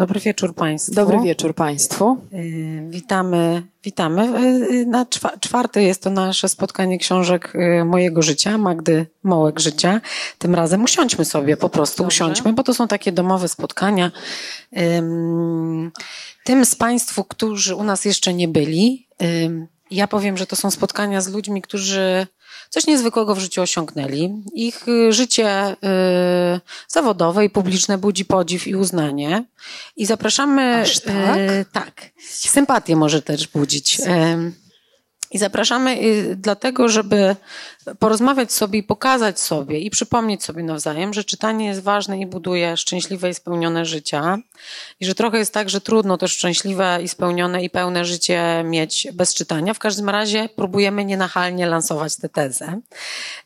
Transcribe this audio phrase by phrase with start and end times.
[0.00, 0.94] Dobry wieczór Państwu.
[0.94, 2.18] Dobry wieczór Państwu.
[2.32, 4.40] Y, witamy, witamy.
[4.70, 10.00] Y, na czwa, czwarte jest to nasze spotkanie książek y, mojego życia, Magdy Mołek Życia.
[10.38, 12.14] Tym razem usiądźmy sobie, po prostu Dobrze.
[12.14, 14.10] usiądźmy, bo to są takie domowe spotkania.
[16.44, 19.06] Tym z Państwu, którzy u nas jeszcze nie byli,
[19.90, 22.26] ja powiem, że to są spotkania z ludźmi, którzy
[22.70, 24.42] coś niezwykłego w życiu osiągnęli.
[24.54, 25.76] Ich y, życie y,
[26.88, 29.44] zawodowe i publiczne budzi podziw i uznanie.
[29.96, 30.80] I zapraszamy.
[30.80, 31.36] Aż tak?
[31.36, 32.10] Y, tak.
[32.28, 34.00] Sympatię może też budzić.
[34.00, 34.04] Y,
[35.30, 37.36] i zapraszamy y, dlatego, żeby
[37.98, 42.76] porozmawiać sobie i pokazać sobie i przypomnieć sobie nawzajem, że czytanie jest ważne i buduje
[42.76, 44.38] szczęśliwe i spełnione życia.
[45.00, 49.08] I że trochę jest tak, że trudno też szczęśliwe i spełnione i pełne życie mieć
[49.12, 49.74] bez czytania.
[49.74, 52.80] W każdym razie próbujemy nienachalnie lansować tę tezę.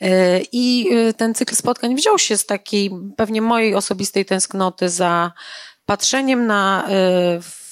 [0.03, 0.07] Y,
[0.53, 5.33] I y, ten cykl spotkań wziął się z takiej pewnie mojej osobistej tęsknoty za
[5.87, 6.89] patrzeniem na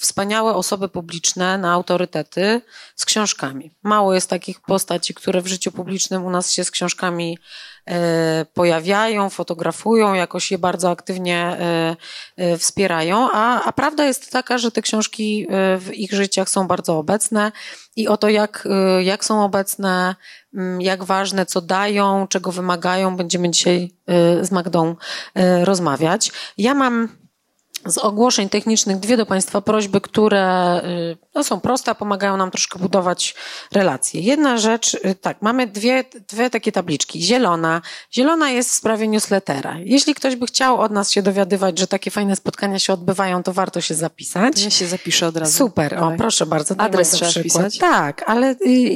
[0.03, 2.61] wspaniałe osoby publiczne na autorytety
[2.97, 3.71] z książkami.
[3.83, 7.39] Mało jest takich postaci, które w życiu publicznym u nas się z książkami
[7.87, 11.97] e, pojawiają, fotografują, jakoś je bardzo aktywnie e,
[12.37, 15.47] e, wspierają, a, a prawda jest taka, że te książki
[15.79, 17.53] w ich życiach są bardzo obecne
[17.97, 18.69] i o to, jak,
[19.03, 20.15] jak są obecne,
[20.79, 23.95] jak ważne, co dają, czego wymagają, będziemy dzisiaj
[24.43, 24.97] z Magdą
[25.65, 26.33] rozmawiać.
[26.59, 27.22] Ja mam
[27.87, 32.51] z ogłoszeń technicznych dwie do Państwa prośby, które y, no, są proste, a pomagają nam
[32.51, 33.35] troszkę budować
[33.73, 34.21] relacje.
[34.21, 37.23] Jedna rzecz, y, tak, mamy dwie, dwie takie tabliczki.
[37.23, 37.83] Zielona.
[38.13, 39.77] Zielona jest w sprawie newslettera.
[39.85, 43.53] Jeśli ktoś by chciał od nas się dowiadywać, że takie fajne spotkania się odbywają, to
[43.53, 44.63] warto się zapisać.
[44.63, 45.59] Ja się zapiszę od razu.
[45.59, 46.75] Super, o proszę bardzo.
[46.79, 47.79] Adres trzeba wpisać.
[47.79, 48.95] Tak, ale y,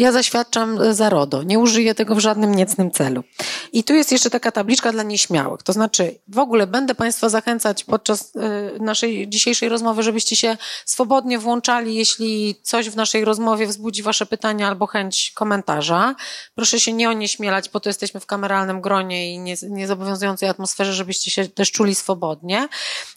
[0.00, 1.42] ja zaświadczam e, za RODO.
[1.42, 3.24] Nie użyję tego w żadnym niecnym celu.
[3.72, 5.62] I tu jest jeszcze taka tabliczka dla nieśmiałych.
[5.62, 11.38] To znaczy, w ogóle będę Państwa zachęcać podczas e, naszej dzisiejszej rozmowy, żebyście się swobodnie
[11.38, 16.14] włączali, jeśli coś w naszej rozmowie wzbudzi Wasze pytania albo chęć komentarza.
[16.54, 19.38] Proszę się nie onieśmielać, bo to jesteśmy w kameralnym gronie i
[19.68, 22.68] niezobowiązującej atmosferze, żebyście się też czuli swobodnie.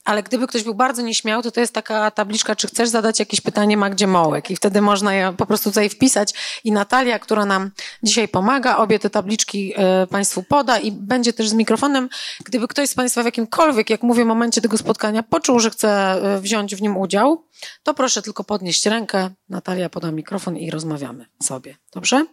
[0.06, 3.42] Ale gdyby ktoś był bardzo nieśmiały, to to jest taka tabliczka, czy chcesz zadać jakieś
[3.42, 6.34] pytanie Magdzie Mołek i wtedy można je po prostu tutaj wpisać
[6.64, 7.72] i Natalia, która nam
[8.04, 8.78] dzisiaj pomaga.
[8.78, 12.10] Obie te tabliczki e, Państwu poda i będzie też z mikrofonem.
[12.46, 16.42] Gdyby ktoś z Państwa w jakimkolwiek, jak mówię, momencie tego spotkania poczuł, że chce e,
[16.42, 17.46] wziąć w nim udział,
[17.84, 19.30] to proszę tylko podnieść rękę.
[19.50, 21.78] Natalia poda mikrofon i rozmawiamy sobie.
[21.94, 22.26] Dobrze?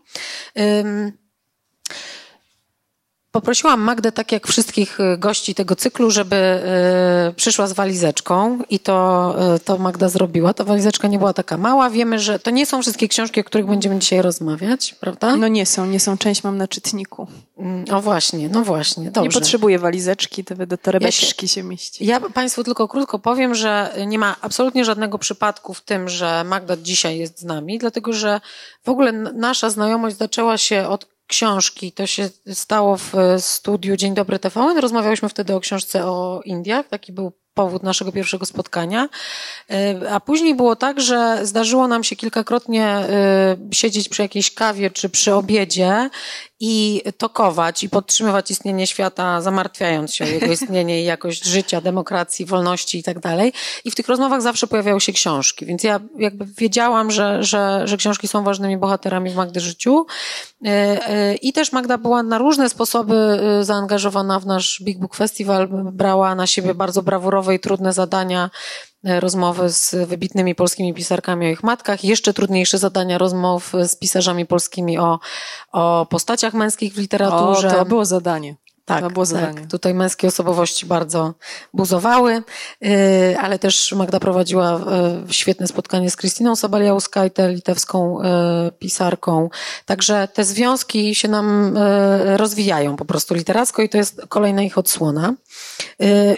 [3.32, 6.36] Poprosiłam Magdę, tak jak wszystkich y, gości tego cyklu, żeby
[7.30, 10.54] y, przyszła z walizeczką i to, y, to Magda zrobiła.
[10.54, 11.90] Ta walizeczka nie była taka mała.
[11.90, 15.36] Wiemy, że to nie są wszystkie książki, o których będziemy dzisiaj rozmawiać, prawda?
[15.36, 16.18] No nie są, nie są.
[16.18, 17.26] Część mam na czytniku.
[17.58, 19.22] Mm, o właśnie, no właśnie, dobrze.
[19.22, 22.06] Nie potrzebuję walizeczki, to do torebeczki ja się, się mieści.
[22.06, 26.76] Ja Państwu tylko krótko powiem, że nie ma absolutnie żadnego przypadku w tym, że Magda
[26.76, 28.40] dzisiaj jest z nami, dlatego że
[28.84, 31.92] w ogóle nasza znajomość zaczęła się od książki.
[31.92, 34.78] To się stało w studiu Dzień Dobry TVN.
[34.78, 36.88] Rozmawiałyśmy wtedy o książce o Indiach.
[36.88, 39.08] Taki był powód naszego pierwszego spotkania.
[39.70, 44.90] E, a później było tak, że zdarzyło nam się kilkakrotnie e, siedzieć przy jakiejś kawie
[44.90, 46.10] czy przy obiedzie
[46.60, 52.46] i tokować i podtrzymywać istnienie świata, zamartwiając się o jego istnienie i jakość życia, demokracji,
[52.46, 53.52] wolności i tak dalej.
[53.84, 57.96] I w tych rozmowach zawsze pojawiały się książki, więc ja jakby wiedziałam, że, że, że
[57.96, 60.06] książki są ważnymi bohaterami w Magdy życiu.
[60.64, 65.16] E, e, I też Magda była na różne sposoby e, zaangażowana w nasz Big Book
[65.16, 68.50] Festival, brała na siebie bardzo brawurowe i trudne zadania
[69.04, 74.98] rozmowy z wybitnymi polskimi pisarkami o ich matkach, jeszcze trudniejsze zadania rozmów z pisarzami polskimi
[74.98, 75.18] o,
[75.72, 77.68] o postaciach męskich w literaturze.
[77.68, 78.56] O, to było zadanie.
[78.94, 79.60] Tak, to było zadanie.
[79.60, 79.70] tak.
[79.70, 81.34] Tutaj męskie osobowości bardzo
[81.74, 82.42] buzowały,
[82.84, 84.80] y, ale też Magda prowadziła
[85.28, 88.24] y, świetne spotkanie z Krystyną Sabaliauskajtę, litewską y,
[88.78, 89.50] pisarką.
[89.86, 91.78] Także te związki się nam
[92.36, 95.34] rozwijają po prostu literacko i to jest kolejna ich odsłona.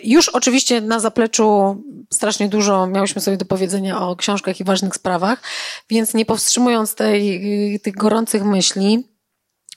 [0.05, 1.77] Już oczywiście na zapleczu
[2.11, 5.43] strasznie dużo miałyśmy sobie do powiedzenia o książkach i ważnych sprawach,
[5.91, 9.12] więc nie powstrzymując tej, tych gorących myśli,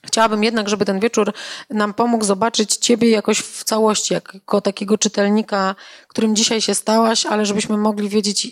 [0.05, 1.33] Chciałabym jednak, żeby ten wieczór
[1.69, 5.75] nam pomógł zobaczyć Ciebie jakoś w całości, jako takiego czytelnika,
[6.15, 8.51] którym dzisiaj się stałaś, ale żebyśmy mogli wiedzieć, y,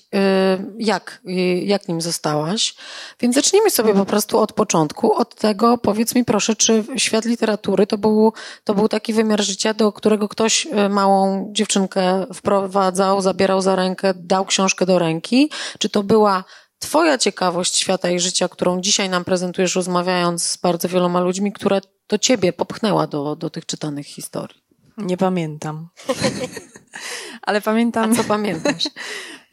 [0.77, 1.31] jak, y,
[1.65, 2.75] jak nim zostałaś.
[3.19, 7.88] Więc zacznijmy sobie po prostu od początku, od tego, powiedz mi proszę, czy świat literatury
[7.88, 8.33] to był,
[8.63, 14.13] to był taki wymiar życia, do którego ktoś y, małą dziewczynkę wprowadzał, zabierał za rękę,
[14.15, 16.44] dał książkę do ręki, czy to była
[16.83, 21.81] Twoja ciekawość świata i życia, którą dzisiaj nam prezentujesz, rozmawiając z bardzo wieloma ludźmi, która
[22.07, 24.63] to Ciebie popchnęła do, do tych czytanych historii?
[24.97, 25.89] Nie pamiętam.
[27.47, 28.12] Ale pamiętam.
[28.12, 28.83] A co pamiętasz?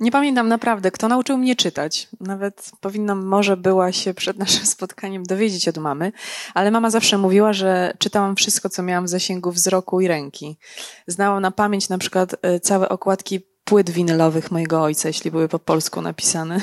[0.00, 2.08] Nie pamiętam naprawdę, kto nauczył mnie czytać.
[2.20, 6.12] Nawet powinnam, może była się przed naszym spotkaniem dowiedzieć od mamy,
[6.54, 10.58] ale mama zawsze mówiła, że czytałam wszystko, co miałam w zasięgu wzroku i ręki.
[11.06, 15.58] Znałam na pamięć na przykład e, całe okładki płyt winylowych mojego ojca, jeśli były po
[15.58, 16.60] polsku napisane.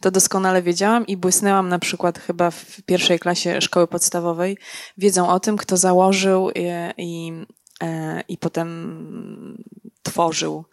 [0.00, 4.58] To doskonale wiedziałam i błysnęłam na przykład chyba w pierwszej klasie szkoły podstawowej
[4.98, 6.62] wiedzą o tym, kto założył i,
[6.98, 7.32] i,
[7.82, 9.64] e, i potem
[10.02, 10.64] tworzył,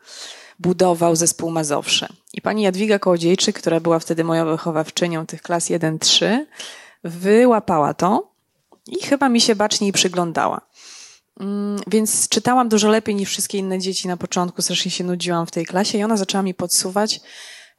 [0.59, 2.07] budował zespół Mazowsze.
[2.33, 6.45] I pani Jadwiga Kołodziejczyk, która była wtedy moją wychowawczynią tych klas 1-3,
[7.03, 8.31] wyłapała to
[8.87, 10.66] i chyba mi się baczniej przyglądała.
[11.39, 15.51] Mm, więc czytałam dużo lepiej niż wszystkie inne dzieci na początku, strasznie się nudziłam w
[15.51, 17.21] tej klasie i ona zaczęła mi podsuwać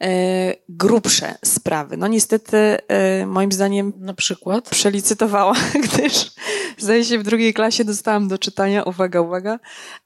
[0.00, 1.96] e, grubsze sprawy.
[1.96, 2.56] No niestety,
[2.88, 6.30] e, moim zdaniem, na przykład przelicytowała, gdyż
[6.78, 9.58] zdaje się w drugiej klasie dostałam do czytania, uwaga, uwaga,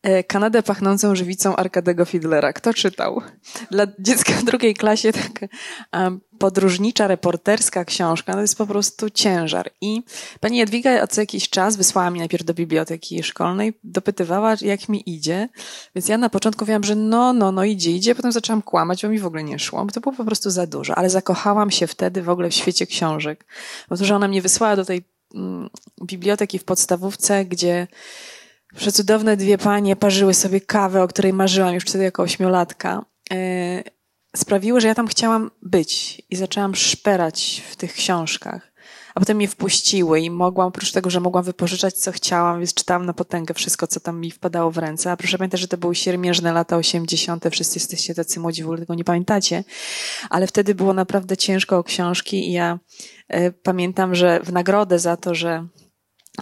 [0.02, 2.52] e, Kanadę pachnącą żywicą Arkadego Fidlera.
[2.52, 3.22] Kto czytał?
[3.70, 5.48] Dla dziecka w drugiej klasie tak
[6.42, 9.70] podróżnicza, reporterska książka, to jest po prostu ciężar.
[9.80, 10.02] I
[10.40, 15.48] pani Jadwiga co jakiś czas wysłała mnie najpierw do biblioteki szkolnej, dopytywała, jak mi idzie.
[15.94, 18.14] Więc ja na początku mówiłam, że no, no, no idzie, idzie.
[18.14, 20.66] Potem zaczęłam kłamać, bo mi w ogóle nie szło, bo to było po prostu za
[20.66, 20.94] dużo.
[20.94, 23.46] Ale zakochałam się wtedy w ogóle w świecie książek.
[23.88, 25.04] Bo to, że ona mnie wysłała do tej
[26.04, 27.86] biblioteki w podstawówce, gdzie
[28.76, 33.04] przecudowne dwie panie parzyły sobie kawę, o której marzyłam już wtedy jako ośmiolatka.
[33.30, 33.36] Yy,
[34.36, 38.71] sprawiły, że ja tam chciałam być i zaczęłam szperać w tych książkach.
[39.14, 43.06] A potem mnie wpuściły i mogłam, oprócz tego, że mogłam wypożyczać co chciałam, więc czytałam
[43.06, 45.12] na potęgę wszystko, co tam mi wpadało w ręce.
[45.12, 48.78] A proszę pamiętać, że to były siermierzne lata 80., wszyscy jesteście tacy młodzi, w ogóle
[48.78, 49.64] tego nie pamiętacie.
[50.30, 52.78] Ale wtedy było naprawdę ciężko o książki i ja
[53.34, 55.66] y, pamiętam, że w nagrodę za to, że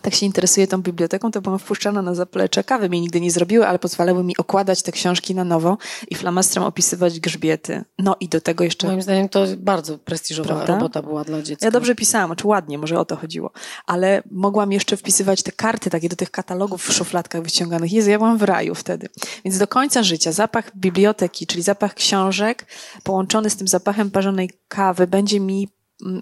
[0.03, 2.65] tak się interesuję tą biblioteką, to byłam wpuszczana na zaplecze.
[2.65, 5.79] Kawy mnie nigdy nie zrobiły, ale pozwalały mi okładać te książki na nowo
[6.09, 7.85] i flamastrem opisywać grzbiety.
[7.99, 8.87] No i do tego jeszcze...
[8.87, 10.75] Moim zdaniem to bardzo prestiżowa Prawda?
[10.75, 11.67] robota była dla dziecka.
[11.67, 13.51] Ja dobrze pisałam, czy ładnie, może o to chodziło.
[13.87, 17.93] Ale mogłam jeszcze wpisywać te karty takie do tych katalogów w szufladkach wyciąganych.
[17.93, 19.09] Jezu, ja byłam w raju wtedy.
[19.45, 22.67] Więc do końca życia zapach biblioteki, czyli zapach książek
[23.03, 25.69] połączony z tym zapachem parzonej kawy będzie mi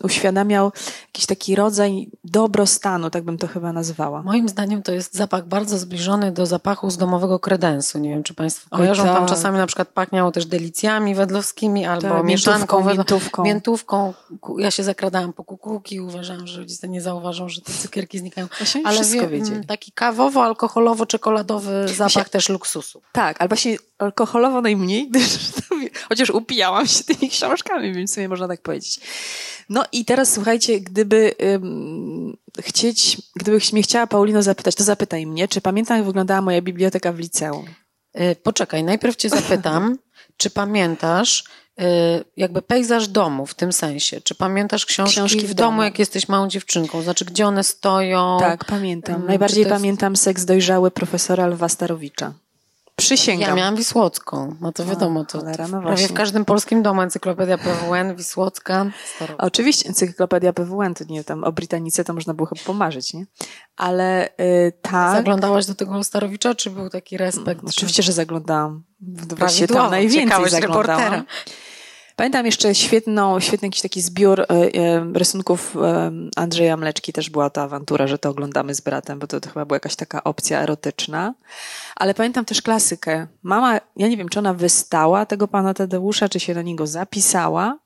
[0.03, 0.73] uświadamiał
[1.07, 4.23] jakiś taki rodzaj dobrostanu, tak bym to chyba nazwała.
[4.23, 7.99] Moim zdaniem to jest zapach bardzo zbliżony do zapachu z domowego kredensu.
[7.99, 9.03] Nie wiem, czy Państwo kojarzą.
[9.03, 9.19] Oj, tak.
[9.19, 14.15] Tam czasami na przykład pachniało też delicjami wedlowskimi albo tak, mieszanką, miętówką, miętówką.
[14.59, 18.47] Ja się zakradałam po kukułki i uważałam, że rodzice nie zauważą, że te cukierki znikają.
[18.59, 19.67] Właśnie Ale wszystko wie, wiedzieli.
[19.67, 23.03] taki kawowo-alkoholowo-czekoladowy zapach też luksusu.
[23.13, 25.11] Tak, ale właśnie alkoholowo najmniej,
[26.09, 29.01] chociaż upijałam się tymi książkami, więc sobie można tak powiedzieć.
[29.69, 35.49] No i teraz słuchajcie, gdyby um, chcieć, gdybyś mnie chciała Paulino zapytać, to zapytaj mnie,
[35.49, 37.67] czy pamiętam jak wyglądała moja biblioteka w liceum?
[38.15, 39.99] Yy, poczekaj, najpierw cię zapytam,
[40.37, 41.45] czy pamiętasz
[41.79, 41.85] yy,
[42.37, 44.21] jakby pejzaż domu w tym sensie?
[44.21, 47.03] Czy pamiętasz książki, książki w, w domu, domu, jak jesteś małą dziewczynką?
[47.03, 48.37] Znaczy, gdzie one stoją?
[48.41, 49.27] Tak, pamiętam.
[49.27, 49.71] Najbardziej jest...
[49.71, 52.35] pamiętam seks dojrzały profesora Lwa Starowicza.
[52.99, 53.49] Przysięgam.
[53.49, 57.59] Ja miałam Wisłocką, no to wiadomo, to, cholera, no prawie w każdym polskim domu encyklopedia
[57.59, 58.87] PWN, Wisłocka.
[59.39, 63.27] Oczywiście encyklopedia PWN, to nie tam o Brytanice to można było chyba pomarzyć, nie?
[63.77, 65.17] Ale y, tak.
[65.17, 67.61] Zaglądałaś do tego Starowicza, czy był taki respekt?
[67.69, 68.85] Oczywiście, że zaglądałam.
[69.39, 71.01] Właściwie tam najwięcej zaglądałam.
[71.01, 71.25] Reportera.
[72.19, 77.51] Pamiętam jeszcze świetną, świetny jakiś taki zbiór e, e, rysunków e, Andrzeja Mleczki, też była
[77.51, 80.63] ta awantura, że to oglądamy z bratem, bo to, to chyba była jakaś taka opcja
[80.63, 81.35] erotyczna.
[81.97, 83.27] Ale pamiętam też klasykę.
[83.43, 87.79] Mama, ja nie wiem, czy ona wystała tego pana Tadeusza, czy się do niego zapisała,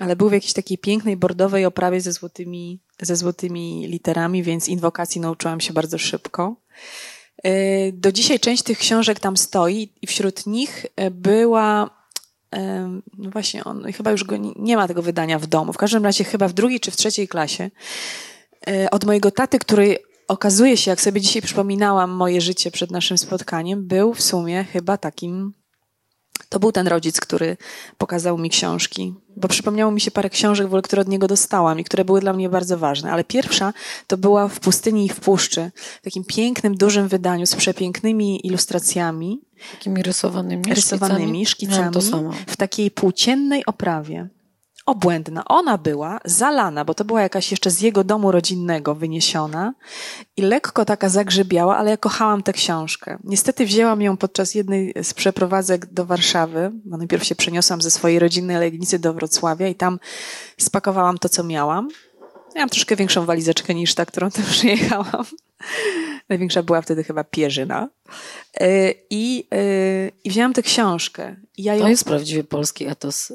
[0.00, 5.20] ale był w jakiejś takiej pięknej bordowej oprawie ze złotymi, ze złotymi literami, więc inwokacji
[5.20, 6.56] nauczyłam się bardzo szybko.
[7.92, 12.01] Do dzisiaj część tych książek tam stoi i wśród nich była
[13.18, 15.72] no właśnie on, chyba już go nie, nie ma tego wydania w domu.
[15.72, 17.70] W każdym razie chyba w drugiej czy w trzeciej klasie.
[18.68, 23.18] E, od mojego taty, który okazuje się, jak sobie dzisiaj przypominałam moje życie przed naszym
[23.18, 25.52] spotkaniem, był w sumie chyba takim
[26.48, 27.56] To był ten rodzic, który
[27.98, 32.04] pokazał mi książki, bo przypomniało mi się parę książek, które od niego dostałam i które
[32.04, 33.12] były dla mnie bardzo ważne.
[33.12, 33.72] Ale pierwsza
[34.06, 39.40] to była W pustyni i w puszczy, w takim pięknym, dużym wydaniu z przepięknymi ilustracjami.
[39.72, 44.28] Takimi rysowanymi, rysowanymi szkicami, szkicami w takiej płóciennej oprawie
[44.86, 45.44] obłędna.
[45.44, 49.74] Ona była zalana, bo to była jakaś jeszcze z jego domu rodzinnego wyniesiona
[50.36, 53.18] i lekko taka zagrzybiała, ale ja kochałam tę książkę.
[53.24, 58.18] Niestety wzięłam ją podczas jednej z przeprowadzek do Warszawy, bo najpierw się przeniosłam ze swojej
[58.18, 59.98] rodzinnej Legnicy do Wrocławia i tam
[60.60, 61.88] spakowałam to, co miałam.
[62.54, 65.24] Miałam troszkę większą walizeczkę niż ta, którą tam przyjechałam.
[66.28, 67.88] Największa była wtedy chyba Pierzyna.
[68.60, 71.36] E, I, e, i wzięłam tę książkę.
[71.58, 71.82] Ja ją...
[71.82, 73.32] To jest prawdziwie polski etos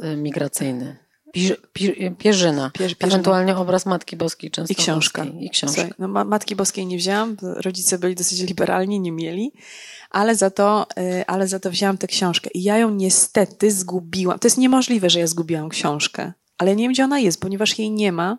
[1.37, 2.15] migracyjny.
[2.17, 2.71] Pierzyna.
[2.73, 2.97] Pierzyna.
[2.99, 4.73] Ewentualnie obraz Matki Boskiej często.
[4.73, 5.25] I książka.
[5.39, 5.73] I książka.
[5.75, 9.51] Słuchaj, no, Matki Boskiej nie wzięłam, rodzice byli dosyć liberalni, nie mieli,
[10.09, 12.49] ale za, to, y, ale za to wzięłam tę książkę.
[12.53, 14.39] I ja ją niestety zgubiłam.
[14.39, 16.33] To jest niemożliwe, że ja zgubiłam książkę.
[16.57, 18.37] Ale nie wiem, gdzie ona jest, ponieważ jej nie ma.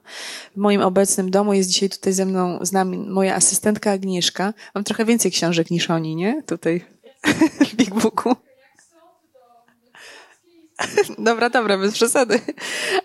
[0.57, 4.55] W moim obecnym domu jest dzisiaj tutaj ze mną, z nami moja asystentka Agnieszka.
[4.75, 6.43] Mam trochę więcej książek niż oni, nie?
[6.47, 6.85] Tutaj
[7.71, 8.37] w Big Booku.
[11.19, 12.41] Dobra, dobra, bez przesady.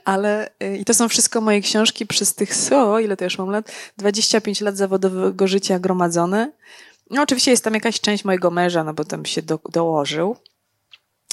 [0.06, 3.50] Ale y, i to są wszystko moje książki przez tych, o, ile to już mam
[3.50, 3.72] lat?
[3.98, 6.52] 25 lat zawodowego życia gromadzone.
[7.10, 10.36] No oczywiście jest tam jakaś część mojego męża, no bo tam się do, dołożył.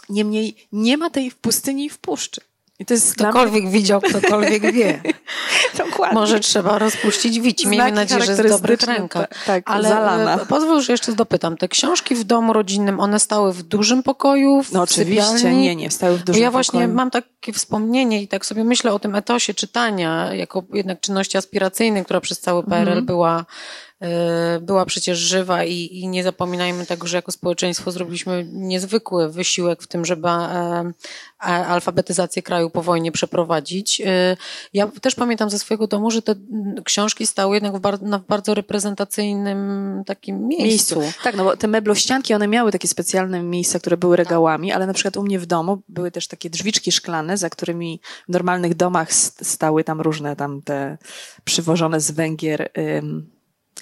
[0.09, 2.41] Niemniej nie ma tej w pustyni i w puszczy.
[2.81, 3.73] I to jest Ktokolwiek mnie...
[3.73, 5.01] widział, ktokolwiek wie.
[5.79, 6.15] Dokładnie.
[6.15, 7.69] Może trzeba rozpuścić wici.
[7.69, 9.29] Miejmy nadzieję, że jest w dobrych rękach.
[9.47, 10.35] Tak, Ale zalana.
[10.35, 11.57] E, pozwól, że jeszcze dopytam.
[11.57, 14.63] Te książki w domu rodzinnym, one stały w dużym pokoju?
[14.63, 15.63] W no oczywiście, sypialni?
[15.63, 16.97] nie, nie, stały w dużym Ja właśnie pokoju.
[16.97, 22.05] mam takie wspomnienie i tak sobie myślę o tym etosie czytania, jako jednak czynności aspiracyjnej,
[22.05, 23.07] która przez cały PRL mhm.
[23.07, 23.45] była
[24.61, 29.87] była przecież żywa i, i nie zapominajmy tego, że jako społeczeństwo zrobiliśmy niezwykły wysiłek w
[29.87, 30.93] tym, żeby e,
[31.41, 34.01] alfabetyzację kraju po wojnie przeprowadzić.
[34.01, 34.05] Y,
[34.75, 36.35] ja też pamiętam ze swojego domu, że te
[36.85, 41.01] książki stały jednak w, bar w bardzo reprezentacyjnym takim miejscu.
[41.01, 41.23] miejscu.
[41.25, 44.93] Tak, no bo te meblościanki, one miały takie specjalne miejsca, które były regałami, ale na
[44.93, 49.13] przykład u mnie w domu były też takie drzwiczki szklane, za którymi w normalnych domach
[49.13, 50.99] stały tam różne tam te
[51.45, 52.71] przywożone z Węgier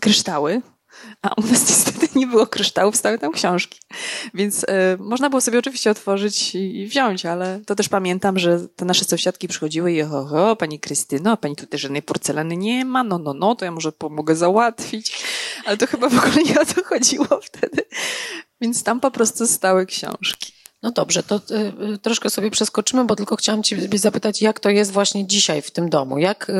[0.00, 0.62] kryształy,
[1.22, 3.80] a u nas niestety nie było kryształów, stały tam książki.
[4.34, 4.66] Więc y,
[4.98, 9.04] można było sobie oczywiście otworzyć i, i, wziąć, ale to też pamiętam, że te nasze
[9.04, 13.34] sąsiadki przychodziły i ho, ho, pani Krystyno, pani tutaj żadnej porcelany nie ma, no, no,
[13.34, 15.24] no, to ja może pomogę załatwić.
[15.66, 17.84] Ale to chyba w ogóle nie o to chodziło wtedy.
[18.60, 20.57] Więc tam po prostu stały książki.
[20.82, 24.70] No dobrze, to y, y, troszkę sobie przeskoczymy, bo tylko chciałam Cię zapytać, jak to
[24.70, 26.18] jest właśnie dzisiaj w tym domu?
[26.18, 26.52] Jak y,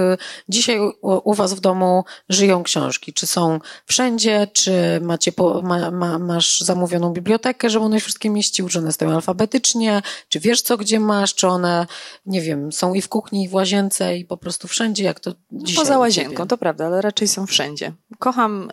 [0.48, 3.12] dzisiaj u, u Was w domu żyją książki?
[3.12, 4.48] Czy są wszędzie?
[4.52, 4.72] Czy
[5.02, 8.70] macie po, ma, ma, masz zamówioną bibliotekę, żeby one wszystkie mieściły?
[8.70, 10.02] Czy one stoją alfabetycznie?
[10.28, 11.34] Czy wiesz co, gdzie masz?
[11.34, 11.86] Czy one,
[12.26, 15.04] nie wiem, są i w kuchni, i w łazience, i po prostu wszędzie?
[15.04, 17.92] Jak to dzisiaj Poza łazienką, to prawda, ale raczej są wszędzie.
[18.18, 18.70] Kocham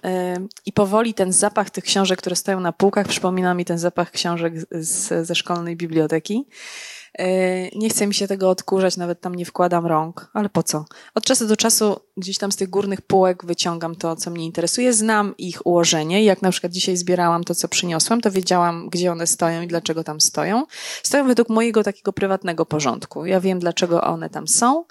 [0.66, 4.54] i powoli ten zapach tych książek, które stoją na półkach, przypomina mi ten zapach książek
[4.72, 6.46] z, szkolnej biblioteki.
[7.20, 10.86] E, nie chcę mi się tego odkurzać, nawet tam nie wkładam rąk, ale po co?
[11.16, 14.94] Od czasu do czasu gdzieś tam z tych górnych półek wyciągam to, co mnie interesuje.
[14.94, 16.24] Znam ich ułożenie.
[16.24, 20.04] Jak na przykład dzisiaj zbierałam to, co przyniosłam, to wiedziałam, gdzie one stoją i dlaczego
[20.04, 20.64] tam stoją.
[21.04, 23.26] Stoją według mojego takiego prywatnego porządku.
[23.26, 24.86] Ja wiem, dlaczego one tam są.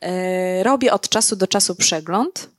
[0.00, 2.55] E, robię od czasu do czasu przegląd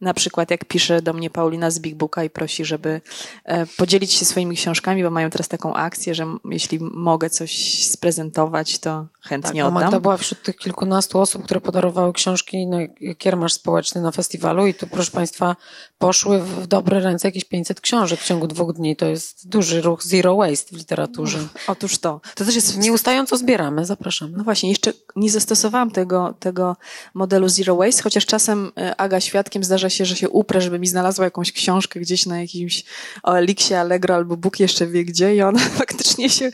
[0.00, 3.00] na przykład jak pisze do mnie Paulina z Big Booka i prosi, żeby
[3.44, 8.78] e, podzielić się swoimi książkami, bo mają teraz taką akcję, że jeśli mogę coś sprezentować,
[8.78, 9.90] to chętnie tak, oddam.
[9.90, 12.78] To była wśród tych kilkunastu osób, które podarowały książki na
[13.18, 15.56] kiermasz społeczny na festiwalu i tu, proszę Państwa,
[15.98, 18.96] poszły w dobre ręce jakieś 500 książek w ciągu dwóch dni.
[18.96, 21.38] To jest duży ruch zero waste w literaturze.
[21.66, 22.20] Otóż to.
[22.34, 22.78] To też jest...
[22.78, 24.36] Nieustająco zbieramy, zapraszamy.
[24.36, 26.76] No właśnie, jeszcze nie zastosowałam tego, tego
[27.14, 30.86] modelu zero waste, chociaż czasem e, Aga świadkiem zdarza się, że się uprę, żeby mi
[30.86, 32.84] znalazła jakąś książkę gdzieś na jakimś
[33.24, 36.50] Elixie, Allegro albo Bóg jeszcze wie gdzie i ona faktycznie się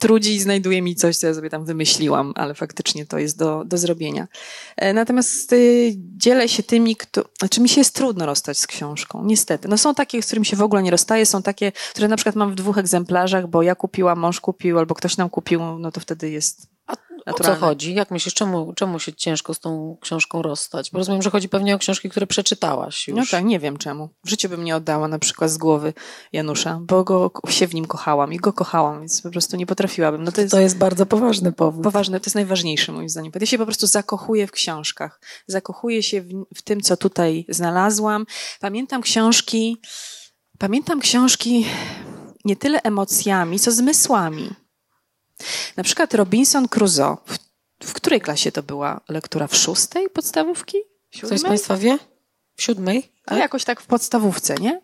[0.00, 3.64] trudzi i znajduje mi coś, co ja sobie tam wymyśliłam, ale faktycznie to jest do,
[3.64, 4.28] do zrobienia.
[4.76, 8.81] E, natomiast y, dzielę się tymi, kto, znaczy mi się jest trudno rozstać z książką,
[9.24, 9.68] niestety.
[9.68, 12.36] No są takie, z którymi się w ogóle nie rozstaję, są takie, które na przykład
[12.36, 16.00] mam w dwóch egzemplarzach, bo ja kupiłam, mąż kupił, albo ktoś nam kupił, no to
[16.00, 16.71] wtedy jest
[17.26, 17.56] naturalne.
[17.56, 17.94] O co chodzi?
[17.94, 20.90] Jak myślisz, czemu, czemu się ciężko z tą książką rozstać?
[20.90, 23.16] Bo rozumiem, że chodzi pewnie o książki, które przeczytałaś już.
[23.16, 24.08] No tak, nie wiem czemu.
[24.24, 25.92] W życiu bym nie oddała na przykład z głowy
[26.32, 30.24] Janusza, bo go się w nim kochałam i go kochałam, więc po prostu nie potrafiłabym.
[30.24, 31.84] No to, jest, to jest bardzo poważny powód.
[31.84, 33.32] Poważny, to jest najważniejsze moim zdaniem.
[33.40, 35.20] Ja się po prostu zakochuję w książkach.
[35.46, 38.26] Zakochuję się w, w tym, co tutaj znalazłam.
[38.60, 39.76] Pamiętam książki,
[40.58, 41.66] pamiętam książki
[42.44, 44.61] nie tyle emocjami, co zmysłami.
[45.76, 47.16] Na przykład Robinson Crusoe.
[47.26, 47.38] W,
[47.84, 49.46] w której klasie to była lektura?
[49.46, 50.76] W szóstej podstawówki?
[51.10, 51.28] Siódmej?
[51.28, 51.98] Ktoś z Państwa wie?
[52.56, 53.12] W siódmej?
[53.24, 53.38] Tak?
[53.38, 54.80] jakoś tak w podstawówce, nie?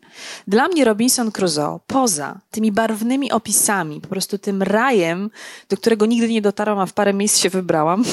[0.47, 5.31] Dla mnie Robinson Crusoe, poza tymi barwnymi opisami, po prostu tym rajem,
[5.69, 8.05] do którego nigdy nie dotarłam, a w parę miejsc się wybrałam,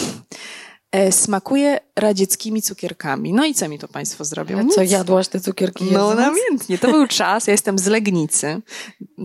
[1.11, 3.33] smakuje radzieckimi cukierkami.
[3.33, 4.59] No i co mi to Państwo zrobią?
[4.59, 6.19] Ale co, jadłaś te cukierki jedząc?
[6.19, 6.77] No namiętnie.
[6.77, 7.47] To był czas.
[7.47, 8.61] Ja jestem z Legnicy.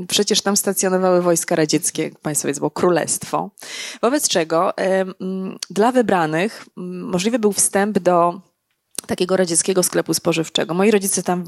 [0.08, 3.50] Przecież tam stacjonowały wojska radzieckie, Państwo wiedzą, było królestwo.
[4.02, 5.04] Wobec czego e,
[5.70, 8.49] dla wybranych możliwy był wstęp do
[9.06, 10.74] takiego radzieckiego sklepu spożywczego.
[10.74, 11.44] Moi rodzice tam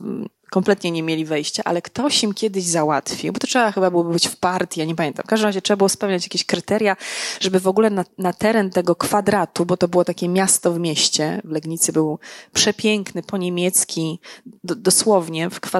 [0.52, 4.28] kompletnie nie mieli wejścia, ale ktoś im kiedyś załatwił, bo to trzeba chyba było być
[4.28, 5.24] w partii, ja nie pamiętam.
[5.24, 6.96] W każdym razie trzeba było spełniać jakieś kryteria,
[7.40, 11.40] żeby w ogóle na, na teren tego kwadratu, bo to było takie miasto w mieście,
[11.44, 12.18] w Legnicy był
[12.52, 14.20] przepiękny, po niemiecki,
[14.64, 15.70] do, dosłownie w, w,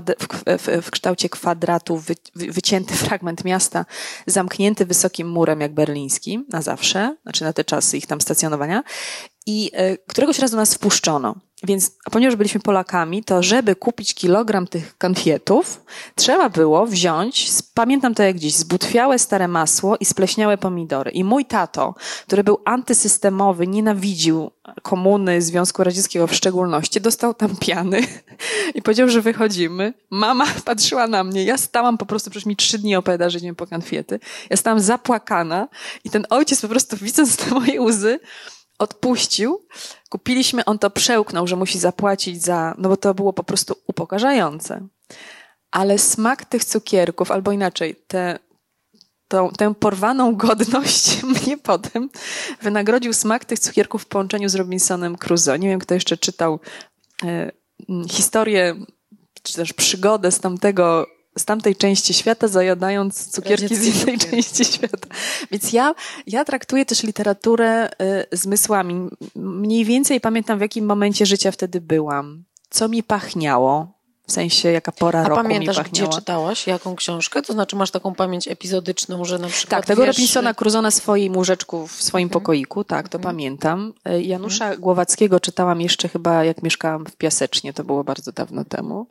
[0.59, 3.85] w, w, kształcie kwadratu wy, wycięty fragment miasta,
[4.27, 8.83] zamknięty wysokim murem jak berliński, na zawsze, znaczy na te czasy ich tam stacjonowania.
[9.47, 11.35] I y, któregoś razu nas wpuszczono.
[11.63, 18.23] Więc ponieważ byliśmy Polakami, to żeby kupić kilogram tych konfietów, trzeba było wziąć, pamiętam to
[18.23, 21.11] jak dziś, zbutwiałe stare masło i spleśniałe pomidory.
[21.11, 21.95] I mój tato,
[22.27, 24.51] który był antysystemowy, nienawidził
[24.83, 28.01] komuny Związku Radzieckiego w szczególności, dostał tam piany
[28.75, 29.95] i powiedział, że wychodzimy.
[30.11, 33.55] Mama patrzyła na mnie, ja stałam po prostu, przecież mi trzy dni opowiada, że idziemy
[33.55, 34.21] po konfiety.
[34.51, 35.69] Ja stałam zapłakana
[36.05, 38.21] i ten ojciec po prostu widząc te moje łzy,
[38.79, 39.67] odpuścił.
[40.11, 44.87] Kupiliśmy, on to przełknął, że musi zapłacić za, no bo to było po prostu upokarzające.
[45.71, 48.39] Ale smak tych cukierków, albo inaczej, te,
[49.29, 52.11] tą, tę porwaną godność mnie potem
[52.63, 55.59] wynagrodził smak tych cukierków w połączeniu z Robinsonem Crusoe.
[55.59, 56.61] Nie wiem, kto jeszcze czytał
[57.25, 57.53] e,
[58.11, 58.75] historię,
[59.43, 61.07] czy też przygodę z tamtego
[61.39, 65.09] z tamtej części świata, zajadając cukierki z innej części świata.
[65.51, 65.95] Więc ja,
[66.27, 67.89] ja traktuję też literaturę
[68.33, 69.09] y, zmysłami.
[69.37, 72.45] Mniej więcej pamiętam, w jakim momencie życia wtedy byłam.
[72.71, 76.67] Co mi pachniało, w sensie, jaka pora A roku pamiętasz, mi gdzie czytałaś?
[76.67, 77.43] Jaką książkę?
[77.43, 80.17] To znaczy masz taką pamięć epizodyczną, że na przykład Tak, tego wiesz...
[80.17, 82.41] Robinsona Cruzona swoim łóżeczku w swoim mhm.
[82.41, 83.35] pokoiku, tak, to mhm.
[83.35, 83.93] pamiętam.
[84.05, 84.81] E, Janusza mhm.
[84.81, 89.07] Głowackiego czytałam jeszcze chyba, jak mieszkałam w Piasecznie, to było bardzo dawno temu.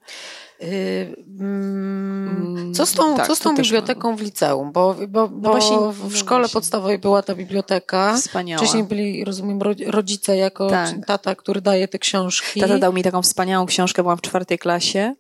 [0.64, 4.72] Y, mm, co z tą, tak, co z tą biblioteką w liceum?
[4.72, 8.16] Bo, bo, bo no właśnie, w szkole podstawowej była ta biblioteka.
[8.16, 8.62] Wspaniała.
[8.62, 11.06] Wcześniej byli, rozumiem, rodzice jako tak.
[11.08, 12.62] tata, który daje te książki.
[12.62, 15.16] Tata dał mi taką wspaniałą książkę, byłam w czwartej klasie.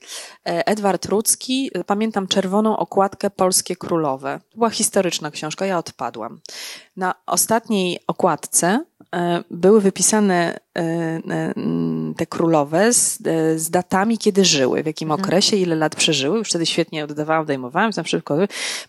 [0.47, 4.39] E, Edward Rudzki, pamiętam czerwoną okładkę Polskie Królowe.
[4.51, 6.39] To była historyczna książka, ja odpadłam.
[6.97, 8.90] Na ostatniej okładce E,
[9.51, 11.53] były wypisane e, e,
[12.17, 13.17] te królowe z,
[13.55, 15.25] z, datami, kiedy żyły, w jakim mhm.
[15.25, 16.37] okresie, ile lat przeżyły.
[16.37, 18.37] Już wtedy świetnie oddawałam, odejmowałam, tam szybko.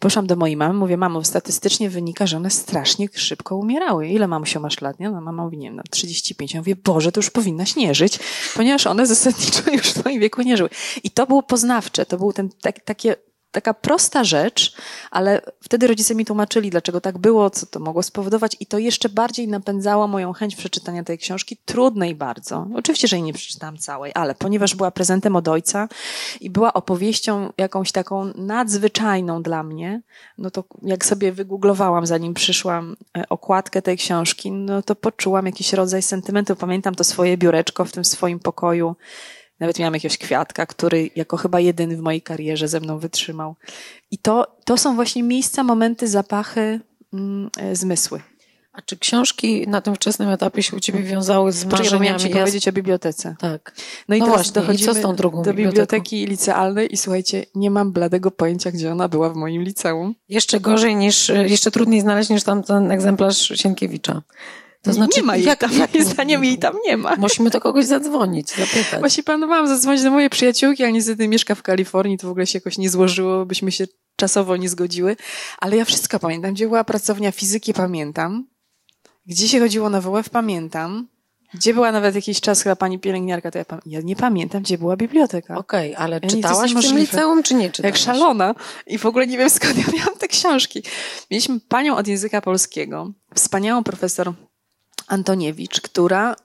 [0.00, 4.08] Poszłam do mojej mamy, mówię, mamo, statystycznie wynika, że one strasznie szybko umierały.
[4.08, 5.00] Ile mamusio masz lat?
[5.00, 5.10] Nie?
[5.10, 6.54] No, mama mówi, nie wiem, no, 35.
[6.54, 8.18] Ja mówię, Boże, to już powinnaś nie żyć,
[8.54, 10.70] ponieważ one zasadniczo już w twoim wieku nie żyły.
[11.04, 13.16] I to było poznawcze, to był ten, tak, takie
[13.52, 14.76] taka prosta rzecz,
[15.10, 19.08] ale wtedy rodzice mi tłumaczyli, dlaczego tak było, co to mogło spowodować i to jeszcze
[19.08, 22.66] bardziej napędzało moją chęć przeczytania tej książki, trudnej bardzo.
[22.74, 25.88] Oczywiście, że jej nie przeczytałam całej, ale ponieważ była prezentem od ojca
[26.40, 30.00] i była opowieścią jakąś taką nadzwyczajną dla mnie,
[30.38, 35.72] no to jak sobie wygooglowałam, zanim przyszłam e, okładkę tej książki, no to poczułam jakiś
[35.72, 36.56] rodzaj sentymentu.
[36.56, 38.96] Pamiętam to swoje biureczko w tym swoim pokoju,
[39.62, 43.54] nawet miałam jakiegoś kwiatka, który jako chyba jedyny w mojej karierze ze mną wytrzymał.
[44.10, 46.80] I to, to są właśnie miejsca, momenty, zapachy,
[47.12, 48.20] mm, e, zmysły.
[48.72, 52.20] A czy książki na tym wczesnym etapie się u Ciebie wiązały z Poczekaj, marzeniami?
[52.20, 53.36] Ci powiedzieć o bibliotece.
[53.38, 53.74] Tak.
[54.08, 58.30] No i no teraz właśnie, dochodzimy i do biblioteki licealnej i słuchajcie, nie mam bladego
[58.30, 60.14] pojęcia, gdzie ona była w moim liceum.
[60.28, 64.22] Jeszcze gorzej niż, jeszcze trudniej znaleźć niż tam ten egzemplarz Sienkiewicza.
[64.82, 67.16] To znaczy, nie ma jej jak, tam, moim zdaniem jej tam nie ma.
[67.16, 69.00] Musimy do kogoś zadzwonić, zapytać.
[69.00, 72.56] Właśnie planowałam zadzwonić do mojej przyjaciółki, a niestety mieszka w Kalifornii, to w ogóle się
[72.56, 75.16] jakoś nie złożyło, byśmy się czasowo nie zgodziły.
[75.58, 76.54] Ale ja wszystko pamiętam.
[76.54, 78.46] Gdzie była pracownia fizyki, pamiętam.
[79.26, 81.08] Gdzie się chodziło na WF, pamiętam.
[81.54, 84.96] Gdzie była nawet jakiś czas chyba pani pielęgniarka, to ja, ja nie pamiętam, gdzie była
[84.96, 85.58] biblioteka.
[85.58, 88.00] Okej, okay, ale ja czytałaś w tym liceum, czy nie czytałaś?
[88.00, 88.54] Jak szalona.
[88.86, 90.82] I w ogóle nie wiem, skąd ja miałam te książki.
[91.30, 94.32] Mieliśmy panią od języka polskiego, wspaniałą profesor
[95.12, 96.36] Antoniewicz, która y,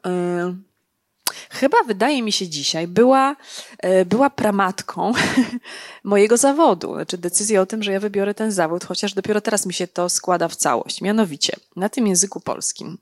[1.49, 3.35] chyba wydaje mi się dzisiaj była,
[3.85, 5.13] y, była pramatką
[6.03, 6.93] mojego zawodu.
[6.93, 10.09] Znaczy decyzja o tym, że ja wybiorę ten zawód, chociaż dopiero teraz mi się to
[10.09, 11.01] składa w całość.
[11.01, 12.97] Mianowicie, na tym języku polskim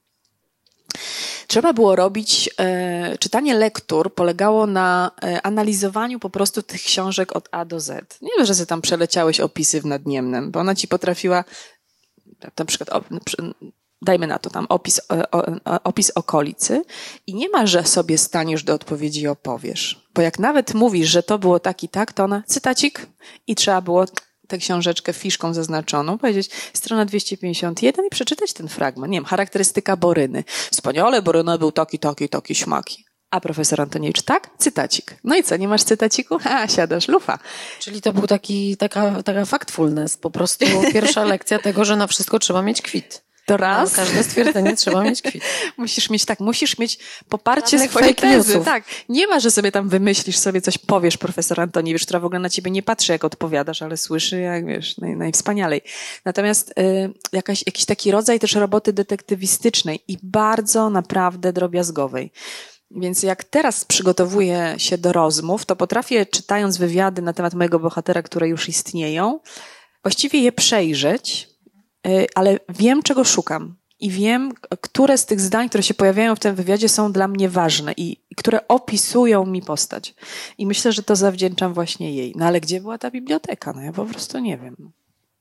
[1.47, 7.49] Trzeba było robić, e, czytanie lektur polegało na e, analizowaniu po prostu tych książek od
[7.51, 8.21] A do Z.
[8.21, 11.43] Nie wiem, że sobie tam przeleciałeś opisy w Nadniemnem, bo ona ci potrafiła
[12.57, 12.89] na przykład
[14.01, 16.81] dajmy na to tam opis, o, o, opis okolicy
[17.27, 20.07] i nie ma, że sobie staniesz do odpowiedzi i opowiesz.
[20.13, 23.07] Bo jak nawet mówisz, że to było tak i tak, to ona cytacik
[23.47, 24.05] i trzeba było
[24.47, 29.11] tę książeczkę fiszką zaznaczoną, powiedzieć strona 251 i przeczytać ten fragment.
[29.11, 30.43] Nie wiem, charakterystyka Boryny.
[30.71, 33.05] Wspaniale, Boryna był taki, taki, taki śmaki.
[33.31, 34.49] A profesor Antoniewicz, tak?
[34.57, 35.15] Cytacik.
[35.23, 36.37] No i co, nie masz cytaciku?
[36.49, 37.39] A, siadasz, lufa.
[37.79, 42.39] Czyli to był taki, taka, taka factfulness, po prostu pierwsza lekcja tego, że na wszystko
[42.39, 43.24] trzeba mieć kwit.
[43.45, 43.91] To raz.
[43.91, 45.43] Na każde stwierdzenie trzeba mieć kwit.
[45.77, 48.49] Musisz mieć tak, musisz mieć poparcie Żadnych swojej tezy.
[48.49, 48.65] Newsów.
[48.65, 48.83] Tak.
[49.09, 52.49] Nie ma, że sobie tam wymyślisz, sobie coś powiesz profesor Antoniewicz, która w ogóle na
[52.49, 55.81] ciebie nie patrzy, jak odpowiadasz, ale słyszy, jak wiesz, naj, najwspanialej.
[56.25, 62.31] Natomiast y, jakaś, jakiś taki rodzaj też roboty detektywistycznej i bardzo naprawdę drobiazgowej.
[62.91, 68.21] Więc jak teraz przygotowuję się do rozmów, to potrafię, czytając wywiady na temat mojego bohatera,
[68.23, 69.39] które już istnieją,
[70.03, 71.54] właściwie je przejrzeć,
[72.35, 73.75] ale wiem, czego szukam.
[73.99, 77.49] I wiem, które z tych zdań, które się pojawiają w tym wywiadzie, są dla mnie
[77.49, 80.15] ważne i które opisują mi postać.
[80.57, 82.33] I myślę, że to zawdzięczam właśnie jej.
[82.35, 83.73] No ale gdzie była ta biblioteka?
[83.73, 84.75] No ja po prostu nie wiem.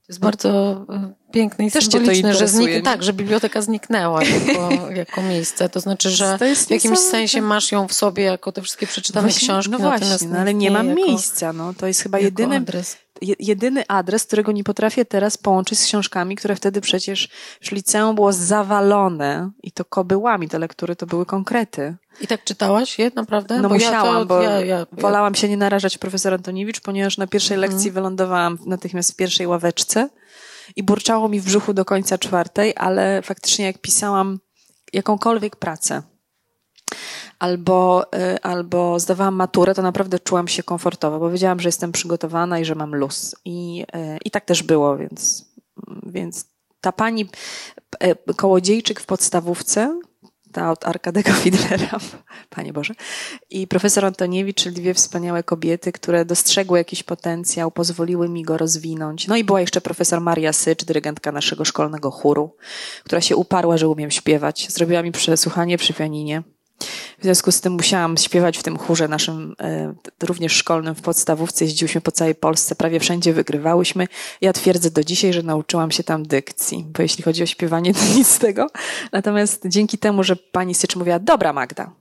[0.05, 0.49] To jest bardzo
[0.89, 4.69] e, piękne i Też symboliczne, że znik- tak, że biblioteka zniknęła jako,
[5.05, 5.69] jako miejsce.
[5.69, 9.27] To znaczy, że to w jakimś sensie masz ją w sobie jako te wszystkie przeczytane
[9.27, 9.71] właśnie, książki.
[9.71, 11.53] No właśnie, no, ale nie ma miejsca.
[11.53, 11.73] No.
[11.73, 12.97] To jest chyba jedyny, adres.
[13.21, 17.29] Jedyny adres, którego nie potrafię teraz połączyć z książkami, które wtedy przecież
[17.61, 20.49] w liceum było zawalone i to kobyłami.
[20.49, 21.95] Te lektury to były konkrety.
[22.21, 23.61] I tak czytałaś je naprawdę?
[23.61, 27.17] No bo musiałam, ja to, bo ja, ja, wolałam się nie narażać profesor Antoniewicz, ponieważ
[27.17, 27.71] na pierwszej mhm.
[27.71, 30.09] lekcji wylądowałam natychmiast w pierwszej ławeczce
[30.75, 34.39] i burczało mi w brzuchu do końca czwartej, ale faktycznie jak pisałam
[34.93, 36.03] jakąkolwiek pracę,
[37.39, 42.59] albo, y, albo zdawałam maturę, to naprawdę czułam się komfortowo, bo wiedziałam, że jestem przygotowana
[42.59, 43.35] i że mam luz.
[43.45, 45.45] I, y, i tak też było, więc,
[46.05, 46.45] więc
[46.81, 47.29] ta pani
[48.03, 49.99] y, kołodziejczyk w podstawówce,
[50.55, 51.99] ta od Arkadego Fidlera,
[52.49, 52.93] Panie Boże,
[53.49, 59.27] i profesor Antoniewicz, czyli dwie wspaniałe kobiety, które dostrzegły jakiś potencjał, pozwoliły mi go rozwinąć.
[59.27, 62.55] No i była jeszcze profesor Maria Sycz, dyrygentka naszego szkolnego chóru,
[63.03, 64.67] która się uparła, że umiem śpiewać.
[64.71, 66.43] Zrobiła mi przesłuchanie przy pianinie.
[67.19, 71.65] W związku z tym musiałam śpiewać w tym chórze naszym, e, również szkolnym w podstawówce.
[71.65, 74.07] Jeździłyśmy po całej Polsce, prawie wszędzie wygrywałyśmy.
[74.41, 77.99] Ja twierdzę do dzisiaj, że nauczyłam się tam dykcji, bo jeśli chodzi o śpiewanie, to
[78.15, 78.67] nic z tego.
[79.11, 81.91] Natomiast dzięki temu, że pani Sycz mówiła, dobra Magda,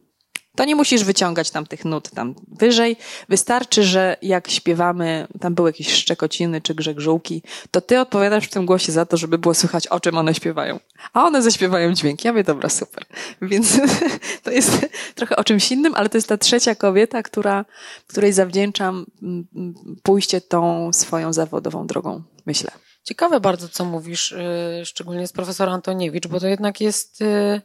[0.56, 2.96] to nie musisz wyciągać tam tych nut tam wyżej.
[3.28, 8.66] Wystarczy, że jak śpiewamy, tam były jakieś szczekociny czy grzegżółki, to ty odpowiadasz w tym
[8.66, 10.80] głosie za to, żeby było słychać, o czym one śpiewają.
[11.12, 12.24] A one zaśpiewają dźwięk.
[12.24, 13.04] Ja mówię, dobra, super.
[13.42, 13.80] Więc
[14.44, 17.64] to jest trochę o czymś innym, ale to jest ta trzecia kobieta, która,
[18.06, 22.70] której zawdzięczam mm, mm, pójście tą swoją zawodową drogą, myślę.
[23.04, 27.60] Ciekawe bardzo, co mówisz, y, szczególnie z profesora Antoniewicz, bo to jednak jest y,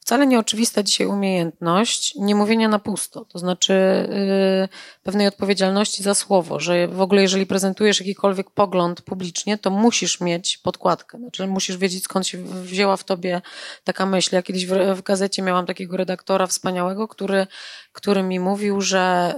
[0.00, 3.72] wcale nieoczywista dzisiaj umiejętność nie mówienia na pusto, to znaczy
[4.62, 4.68] yy,
[5.02, 10.58] pewnej odpowiedzialności za słowo, że w ogóle jeżeli prezentujesz jakikolwiek pogląd publicznie, to musisz mieć
[10.58, 13.42] podkładkę, znaczy musisz wiedzieć skąd się wzięła w tobie
[13.84, 14.34] taka myśl.
[14.34, 17.46] Ja kiedyś w, gazecie miałam takiego redaktora wspaniałego, który,
[17.92, 19.34] który mi mówił, że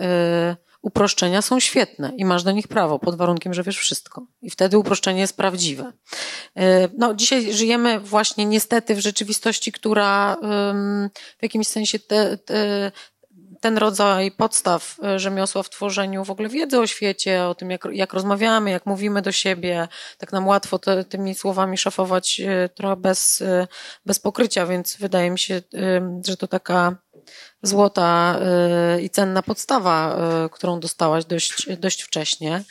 [0.59, 4.27] yy, uproszczenia są świetne i masz do nich prawo, pod warunkiem, że wiesz wszystko.
[4.43, 5.93] I wtedy uproszczenie jest prawdziwe.
[6.59, 6.63] Y,
[6.99, 10.37] no, dzisiaj żyjemy właśnie niestety w rzeczywistości, która
[11.39, 12.93] w jakimś sensie te, te,
[13.61, 17.85] ten rodzaj podstaw y, rzemiosła w tworzeniu w ogóle wiedzy o świecie, o tym, jak,
[17.93, 22.97] jak rozmawiamy, jak mówimy do siebie, tak nam łatwo te, tymi słowami szafować y, trochę
[22.97, 23.43] bez,
[24.07, 25.63] bez pokrycia, więc wydaje mi się,
[26.27, 27.04] że to taka
[27.67, 28.39] złota
[28.99, 32.65] y, i cenna podstawa, y, którą dostałaś dość, dość wcześnie.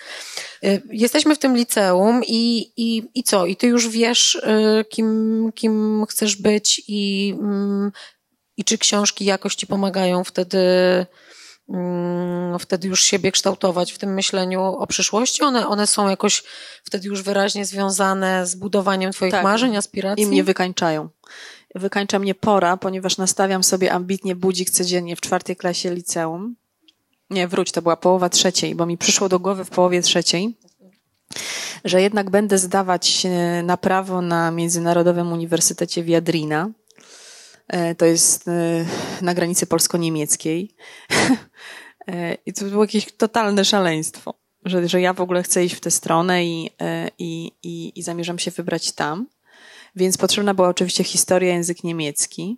[0.63, 3.45] Y, jesteśmy w tym liceum i, i, i co?
[3.45, 4.41] I ty już wiesz,
[4.89, 7.91] kim, kim chcesz być i, mm,
[8.57, 10.57] i czy książki jakoś ci pomagają wtedy
[11.69, 15.43] mm, wtedy już siebie kształtować w tym myśleniu o przyszłości?
[15.43, 16.43] One, one są jakoś
[16.83, 19.43] wtedy już wyraźnie związane z budowaniem twoich tak.
[19.43, 20.23] marzeń, aspiracji?
[20.23, 21.09] I mnie wykańczają
[21.75, 26.55] wykańcza mnie pora, ponieważ nastawiam sobie ambitnie budzik codziennie w czwartej klasie liceum.
[27.29, 30.57] Nie, wróć, to była połowa trzeciej, bo mi przyszło do głowy w połowie trzeciej,
[31.85, 33.27] że jednak będę zdawać
[33.63, 36.69] na prawo na Międzynarodowym Uniwersytecie Wiadrina.
[37.67, 38.85] E, to jest e,
[39.21, 40.69] na granicy polsko-niemieckiej.
[42.07, 44.33] E, I to było jakieś totalne szaleństwo,
[44.65, 46.69] że, że ja w ogóle chcę iść w tę stronę i,
[47.19, 49.27] i, i, i zamierzam się wybrać tam.
[49.95, 52.57] Więc potrzebna była oczywiście historia, język niemiecki.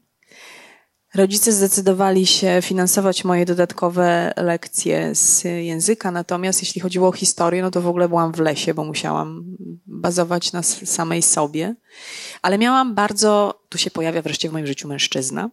[1.16, 7.72] Rodzice zdecydowali się finansować moje dodatkowe lekcje z języka, natomiast jeśli chodziło o historię, no
[7.72, 11.76] to w ogóle byłam w lesie, bo musiałam bazować na samej sobie.
[12.42, 15.50] Ale miałam bardzo, tu się pojawia wreszcie w moim życiu mężczyzna,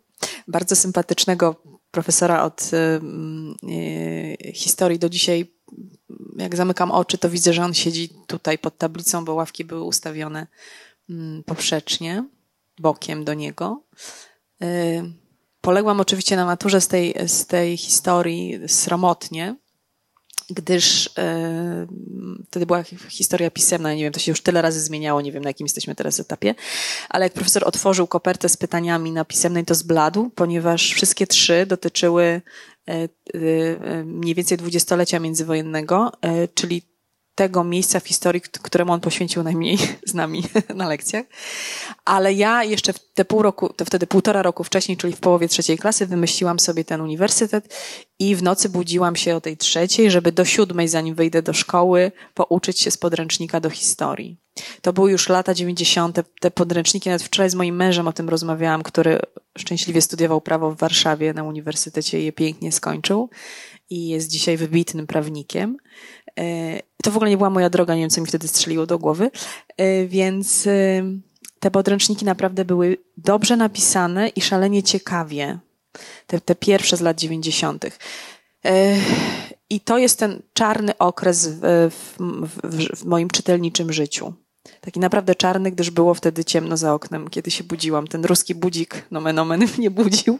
[0.48, 5.52] bardzo sympatycznego profesora od y, historii do dzisiaj.
[6.36, 10.42] Jak zamykam oczy, to widzę, że on siedzi tutaj pod tablicą, bo ławki były ustawione
[10.42, 10.91] y,
[11.46, 12.28] poprzecznie,
[12.78, 13.84] bokiem do niego.
[14.62, 15.22] Y,
[15.62, 19.56] Poległam oczywiście na maturze z tej, z tej historii sromotnie,
[20.50, 21.86] gdyż e,
[22.46, 25.50] wtedy była historia pisemna, nie wiem, to się już tyle razy zmieniało, nie wiem na
[25.50, 26.54] jakim jesteśmy teraz etapie,
[27.08, 32.42] ale jak profesor otworzył kopertę z pytaniami na pisemnej, to zbladł, ponieważ wszystkie trzy dotyczyły
[32.88, 33.08] e,
[34.04, 36.12] mniej więcej dwudziestolecia międzywojennego,
[36.54, 36.82] czyli
[37.34, 40.42] tego miejsca w historii, któremu on poświęcił najmniej z nami
[40.74, 41.26] na lekcjach.
[42.04, 45.78] Ale ja jeszcze te pół roku, to wtedy półtora roku wcześniej, czyli w połowie trzeciej
[45.78, 47.74] klasy, wymyśliłam sobie ten uniwersytet
[48.18, 52.12] i w nocy budziłam się o tej trzeciej, żeby do siódmej, zanim wyjdę do szkoły,
[52.34, 54.36] pouczyć się z podręcznika do historii.
[54.82, 58.82] To były już lata dziewięćdziesiąte, te podręczniki, nawet wczoraj z moim mężem o tym rozmawiałam,
[58.82, 59.20] który
[59.58, 63.30] szczęśliwie studiował prawo w Warszawie na uniwersytecie i je pięknie skończył
[63.90, 65.76] i jest dzisiaj wybitnym prawnikiem.
[66.38, 68.98] E, to w ogóle nie była moja droga, nie wiem, co mi wtedy strzeliło do
[68.98, 69.30] głowy,
[69.76, 71.02] e, więc e,
[71.60, 75.58] te podręczniki naprawdę były dobrze napisane i szalenie ciekawie.
[76.26, 77.98] Te, te pierwsze z lat dziewięćdziesiątych.
[79.70, 84.34] I to jest ten czarny okres w, w, w, moim czytelniczym życiu.
[84.80, 88.06] Taki naprawdę czarny, gdyż było wtedy ciemno za oknem, kiedy się budziłam.
[88.06, 90.38] Ten ruski budzik, nomen omen, mnie budził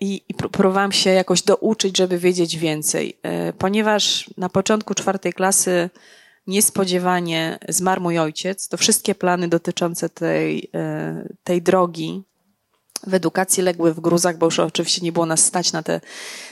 [0.00, 3.18] i, i próbowałam się jakoś douczyć, żeby wiedzieć więcej.
[3.22, 5.90] E, ponieważ na początku czwartej klasy
[6.46, 12.24] niespodziewanie zmarł mój ojciec, to wszystkie plany dotyczące tej, e, tej drogi
[13.06, 16.00] w edukacji legły w gruzach, bo już oczywiście nie było nas stać na te,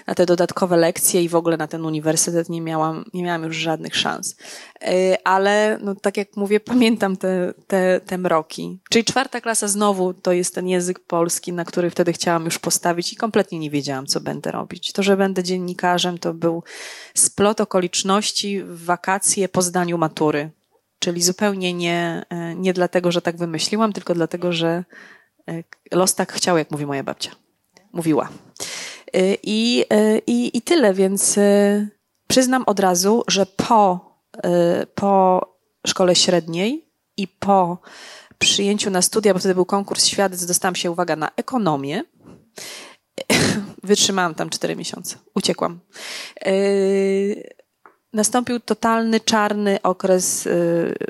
[0.06, 3.56] na te dodatkowe lekcje i w ogóle na ten uniwersytet nie miałam, nie miałam już
[3.56, 4.36] żadnych szans.
[4.82, 8.80] E, ale, no, tak jak mówię, pamiętam te, te, te mroki.
[8.90, 13.12] Czyli czwarta klasa znowu to jest ten język polski, na który wtedy chciałam już postawić
[13.12, 14.92] i kompletnie nie wiedziałam, co będę robić.
[14.92, 16.62] To, że będę dziennikarzem, to był
[17.14, 20.50] splot okoliczności wakacje po zdaniu matury.
[20.98, 24.84] Czyli zupełnie nie, e, nie dlatego, że tak wymyśliłam, tylko dlatego, że
[25.92, 27.30] los tak chciał, jak mówi moja babcia.
[27.92, 28.28] Mówiła.
[29.12, 31.38] E, I, e, i, i tyle, więc
[32.28, 34.08] przyznam od razu, że po,
[34.94, 35.40] po
[35.86, 37.78] szkole średniej i po
[38.38, 42.04] przyjęciu na studia, bo wtedy był konkurs świadec, dostałam się, uwaga, na ekonomię.
[43.82, 45.16] Wytrzymałam tam cztery miesiące.
[45.34, 45.80] Uciekłam.
[48.12, 50.48] Nastąpił totalny czarny okres,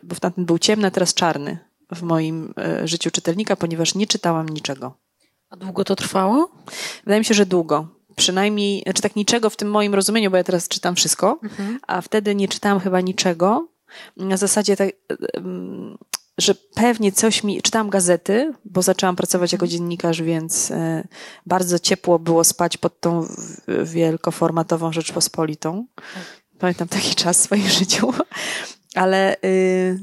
[0.02, 4.06] bo w tamtym był ciemny, a teraz czarny w moim e, życiu czytelnika, ponieważ nie
[4.06, 4.94] czytałam niczego.
[5.50, 6.50] A długo to trwało?
[7.04, 7.88] Wydaje mi się, że długo.
[8.16, 11.78] Przynajmniej, znaczy tak niczego w tym moim rozumieniu, bo ja teraz czytam wszystko, mhm.
[11.86, 13.68] a wtedy nie czytałam chyba niczego.
[14.16, 14.88] Na zasadzie tak,
[16.38, 17.62] że pewnie coś mi.
[17.62, 19.78] Czytałam gazety, bo zaczęłam pracować jako mhm.
[19.78, 21.08] dziennikarz, więc e,
[21.46, 23.28] bardzo ciepło było spać pod tą
[23.84, 25.86] wielkoformatową Rzeczpospolitą.
[25.94, 26.04] Tak.
[26.58, 28.12] Pamiętam taki czas w swoim życiu,
[28.94, 29.98] ale Y,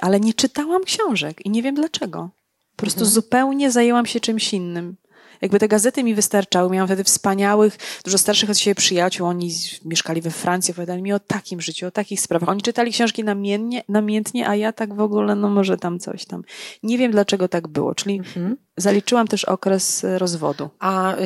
[0.00, 2.30] ale nie czytałam książek i nie wiem dlaczego.
[2.76, 3.14] Po prostu mhm.
[3.14, 4.96] zupełnie zajęłam się czymś innym.
[5.42, 6.70] Jakby te gazety mi wystarczały.
[6.70, 9.26] Miałam wtedy wspaniałych, dużo starszych od siebie przyjaciół.
[9.26, 9.50] Oni
[9.84, 12.48] mieszkali we Francji, opowiadali mi o takim życiu, o takich sprawach.
[12.48, 16.42] Oni czytali książki namiennie, namiętnie, a ja tak w ogóle, no może tam coś tam.
[16.82, 17.94] Nie wiem, dlaczego tak było.
[17.94, 18.56] Czyli mhm.
[18.78, 20.70] Zaliczyłam też okres e, rozwodu.
[20.78, 21.18] A y,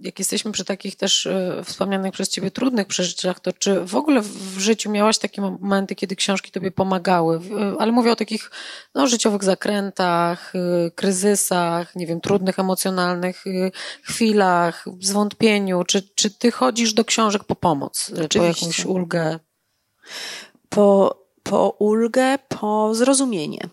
[0.00, 4.20] jak jesteśmy przy takich też y, wspomnianych przez Ciebie trudnych przeżyciach, to czy w ogóle
[4.20, 7.36] w życiu miałaś takie momenty, kiedy książki Tobie pomagały?
[7.36, 8.50] Y, ale mówię o takich
[8.94, 10.52] no, życiowych zakrętach,
[10.94, 13.44] kryzysach, nie wiem, trudnych emocjonalnych
[14.02, 15.84] chwilach, zwątpieniu.
[15.84, 18.10] Czy, czy Ty chodzisz do książek po pomoc?
[18.10, 18.38] Oczywiście.
[18.38, 19.38] Po jakąś ulgę?
[20.68, 23.68] Po, po ulgę, po zrozumienie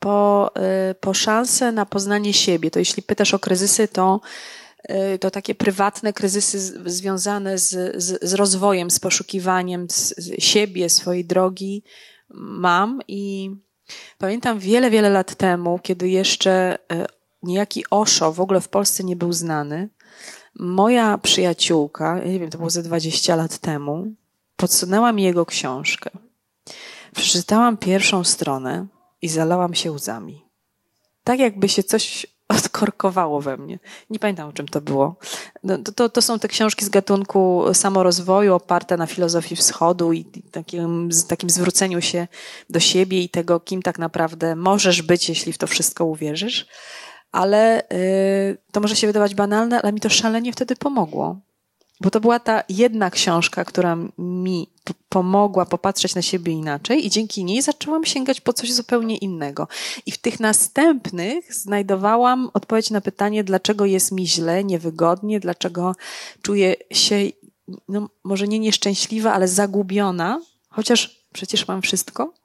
[0.00, 0.50] po,
[0.90, 2.70] y, po szansę na poznanie siebie.
[2.70, 4.20] To jeśli pytasz o kryzysy, to,
[5.14, 6.60] y, to takie prywatne kryzysy
[6.90, 9.86] związane z, z, z rozwojem, z poszukiwaniem
[10.38, 11.84] siebie, swojej drogi
[12.34, 13.50] mam i
[14.18, 17.06] pamiętam wiele, wiele lat temu, kiedy jeszcze y,
[17.42, 19.88] niejaki Osho w ogóle w Polsce nie był znany,
[20.54, 24.14] moja przyjaciółka, nie wiem, to było ze 20 lat temu,
[24.56, 26.10] podsunęła mi jego książkę.
[27.14, 28.86] Przeczytałam pierwszą stronę
[29.22, 30.44] i zalałam się łzami.
[31.24, 32.26] Tak jakby się coś
[32.58, 33.78] odkorkowało we mnie.
[34.10, 35.16] Nie pamiętam, o czym to było.
[35.64, 41.10] No, to, to są te książki z gatunku samorozwoju, oparte na filozofii wschodu i takim,
[41.28, 42.28] takim zwróceniu się
[42.70, 46.66] do siebie i tego, kim tak naprawdę możesz być, jeśli w to wszystko uwierzysz.
[47.32, 51.36] ale y, to może się wydawać banalne, ale mi to szalenie wtedy pomogło.
[52.00, 54.68] Bo to była ta jedna książka, która mi
[55.08, 59.68] pomogła popatrzeć na siebie inaczej, i dzięki niej zaczęłam sięgać po coś zupełnie innego.
[60.06, 65.96] I w tych następnych znajdowałam odpowiedź na pytanie, dlaczego jest mi źle, niewygodnie, dlaczego
[66.42, 67.16] czuję się,
[67.88, 72.39] no, może nie nieszczęśliwa, ale zagubiona, chociaż przecież mam wszystko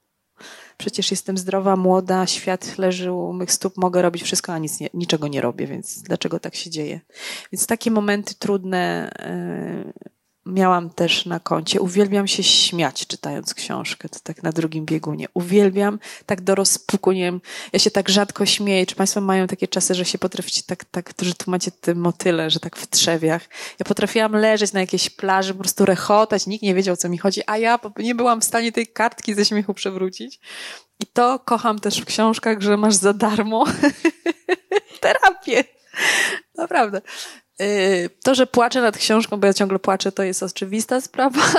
[0.76, 4.88] przecież jestem zdrowa, młoda, świat leży u mych stóp, mogę robić wszystko, a nic nie,
[4.94, 7.00] niczego nie robię, więc dlaczego tak się dzieje?
[7.52, 9.92] Więc takie momenty trudne e,
[10.46, 11.80] miałam też na koncie.
[11.80, 15.26] Uwielbiam się śmiać, czytając książkę, to tak na drugim biegunie.
[15.34, 17.40] Uwielbiam tak do rozpuku, nie wiem,
[17.72, 18.86] ja się tak rzadko śmieję.
[18.86, 22.50] Czy Państwo mają takie czasy, że się potraficie tak, tak, że tu macie te motyle,
[22.50, 23.42] że tak w trzewiach.
[23.78, 27.40] Ja potrafiłam leżeć na jakiejś plaży, po prostu rechotać, nikt nie wiedział, co mi chodzi,
[27.46, 30.40] a ja nie byłam w stanie tej kartki ze śmiechu przewrócić.
[31.00, 33.64] I to kocham też w książkach, że masz za darmo
[35.00, 35.64] terapię.
[36.54, 37.02] Naprawdę.
[37.60, 41.40] Y, to, że płaczę nad książką, bo ja ciągle płaczę, to jest oczywista sprawa.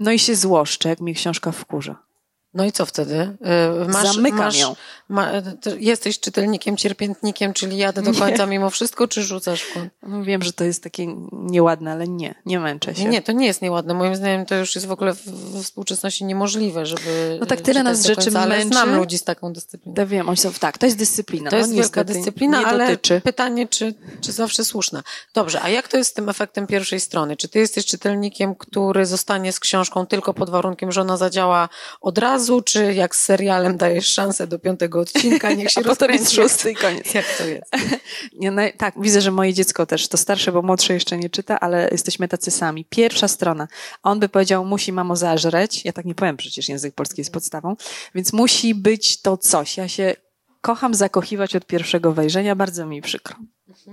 [0.00, 2.11] No i się złoszczę, jak mi książka wkurza.
[2.54, 3.36] No i co wtedy?
[3.84, 4.76] Y, masz, Zamykam masz, ją.
[5.08, 5.30] Ma,
[5.78, 8.50] jesteś czytelnikiem, cierpiętnikiem, czyli jadę do końca nie.
[8.50, 9.92] mimo wszystko, czy rzucasz w kąt?
[10.02, 13.04] No wiem, że to jest takie nieładne, ale nie, nie męczę się.
[13.04, 13.94] Nie, to nie jest nieładne.
[13.94, 17.82] Moim zdaniem to już jest w ogóle w, w współczesności niemożliwe, żeby No tak tyle
[17.82, 18.54] nas rzeczy końca, męczy.
[18.54, 19.94] Ale znam ludzi z taką dyscypliną.
[19.98, 21.50] Ja wiem, oni są, tak, to jest dyscyplina.
[21.50, 23.20] To no, jest wielka dyscyplina, ale dotyczy.
[23.20, 25.02] pytanie, czy, czy zawsze słuszna.
[25.34, 27.36] Dobrze, a jak to jest z tym efektem pierwszej strony?
[27.36, 31.68] Czy ty jesteś czytelnikiem, który zostanie z książką tylko pod warunkiem, że ona zadziała
[32.00, 36.10] od razu, czy jak z serialem dajesz szansę do piątego odcinka, niech się A potem
[36.10, 37.14] jest szósty i koniec.
[37.14, 37.72] Jak to jest?
[38.40, 41.60] Nie, no, tak, widzę, że moje dziecko też, to starsze, bo młodsze jeszcze nie czyta,
[41.60, 42.84] ale jesteśmy tacy sami.
[42.90, 43.68] Pierwsza strona.
[44.02, 45.84] On by powiedział, musi mamo zażreć.
[45.84, 47.76] Ja tak nie powiem, przecież język polski jest podstawą.
[48.14, 49.76] Więc musi być to coś.
[49.76, 50.14] Ja się
[50.62, 53.36] kocham zakochiwać od pierwszego wejrzenia, bardzo mi przykro.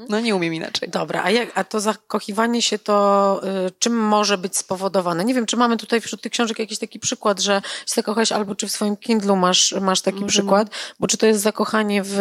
[0.09, 0.89] No nie umiem inaczej.
[0.89, 5.25] Dobra, a, jak, a to zakochiwanie się to y, czym może być spowodowane?
[5.25, 8.55] Nie wiem, czy mamy tutaj wśród tych książek jakiś taki przykład, że się zakochałeś albo
[8.55, 10.29] czy w swoim Kindlu masz, masz taki Możemy.
[10.31, 12.19] przykład, bo czy to jest zakochanie w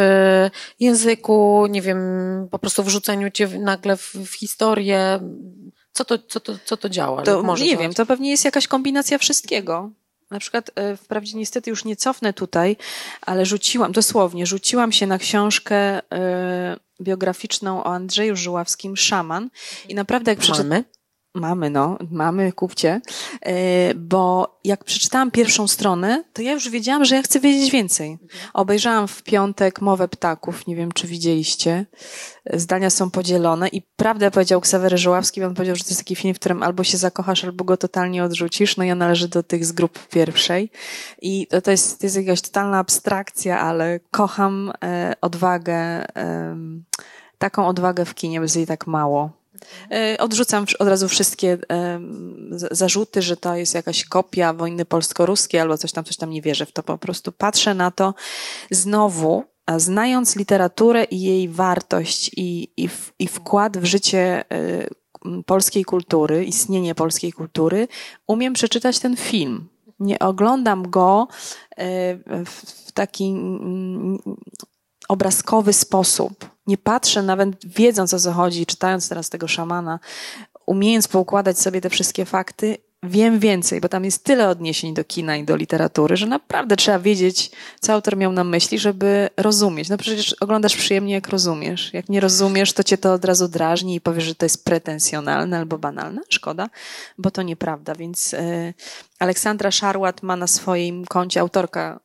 [0.80, 1.98] języku, nie wiem,
[2.50, 5.20] po prostu wrzuceniu cię nagle w, w historię,
[5.92, 7.22] co to, co to, co to działa?
[7.22, 9.90] To, nie wiem, to pewnie jest jakaś kombinacja wszystkiego.
[10.30, 12.76] Na przykład, e, wprawdzie niestety już nie cofnę tutaj,
[13.20, 15.76] ale rzuciłam, dosłownie, rzuciłam się na książkę
[16.12, 19.50] e, biograficzną o Andrzeju Żuławskim, Szaman.
[19.88, 20.88] I naprawdę jak.
[21.34, 23.00] Mamy, no, mamy, kupcie.
[23.46, 28.18] E, bo jak przeczytałam pierwszą stronę, to ja już wiedziałam, że ja chcę wiedzieć więcej.
[28.54, 31.86] Obejrzałam w piątek Mowę Ptaków, nie wiem, czy widzieliście.
[32.52, 36.34] Zdania są podzielone i prawdę powiedział Ksawery Żoławski, on powiedział, że to jest taki film,
[36.34, 38.76] w którym albo się zakochasz, albo go totalnie odrzucisz.
[38.76, 40.70] No ja należę do tych z grup pierwszej.
[41.22, 45.74] I to, to, jest, to jest jakaś totalna abstrakcja, ale kocham e, odwagę,
[46.16, 46.56] e,
[47.38, 49.37] taką odwagę w kinie, bo jest jej tak mało
[50.18, 51.58] odrzucam od razu wszystkie
[52.50, 56.66] zarzuty, że to jest jakaś kopia wojny polsko-ruskiej albo coś tam, coś tam nie wierzę
[56.66, 56.82] w to.
[56.82, 58.14] Po prostu patrzę na to
[58.70, 59.44] znowu,
[59.76, 64.88] znając literaturę i jej wartość i, i, i wkład w życie e,
[65.46, 67.88] polskiej kultury, istnienie polskiej kultury,
[68.26, 69.68] umiem przeczytać ten film.
[70.00, 71.28] Nie oglądam go
[71.76, 73.34] e, w taki
[75.08, 76.50] obrazkowy sposób.
[76.66, 79.98] Nie patrzę, nawet wiedząc o co chodzi, czytając teraz tego szamana,
[80.66, 85.36] umiejąc poukładać sobie te wszystkie fakty, wiem więcej, bo tam jest tyle odniesień do kina
[85.36, 89.88] i do literatury, że naprawdę trzeba wiedzieć, co autor miał na myśli, żeby rozumieć.
[89.88, 91.90] No przecież oglądasz przyjemnie, jak rozumiesz.
[91.92, 95.58] Jak nie rozumiesz, to cię to od razu drażni i powiesz, że to jest pretensjonalne
[95.58, 96.22] albo banalne.
[96.28, 96.68] Szkoda,
[97.18, 97.94] bo to nieprawda.
[97.94, 98.74] Więc y,
[99.18, 102.00] Aleksandra Szarłat ma na swoim koncie autorka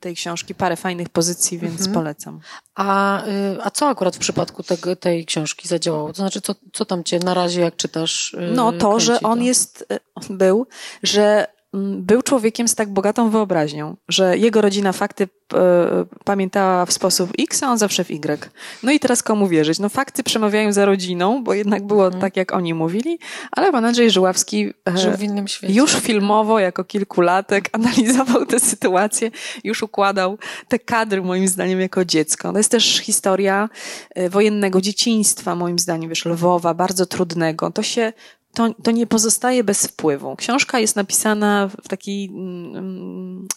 [0.00, 1.94] tej książki parę fajnych pozycji, więc mhm.
[1.94, 2.40] polecam.
[2.74, 6.08] A, y, a co akurat w przypadku tego, tej książki zadziałało?
[6.08, 8.34] To znaczy, co, co tam cię na razie, jak czytasz?
[8.34, 9.44] Y, no to, że on to?
[9.44, 10.66] jest, y, był,
[11.02, 17.30] że był człowiekiem z tak bogatą wyobraźnią, że jego rodzina fakty E, pamiętała w sposób
[17.38, 18.50] X, a on zawsze w Y.
[18.82, 19.78] No i teraz komu wierzyć?
[19.78, 22.20] No fakty przemawiają za rodziną, bo jednak było mhm.
[22.20, 23.18] tak, jak oni mówili,
[23.52, 25.74] ale pan Andrzej Żyławski e, Żył w innym świecie.
[25.74, 29.30] już filmowo, jako kilkulatek, analizował tę sytuację,
[29.64, 32.52] już układał te kadry, moim zdaniem, jako dziecko.
[32.52, 33.68] To jest też historia
[34.14, 37.70] e, wojennego dzieciństwa, moim zdaniem, wiesz, Lwowa, bardzo trudnego.
[37.70, 38.12] To się
[38.54, 40.36] to, to nie pozostaje bez wpływu.
[40.36, 43.48] Książka jest napisana w taki mm,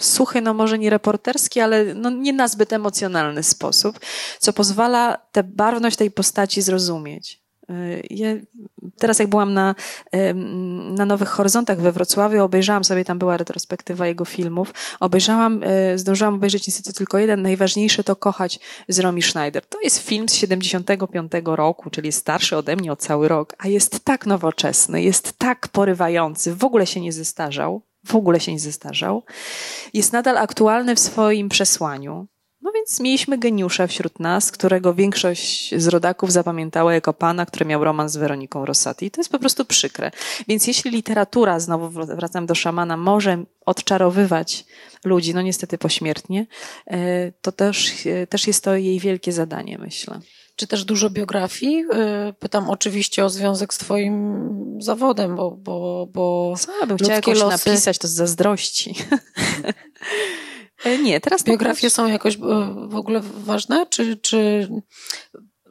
[0.00, 4.00] suchy, no może nie reporterski, ale no nie na zbyt emocjonalny sposób,
[4.38, 7.43] co pozwala tę barwność tej postaci zrozumieć.
[8.10, 8.28] Ja
[8.98, 9.74] teraz jak byłam na,
[10.90, 16.34] na Nowych Horyzontach we Wrocławiu, obejrzałam sobie, tam była retrospektywa jego filmów, obejrzałam, e, zdążyłam
[16.34, 19.66] obejrzeć niestety tylko jeden, najważniejszy to Kochać z Romy Schneider.
[19.66, 24.04] To jest film z 75 roku, czyli starszy ode mnie o cały rok, a jest
[24.04, 29.22] tak nowoczesny, jest tak porywający, w ogóle się nie zestarzał, w ogóle się nie zestarzał.
[29.94, 32.26] Jest nadal aktualny w swoim przesłaniu.
[32.64, 37.84] No więc mieliśmy geniusza wśród nas, którego większość z rodaków zapamiętała jako pana, który miał
[37.84, 39.06] romans z Weroniką Rossati.
[39.06, 40.10] I to jest po prostu przykre.
[40.48, 44.64] Więc jeśli literatura, znowu wracam do szamana, może odczarowywać
[45.04, 46.46] ludzi, no niestety pośmiertnie,
[46.86, 50.20] e, to też, e, też jest to jej wielkie zadanie, myślę.
[50.56, 51.84] Czy też dużo biografii?
[51.92, 54.48] E, pytam oczywiście o związek z Twoim
[54.80, 55.50] zawodem, bo.
[55.50, 57.68] bo, bo Co bym chciała jakoś losy...
[57.70, 58.94] napisać, to z zazdrości.
[61.02, 62.36] Nie, teraz biografie są jakoś
[62.88, 63.86] w ogóle ważne?
[63.86, 64.68] Czy, czy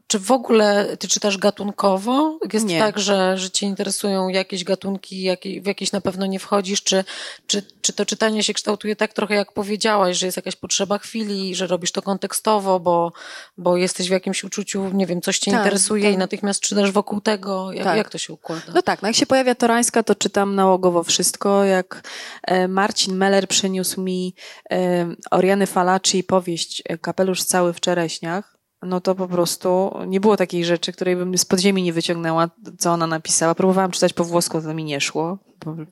[0.07, 2.39] czy w ogóle ty czytasz gatunkowo?
[2.53, 2.79] Jest nie.
[2.79, 6.83] tak, że, że cię interesują jakieś gatunki, jak, w jakieś na pewno nie wchodzisz?
[6.83, 7.03] Czy,
[7.47, 11.55] czy, czy to czytanie się kształtuje tak trochę, jak powiedziałaś, że jest jakaś potrzeba chwili,
[11.55, 13.11] że robisz to kontekstowo, bo,
[13.57, 16.13] bo jesteś w jakimś uczuciu, nie wiem, coś cię tak, interesuje tak.
[16.13, 17.71] i natychmiast czytasz wokół tego?
[17.71, 17.97] Jak, tak.
[17.97, 18.71] jak to się układa?
[18.73, 21.63] No tak, no jak się pojawia Torańska, to czytam nałogowo wszystko.
[21.63, 22.09] Jak
[22.43, 24.35] e, Marcin Meller przyniósł mi
[24.71, 28.52] e, Oriany Falaci powieść e, Kapelusz cały w czereśniach,
[28.85, 32.91] no to po prostu nie było takiej rzeczy, której bym z podziemi nie wyciągnęła, co
[32.91, 33.55] ona napisała.
[33.55, 35.37] Próbowałam czytać po włosku, to mi nie szło,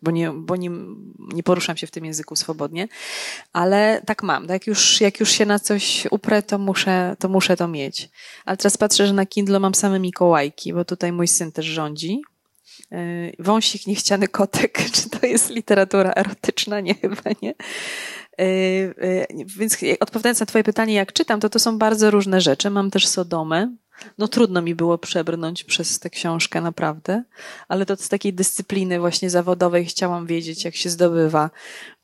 [0.02, 0.72] bo, nie, bo nie,
[1.20, 2.88] nie poruszam się w tym języku swobodnie,
[3.54, 4.48] ale tak mam.
[4.48, 4.68] Tak?
[4.68, 8.10] Już, jak już się na coś uprę, to muszę, to muszę to mieć.
[8.46, 12.22] Ale teraz patrzę, że na Kindle mam same Mikołajki, bo tutaj mój syn też rządzi.
[12.92, 16.80] Yy, wąsik, niechciany kotek, czy to jest literatura erotyczna?
[16.80, 17.54] Nie, chyba nie.
[18.42, 18.44] E,
[19.04, 19.28] e,
[19.58, 22.70] więc odpowiadając na Twoje pytanie, jak czytam, to to są bardzo różne rzeczy.
[22.70, 23.76] Mam też Sodomę.
[24.18, 27.24] No trudno mi było przebrnąć przez tę książkę, naprawdę,
[27.68, 31.50] ale to z takiej dyscypliny właśnie zawodowej chciałam wiedzieć, jak się zdobywa,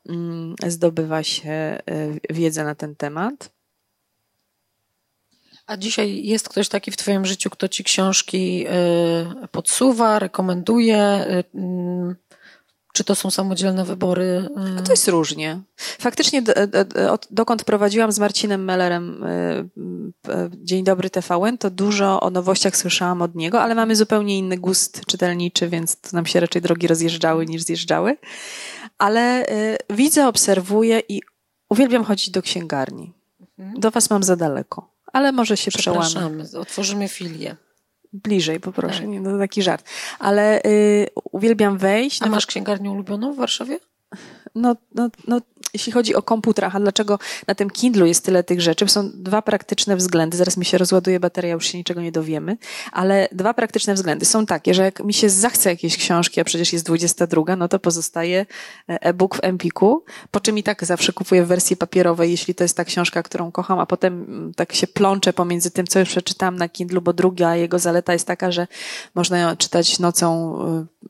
[0.08, 1.80] mm, zdobywa się e,
[2.30, 3.50] wiedzę na ten temat.
[5.66, 8.66] A dzisiaj jest ktoś taki w Twoim życiu, kto Ci książki
[9.52, 11.26] podsuwa, rekomenduje?
[12.92, 14.48] Czy to są samodzielne wybory?
[14.78, 15.60] A to jest różnie.
[15.76, 16.42] Faktycznie,
[17.30, 19.68] dokąd prowadziłam z Marcinem Mellerem y,
[20.28, 24.58] y, Dzień Dobry TVN, to dużo o nowościach słyszałam od niego, ale mamy zupełnie inny
[24.58, 28.16] gust czytelniczy, więc to nam się raczej drogi rozjeżdżały niż zjeżdżały.
[28.98, 31.20] Ale y, widzę, obserwuję i
[31.68, 33.12] uwielbiam chodzić do księgarni.
[33.58, 33.80] Mhm.
[33.80, 36.44] Do was mam za daleko, ale może się przełamy.
[36.58, 37.56] Otworzymy filię.
[38.12, 38.98] Bliżej, poproszę.
[38.98, 39.08] Tak.
[39.08, 39.84] Nie, no to taki żart.
[40.18, 42.22] Ale y, uwielbiam wejść.
[42.22, 43.78] A masz księgarnię ulubioną w Warszawie?
[44.54, 45.40] No, no, no,
[45.72, 48.88] jeśli chodzi o komputerach, a dlaczego na tym Kindlu jest tyle tych rzeczy?
[48.88, 50.36] Są dwa praktyczne względy.
[50.36, 52.56] Zaraz mi się rozładuje bateria, już się niczego nie dowiemy,
[52.92, 56.72] ale dwa praktyczne względy są takie, że jak mi się zachce jakiejś książki, a przecież
[56.72, 58.46] jest 22, no to pozostaje
[58.88, 62.64] e, e-book w Empiku, po czym i tak zawsze kupuję w wersji papierowej, jeśli to
[62.64, 66.08] jest ta książka, którą kocham, a potem mm, tak się plączę pomiędzy tym, co już
[66.08, 68.66] przeczytałam na Kindlu, bo druga jego zaleta jest taka, że
[69.14, 70.58] można ją czytać nocą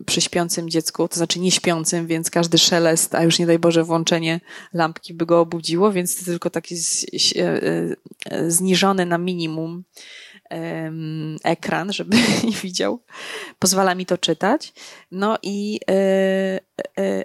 [0.01, 3.59] y, przy śpiącym dziecku, to znaczy nie śpiącym, więc każdy szelest, a już nie daj
[3.59, 4.41] Boże włączenie
[4.73, 7.63] lampki by go obudziło, więc to tylko taki e,
[8.27, 9.85] e, zniżony na minimum
[11.45, 13.03] ekran, żeby nie widział.
[13.59, 14.73] Pozwala mi to czytać.
[15.11, 16.61] No i e,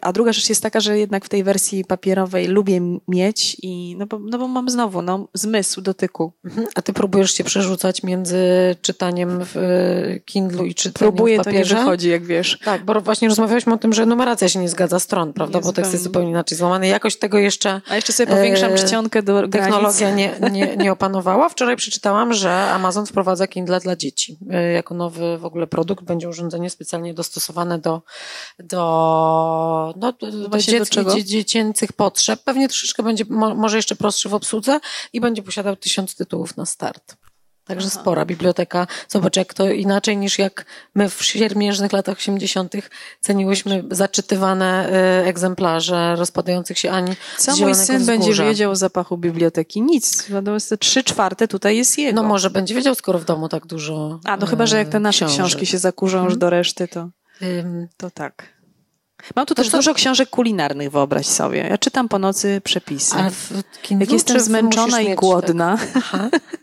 [0.01, 4.05] a druga rzecz jest taka, że jednak w tej wersji papierowej lubię mieć i no
[4.05, 6.33] bo, no bo mam znowu no, zmysł dotyku.
[6.45, 6.67] Mhm.
[6.75, 8.37] A ty próbujesz się przerzucać między
[8.81, 9.55] czytaniem w
[10.25, 11.75] Kindlu i czytaniem Próbuję, w papierze?
[11.75, 12.59] to nie wychodzi, jak wiesz.
[12.65, 15.59] Tak, bo właśnie rozmawialiśmy o tym, że numeracja się nie zgadza stron, prawda?
[15.59, 16.87] Nie bo tekst jest zupełnie inaczej złamany.
[16.87, 17.81] Jakoś tego jeszcze...
[17.89, 19.51] A jeszcze sobie powiększam e, czcionkę do granic.
[19.51, 21.49] Technologia nie, nie, nie opanowała.
[21.49, 24.37] Wczoraj przeczytałam, że Amazon wprowadza Kindle dla dzieci.
[24.49, 28.01] E, jako nowy w ogóle produkt będzie urządzenie specjalnie dostosowane do,
[28.59, 28.83] do,
[29.95, 30.13] no,
[30.49, 32.43] do, dziecki, do dziecięcych potrzeb.
[32.43, 34.79] Pewnie troszeczkę będzie, może jeszcze prostszy w obsłudze
[35.13, 37.15] i będzie posiadał tysiąc tytułów na start.
[37.65, 38.01] Także Aha.
[38.01, 38.87] spora biblioteka.
[39.09, 40.65] Zobacz, jak to inaczej niż jak
[40.95, 42.73] my w siermiężnych latach 80.
[43.21, 44.89] ceniłyśmy zaczytywane
[45.23, 49.81] y, egzemplarze rozpadających się Ani Co mój syn będzie wiedział o zapachu biblioteki?
[49.81, 50.29] Nic.
[50.29, 52.21] Natomiast trzy czwarte tutaj jest jego.
[52.21, 54.99] No może będzie wiedział, skoro w domu tak dużo A, no chyba, że jak te
[54.99, 55.35] nasze książek.
[55.35, 56.29] książki się zakurzą hmm.
[56.29, 57.09] już do reszty, to,
[57.97, 58.53] to tak.
[59.35, 61.67] Mam tu też to, dużo książek kulinarnych, wyobraź sobie.
[61.69, 63.15] Ja czytam po nocy przepisy.
[63.15, 63.51] A w
[63.89, 65.77] Jak jestem zmęczona i głodna.
[65.95, 66.29] Aha.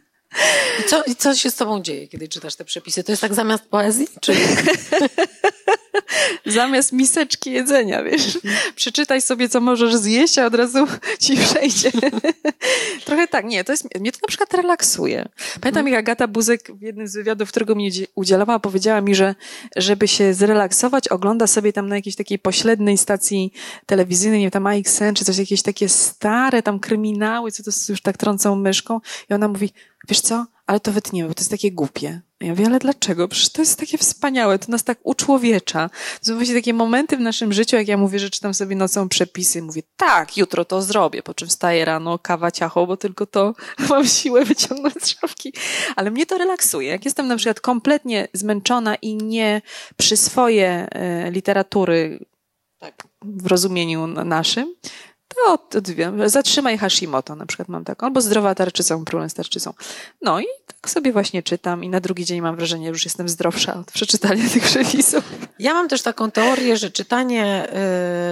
[0.81, 3.05] I co, I co się z tobą dzieje, kiedy czytasz te przepisy?
[3.05, 4.09] To jest tak zamiast poezji?
[4.21, 4.33] Czy...
[6.47, 8.39] Zamiast miseczki jedzenia, wiesz.
[8.77, 10.87] Przeczytaj sobie, co możesz zjeść, a od razu
[11.23, 11.91] ci przejdzie.
[13.07, 15.29] Trochę tak, nie, to jest, mnie to na przykład relaksuje.
[15.61, 19.35] Pamiętam, jak Agata Buzek w jednym z wywiadów, którego mi udzielała, powiedziała mi, że
[19.77, 23.53] żeby się zrelaksować, ogląda sobie tam na jakiejś takiej pośredniej stacji
[23.87, 28.03] telewizyjnej, nie wiem, tam AXN, czy coś, jakieś takie stare tam kryminały, co to już
[28.03, 29.01] tak trącą myszką.
[29.31, 29.73] I ona mówi,
[30.09, 32.21] wiesz co, ale to wytniemy, bo to jest takie głupie.
[32.41, 33.29] Ja mówię, ale dlaczego?
[33.29, 35.91] Przecież to jest takie wspaniałe, to nas tak uczłowiecza.
[36.23, 39.63] Są właśnie takie momenty w naszym życiu, jak ja mówię, że czytam sobie nocą przepisy,
[39.63, 43.55] mówię, tak, jutro to zrobię, po czym wstaję rano, kawa, ciacho, bo tylko to
[43.91, 45.53] mam siłę wyciągnąć z szafki.
[45.97, 46.89] Ale mnie to relaksuje.
[46.89, 49.63] Jak jestem na przykład kompletnie zmęczona i nie
[49.97, 52.19] przyswoję e, literatury
[52.79, 54.75] tak, w rozumieniu naszym,
[55.47, 56.13] to, to dwie.
[56.27, 59.73] Zatrzymaj Hashimoto, na przykład mam taką, albo zdrowa tarczycą, problem z tarczycą.
[60.23, 63.29] No i tak sobie właśnie czytam i na drugi dzień mam wrażenie, że już jestem
[63.29, 65.25] zdrowsza od przeczytania tych przepisów.
[65.61, 67.69] Ja mam też taką teorię, że czytanie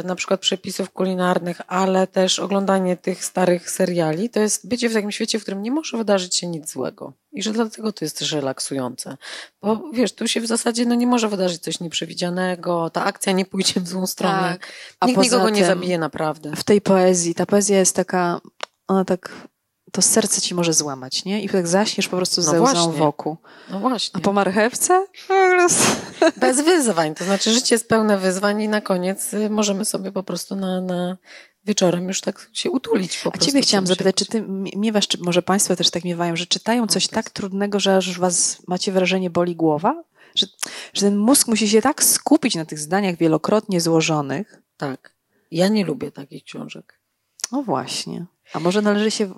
[0.00, 4.94] y, na przykład przepisów kulinarnych, ale też oglądanie tych starych seriali, to jest bycie w
[4.94, 7.12] takim świecie, w którym nie może wydarzyć się nic złego.
[7.32, 9.16] I że dlatego to jest też relaksujące.
[9.62, 13.44] Bo wiesz, tu się w zasadzie no, nie może wydarzyć coś nieprzewidzianego, ta akcja nie
[13.44, 14.48] pójdzie w złą stronę.
[14.52, 14.72] Tak.
[15.00, 16.56] A Nikt nikogo nie zabije naprawdę.
[16.56, 18.40] W tej poezji, ta poezja jest taka,
[18.86, 19.48] ona tak
[19.98, 21.42] to serce ci może złamać, nie?
[21.42, 23.36] I tak zaśniesz po prostu z no łzą wokół.
[23.70, 24.20] No właśnie.
[24.20, 25.06] A po marchewce?
[26.40, 27.14] Bez wyzwań.
[27.14, 30.80] To znaczy życie jest pełne wyzwań i na koniec y, możemy sobie po prostu na,
[30.80, 31.16] na
[31.64, 34.44] wieczorem już tak się utulić po A ciebie chciałam zapytać, czy ty
[34.76, 38.62] miewasz, czy może państwo też tak miewają, że czytają coś tak trudnego, że aż was
[38.66, 40.04] macie wrażenie boli głowa?
[40.34, 40.46] Że,
[40.94, 44.62] że ten mózg musi się tak skupić na tych zdaniach wielokrotnie złożonych?
[44.76, 45.14] Tak.
[45.50, 47.00] Ja nie lubię takich książek.
[47.52, 48.26] No właśnie.
[48.52, 49.34] A może należy się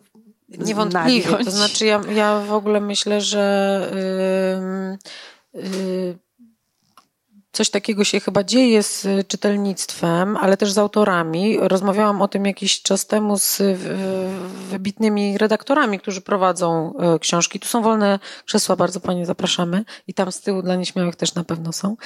[0.59, 1.45] Niewątpliwie.
[1.45, 4.99] To znaczy, ja, ja w ogóle myślę, że
[5.55, 6.19] yy, yy,
[7.53, 11.59] coś takiego się chyba dzieje z czytelnictwem, ale też z autorami.
[11.61, 13.63] Rozmawiałam o tym jakiś czas temu z
[14.71, 17.61] wybitnymi redaktorami, którzy prowadzą książki.
[17.61, 19.85] Tu są wolne krzesła, bardzo Panie zapraszamy.
[20.07, 21.97] I tam z tyłu dla nieśmiałych też na pewno są.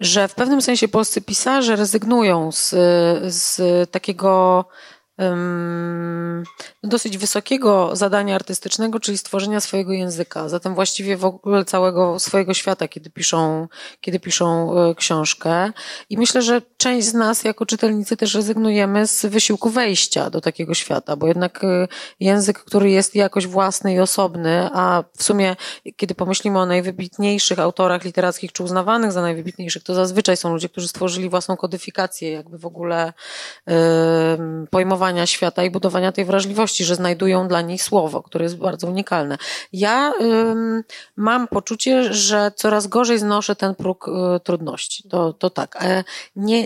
[0.00, 2.70] Że w pewnym sensie polscy pisarze rezygnują z,
[3.34, 3.60] z
[3.90, 4.64] takiego
[6.82, 10.48] dosyć wysokiego zadania artystycznego, czyli stworzenia swojego języka.
[10.48, 13.68] Zatem właściwie w ogóle całego swojego świata, kiedy piszą,
[14.00, 15.72] kiedy piszą e, książkę.
[16.10, 20.74] I myślę, że część z nas jako czytelnicy też rezygnujemy z wysiłku wejścia do takiego
[20.74, 21.88] świata, bo jednak e,
[22.20, 25.56] język, który jest jakoś własny i osobny, a w sumie,
[25.96, 30.88] kiedy pomyślimy o najwybitniejszych autorach literackich, czy uznawanych za najwybitniejszych, to zazwyczaj są ludzie, którzy
[30.88, 33.12] stworzyli własną kodyfikację, jakby w ogóle
[33.66, 33.74] yy,
[35.02, 39.38] budowania świata i budowania tej wrażliwości, że znajdują dla niej słowo, które jest bardzo unikalne.
[39.72, 40.84] Ja ym,
[41.16, 45.08] mam poczucie, że coraz gorzej znoszę ten próg y, trudności.
[45.08, 45.76] To, to tak.
[45.80, 46.04] E,
[46.36, 46.64] nie,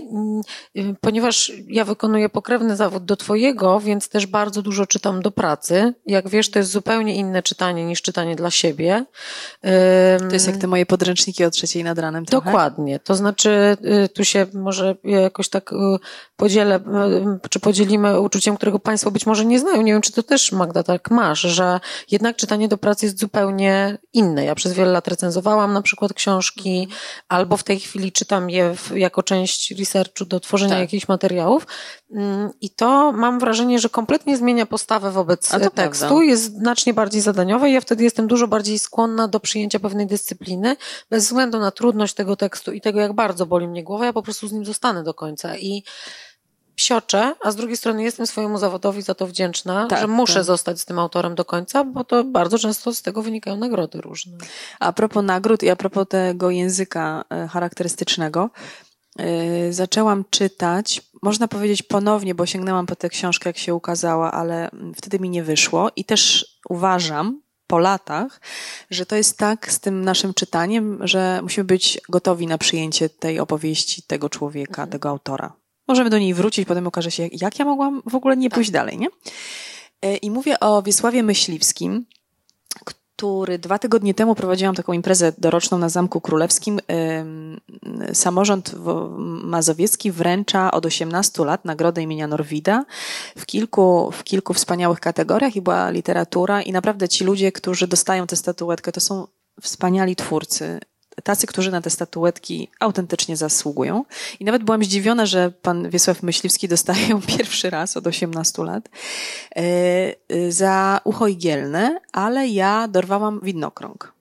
[0.76, 5.94] y, ponieważ ja wykonuję pokrewny zawód do twojego, więc też bardzo dużo czytam do pracy.
[6.06, 9.04] Jak wiesz, to jest zupełnie inne czytanie niż czytanie dla siebie.
[10.20, 12.44] Ym, to jest jak te moje podręczniki o trzeciej nad ranem trochę?
[12.44, 12.98] Dokładnie.
[13.00, 15.76] To znaczy, y, tu się może jakoś tak y,
[16.36, 16.76] podzielę,
[17.44, 19.82] y, czy podzielimy uczuciem, którego Państwo być może nie znają.
[19.82, 23.98] Nie wiem, czy to też, Magda, tak masz, że jednak czytanie do pracy jest zupełnie
[24.12, 24.44] inne.
[24.44, 26.88] Ja przez wiele lat recenzowałam na przykład książki,
[27.28, 30.80] albo w tej chwili czytam je w, jako część researchu do tworzenia tak.
[30.80, 31.66] jakichś materiałów.
[32.10, 36.24] Mm, I to mam wrażenie, że kompletnie zmienia postawę wobec tekstu, prawda.
[36.24, 40.76] jest znacznie bardziej zadaniowe i ja wtedy jestem dużo bardziej skłonna do przyjęcia pewnej dyscypliny,
[41.10, 44.22] bez względu na trudność tego tekstu i tego, jak bardzo boli mnie głowa, ja po
[44.22, 45.56] prostu z nim zostanę do końca.
[45.56, 45.84] I
[46.76, 50.44] psioczę, a z drugiej strony jestem swojemu zawodowi za to wdzięczna, tak, że muszę tak.
[50.44, 54.38] zostać z tym autorem do końca, bo to bardzo często z tego wynikają nagrody różne.
[54.80, 58.50] A propos nagród i a propos tego języka e, charakterystycznego,
[59.18, 64.70] yy, zaczęłam czytać, można powiedzieć ponownie, bo sięgnęłam po tę książkę, jak się ukazała, ale
[64.96, 68.40] wtedy mi nie wyszło i też uważam, po latach,
[68.90, 73.40] że to jest tak z tym naszym czytaniem, że musimy być gotowi na przyjęcie tej
[73.40, 74.90] opowieści, tego człowieka, mhm.
[74.90, 75.52] tego autora.
[75.88, 78.74] Możemy do niej wrócić, potem okaże się, jak ja mogłam w ogóle nie pójść tak.
[78.74, 79.08] dalej, nie?
[80.02, 82.06] E, I mówię o Wiesławie Myśliwskim,
[83.16, 86.80] który dwa tygodnie temu prowadziłam taką imprezę doroczną na Zamku Królewskim.
[88.12, 88.74] Samorząd
[89.42, 92.84] mazowiecki wręcza od 18 lat nagrodę imienia Norwida
[93.38, 98.26] w kilku, w kilku wspaniałych kategoriach i była literatura i naprawdę ci ludzie, którzy dostają
[98.26, 99.26] tę statuetkę, to są
[99.60, 100.80] wspaniali twórcy
[101.22, 104.04] tacy, którzy na te statuetki autentycznie zasługują.
[104.40, 108.88] I nawet byłam zdziwiona, że pan Wiesław Myśliwski dostaje ją pierwszy raz od 18 lat
[109.56, 109.60] e,
[110.28, 114.15] e, za ucho igielne, ale ja dorwałam widnokrąg.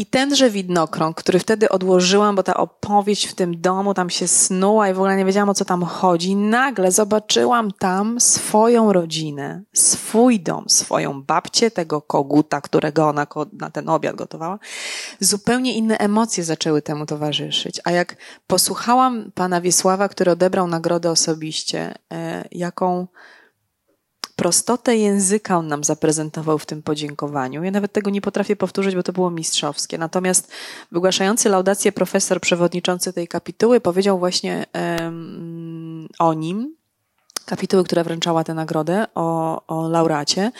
[0.00, 4.88] I tenże widnokrąg, który wtedy odłożyłam, bo ta opowieść w tym domu tam się snuła
[4.88, 10.40] i w ogóle nie wiedziałam o co tam chodzi, nagle zobaczyłam tam swoją rodzinę, swój
[10.40, 14.58] dom, swoją babcię, tego koguta, którego ona na ten obiad gotowała.
[15.20, 17.80] Zupełnie inne emocje zaczęły temu towarzyszyć.
[17.84, 23.06] A jak posłuchałam pana Wiesława, który odebrał nagrodę osobiście, e, jaką
[24.40, 27.64] prostotę języka on nam zaprezentował w tym podziękowaniu.
[27.64, 29.98] Ja nawet tego nie potrafię powtórzyć, bo to było mistrzowskie.
[29.98, 30.52] Natomiast
[30.92, 36.74] wygłaszający laudację profesor przewodniczący tej kapituły powiedział właśnie um, o nim,
[37.50, 40.52] kapituły, która wręczała tę nagrodę o, o laureacie,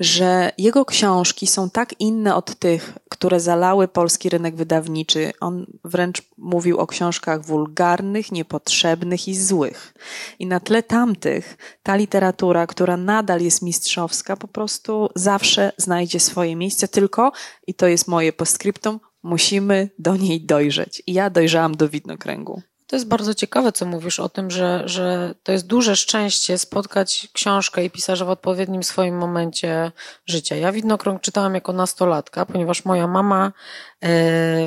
[0.00, 5.32] że jego książki są tak inne od tych, które zalały polski rynek wydawniczy.
[5.40, 9.94] On wręcz mówił o książkach wulgarnych, niepotrzebnych i złych.
[10.38, 16.56] I na tle tamtych ta literatura, która nadal jest mistrzowska, po prostu zawsze znajdzie swoje
[16.56, 17.32] miejsce, tylko,
[17.66, 21.02] i to jest moje postscriptum, musimy do niej dojrzeć.
[21.06, 22.62] I ja dojrzałam do widnokręgu.
[22.92, 27.28] To jest bardzo ciekawe, co mówisz o tym, że, że to jest duże szczęście spotkać
[27.32, 29.92] książkę i pisarza w odpowiednim swoim momencie
[30.26, 30.56] życia.
[30.56, 33.52] Ja Widnokrąg czytałam jako nastolatka, ponieważ moja mama
[34.00, 34.10] e,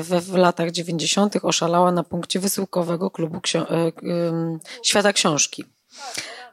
[0.02, 3.92] w, w latach dziewięćdziesiątych oszalała na punkcie wysyłkowego klubu ksio- e,
[4.82, 5.64] Świata Książki.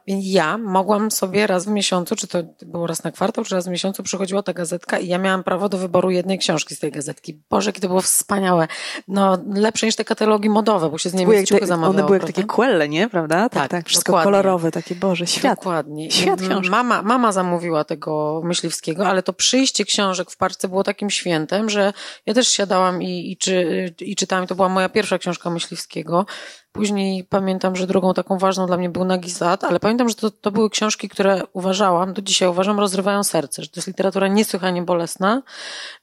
[0.06, 3.66] Więc ja mogłam sobie raz w miesiącu, czy to było raz na kwartał, czy raz
[3.66, 6.92] w miesiącu przychodziła ta gazetka i ja miałam prawo do wyboru jednej książki z tej
[6.92, 7.42] gazetki.
[7.50, 8.68] Boże, jakie to było wspaniałe.
[9.08, 11.94] No, lepsze niż te katalogi modowe, bo się z nimi ciuchy zamawiało.
[11.94, 13.08] One były jak takie quelle, nie?
[13.08, 13.48] Prawda?
[13.48, 14.32] Tak, tak, tak wszystko dokładnie.
[14.32, 15.58] kolorowe, takie Boże, świat.
[15.58, 16.10] Dokładnie.
[16.10, 16.70] Świat książki.
[16.70, 21.92] Mama, mama zamówiła tego myśliwskiego, ale to przyjście książek w parce było takim świętem, że
[22.26, 24.46] ja też siadałam i, i, czy, i czytałam.
[24.46, 26.26] To była moja pierwsza książka myśliwskiego.
[26.74, 30.50] Później pamiętam, że drugą taką ważną dla mnie był Nagizat, ale pamiętam, że to, to
[30.50, 35.42] były książki, które uważałam, do dzisiaj uważam, rozrywają serce, że to jest literatura niesłychanie bolesna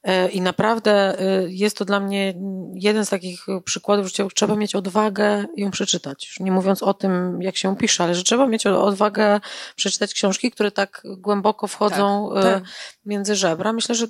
[0.02, 2.34] e, i naprawdę e, jest to dla mnie
[2.74, 6.26] jeden z takich przykładów, że trzeba mieć odwagę ją przeczytać.
[6.26, 9.40] Już nie mówiąc o tym, jak się pisze, ale że trzeba mieć odwagę
[9.76, 12.64] przeczytać książki, które tak głęboko wchodzą tak, e, tak.
[13.06, 13.72] między żebra.
[13.72, 14.06] Myślę, że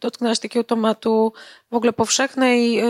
[0.00, 1.32] dotknęłaś takiego tematu
[1.70, 2.82] w ogóle powszechnej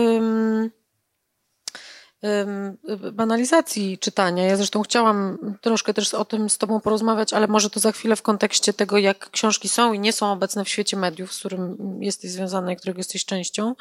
[3.13, 4.43] banalizacji czytania.
[4.43, 8.15] Ja zresztą chciałam troszkę też o tym z Tobą porozmawiać, ale może to za chwilę
[8.15, 11.77] w kontekście tego, jak książki są i nie są obecne w świecie mediów, z którym
[12.01, 13.75] jesteś związana i którego jesteś częścią.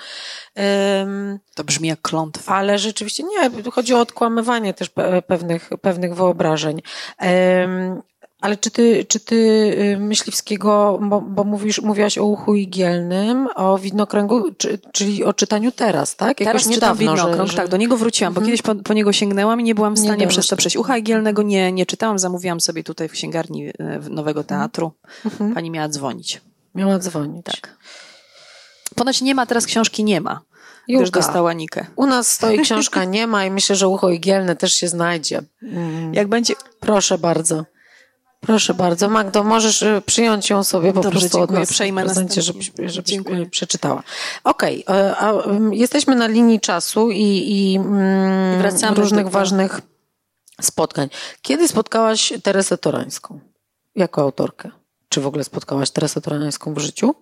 [1.54, 2.54] To brzmi jak klątwa.
[2.54, 4.90] Ale rzeczywiście nie, chodzi o odkłamywanie też
[5.26, 6.82] pewnych, pewnych wyobrażeń.
[8.40, 9.36] Ale czy ty, czy ty
[9.94, 15.72] y, Myśliwskiego, bo, bo mówisz, mówiłaś o uchu igielnym, o widnokręgu, czy, czyli o czytaniu
[15.72, 16.40] teraz, tak?
[16.40, 18.46] Jakoś teraz niedawno, widnokrąg, że, tak, do niego wróciłam, bo mhm.
[18.46, 20.76] kiedyś po, po, niego sięgnęłam i nie byłam w stanie nie przez to przejść.
[20.76, 23.74] Ucha igielnego nie, nie czytałam, zamówiłam sobie tutaj w księgarni y,
[24.10, 24.44] Nowego mhm.
[24.44, 24.92] Teatru.
[25.24, 25.54] Mhm.
[25.54, 26.40] Pani miała dzwonić.
[26.74, 27.44] Miała dzwonić.
[27.44, 27.76] Tak.
[28.94, 30.40] Ponoć nie ma, teraz książki nie ma.
[30.88, 31.86] Już dostała Nikę.
[31.96, 35.42] U nas stoi książka nie ma i myślę, że ucho igielne też się znajdzie.
[35.62, 36.14] Mm.
[36.14, 36.54] Jak będzie...
[36.80, 37.64] Proszę bardzo.
[38.46, 39.08] Proszę bardzo.
[39.08, 41.58] Magdo, możesz y, przyjąć ją sobie po Dobrze, prostu dziękuję.
[41.58, 43.46] od nas Przejmę prezencie, żebyś, żebyś dziękuję.
[43.46, 44.02] przeczytała.
[44.44, 45.76] Okej, okay.
[45.76, 49.80] jesteśmy na linii czasu i, i, mm, I wracamy różnych ważnych
[50.60, 51.08] spotkań.
[51.42, 53.40] Kiedy spotkałaś Teresę Torańską
[53.94, 54.70] jako autorkę?
[55.08, 57.14] Czy w ogóle spotkałaś Teresę Torańską w życiu?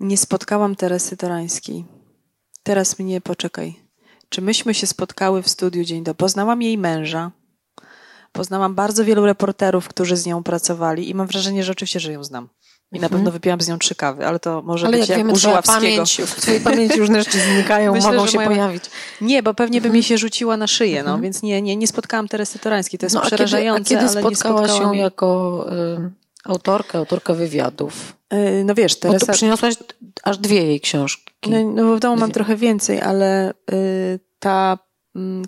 [0.00, 1.84] Nie spotkałam Teresy Torańskiej.
[2.62, 3.76] Teraz mnie poczekaj.
[4.28, 6.14] Czy myśmy się spotkały w studiu dzień do?
[6.14, 7.30] Poznałam jej męża.
[8.36, 12.24] Poznałam bardzo wielu reporterów, którzy z nią pracowali i mam wrażenie, że oczywiście, że ją
[12.24, 12.48] znam.
[12.92, 13.12] I na mhm.
[13.12, 15.80] pewno wypiłam z nią trzy kawy, ale to może ale być jak, jak u Żuławskiego.
[15.80, 18.48] Pamięć, w twojej pamięci różne rzeczy znikają, Myślę, mogą się moja...
[18.48, 18.84] pojawić.
[19.20, 21.22] Nie, bo pewnie by mi się rzuciła na szyję, no, mhm.
[21.22, 22.98] więc nie, nie, nie spotkałam Teresy Torańskiej.
[22.98, 24.96] To jest no, przerażające, kiedy, a kiedy ale spotkałaś nie spotkałam...
[24.96, 26.10] ją jako y,
[26.44, 28.16] autorkę, autorkę wywiadów?
[28.32, 29.26] Y, no wiesz, Teresa...
[29.26, 29.74] Bo przyniosłaś
[30.22, 31.50] aż dwie jej książki.
[31.50, 32.20] No, no bo w domu dwie.
[32.20, 34.78] mam trochę więcej, ale y, ta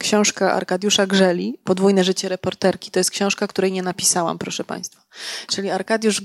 [0.00, 2.90] książka Arkadiusza Grzeli, Podwójne życie reporterki.
[2.90, 5.02] To jest książka, której nie napisałam, proszę Państwa.
[5.46, 6.24] Czyli Arkadiusz y,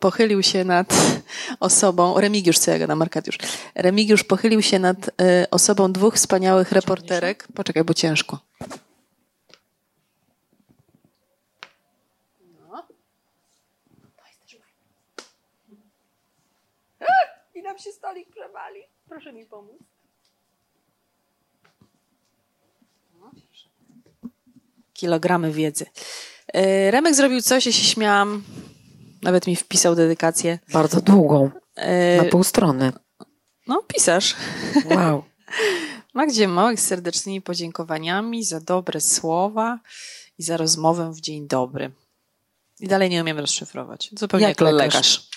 [0.00, 0.94] pochylił się nad
[1.60, 3.38] osobą, Remigiusz, co ja gadam, Arkadiusz.
[3.74, 5.12] Remigiusz pochylił się nad y,
[5.50, 7.48] osobą dwóch wspaniałych reporterek.
[7.54, 8.38] Poczekaj, bo ciężko.
[12.60, 12.82] No.
[17.54, 18.80] I nam się stolik przewali.
[19.08, 19.85] Proszę mi pomóc.
[24.96, 25.86] Kilogramy wiedzy.
[26.54, 28.42] E, Remek zrobił coś, ja się śmiałam,
[29.22, 30.58] nawet mi wpisał dedykację.
[30.72, 32.92] Bardzo długą, e, na pół strony.
[33.66, 34.36] No, pisarz.
[34.84, 35.22] Wow.
[36.14, 39.78] Magdzie Małek z serdecznymi podziękowaniami za dobre słowa
[40.38, 41.90] i za rozmowę w dzień dobry.
[42.80, 44.10] I dalej nie umiem rozszyfrować.
[44.18, 44.94] Zupełnie jak, jak lekarz.
[44.94, 45.28] lekarz.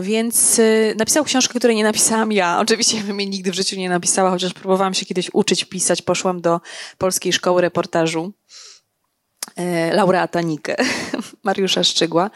[0.00, 2.58] Więc y, napisał książkę, której nie napisałam ja.
[2.62, 6.02] Oczywiście bym jej nigdy w życiu nie napisała, chociaż próbowałam się kiedyś uczyć pisać.
[6.02, 6.60] Poszłam do
[6.98, 8.32] Polskiej Szkoły Reportażu
[9.56, 10.76] e, laureata Nikę,
[11.44, 12.30] Mariusza Szczygła.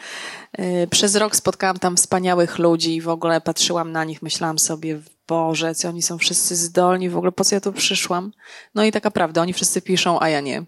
[0.53, 4.99] E, przez rok spotkałam tam wspaniałych ludzi i w ogóle patrzyłam na nich, myślałam sobie,
[5.27, 8.31] Boże, co oni są wszyscy zdolni, w ogóle po co ja tu przyszłam?
[8.75, 10.65] No i taka prawda, oni wszyscy piszą, a ja nie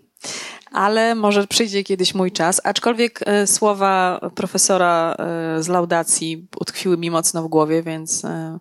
[0.74, 2.62] ale może przyjdzie kiedyś mój czas.
[2.64, 8.60] Aczkolwiek e, słowa profesora e, z laudacji utkwiły mi mocno w głowie, więc e,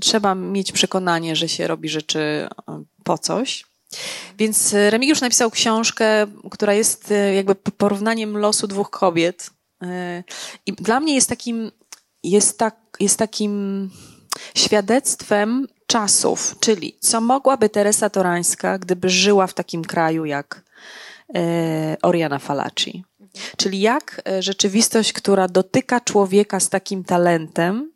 [0.00, 2.48] trzeba mieć przekonanie, że się robi rzeczy
[3.04, 3.64] po coś.
[4.38, 9.50] Więc Remigiusz napisał książkę, która jest jakby porównaniem losu dwóch kobiet.
[10.66, 11.70] I dla mnie jest takim,
[12.22, 13.90] jest, tak, jest takim
[14.54, 20.67] świadectwem czasów, czyli co mogłaby Teresa Torańska, gdyby żyła w takim kraju jak
[22.02, 23.04] Oriana Falaci.
[23.56, 27.92] Czyli jak e, rzeczywistość, która dotyka człowieka z takim talentem,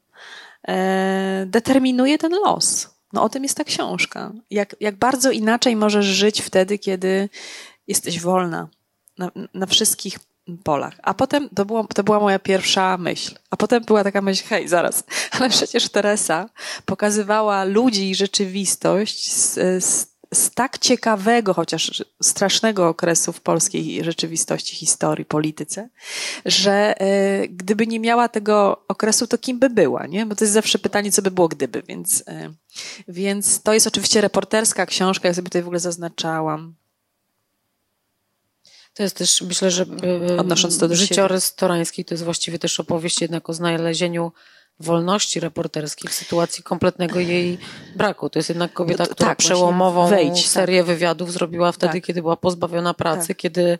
[0.68, 2.90] e, determinuje ten los.
[3.12, 4.32] No o tym jest ta książka.
[4.50, 7.28] Jak, jak bardzo inaczej możesz żyć wtedy, kiedy
[7.88, 8.68] jesteś wolna
[9.18, 10.18] na, na wszystkich
[10.64, 10.94] polach.
[11.02, 13.34] A potem to, było, to była moja pierwsza myśl.
[13.50, 15.04] A potem była taka myśl, hej, zaraz,
[15.38, 16.48] ale przecież Teresa
[16.84, 19.54] pokazywała ludzi i rzeczywistość z,
[19.84, 25.88] z z tak ciekawego, chociaż strasznego okresu w polskiej rzeczywistości, historii, polityce,
[26.44, 30.26] że e, gdyby nie miała tego okresu, to kim by była, nie?
[30.26, 32.52] Bo to jest zawsze pytanie, co by było gdyby, więc, e,
[33.08, 36.74] więc to jest oczywiście reporterska książka, ja sobie tutaj w ogóle zaznaczałam.
[38.94, 39.86] To jest też, myślę, że
[40.30, 44.32] e, odnosząc to do życiorys Torański to jest właściwie też opowieść jednak o znalezieniu
[44.82, 47.58] wolności reporterskiej w sytuacji kompletnego jej
[47.96, 48.30] braku.
[48.30, 50.86] To jest jednak kobieta, która tak, przełomową wejdź, serię tak.
[50.86, 52.04] wywiadów zrobiła wtedy, tak.
[52.04, 53.36] kiedy była pozbawiona pracy, tak.
[53.36, 53.78] kiedy,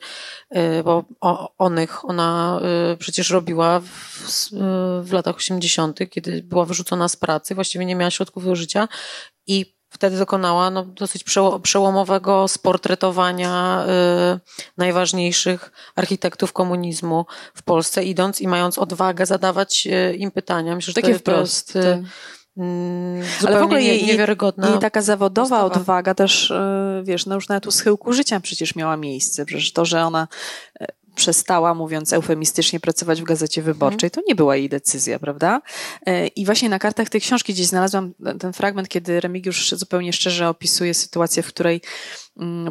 [0.51, 2.61] e, bo o, onych ona
[2.93, 4.49] e, przecież robiła w,
[5.03, 8.89] w latach 80., kiedy była wyrzucona z pracy, właściwie nie miała środków do życia
[9.47, 11.25] i wtedy dokonała no, dosyć
[11.63, 13.85] przełomowego sportretowania
[14.37, 14.41] y,
[14.79, 20.75] najważniejszych architektów komunizmu w Polsce, idąc i mając odwagę zadawać y, im pytania.
[20.75, 21.73] Myślę, że Takie to, wprost.
[21.73, 22.05] To jest, y,
[22.57, 25.81] mm, Ale w ogóle jej, niewiarygodna jej taka zawodowa postawa.
[25.81, 26.55] odwaga też, y,
[27.05, 29.45] wiesz, no już nawet u schyłku życia przecież miała miejsce.
[29.45, 30.29] Przecież to, że ona
[30.83, 34.11] y, przestała, mówiąc eufemistycznie, pracować w Gazecie Wyborczej.
[34.11, 35.63] To nie była jej decyzja, prawda?
[36.07, 40.49] E, I właśnie na kartach tej książki gdzieś znalazłam ten fragment, kiedy Remigiusz zupełnie szczerze
[40.49, 41.81] opisuje sytuację, w której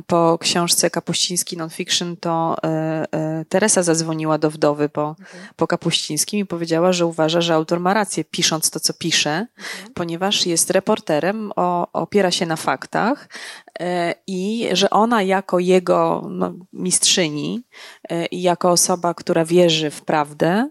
[0.07, 2.67] po książce Kapuściński Nonfiction, to e,
[3.11, 5.47] e, Teresa zadzwoniła do wdowy po, mhm.
[5.55, 9.93] po Kapuścińskim i powiedziała, że uważa, że autor ma rację, pisząc to, co pisze, mhm.
[9.93, 13.29] ponieważ jest reporterem, o, opiera się na faktach
[13.79, 17.63] e, i że ona jako jego no, mistrzyni
[18.31, 20.69] i jako osoba, która wierzy w prawdę,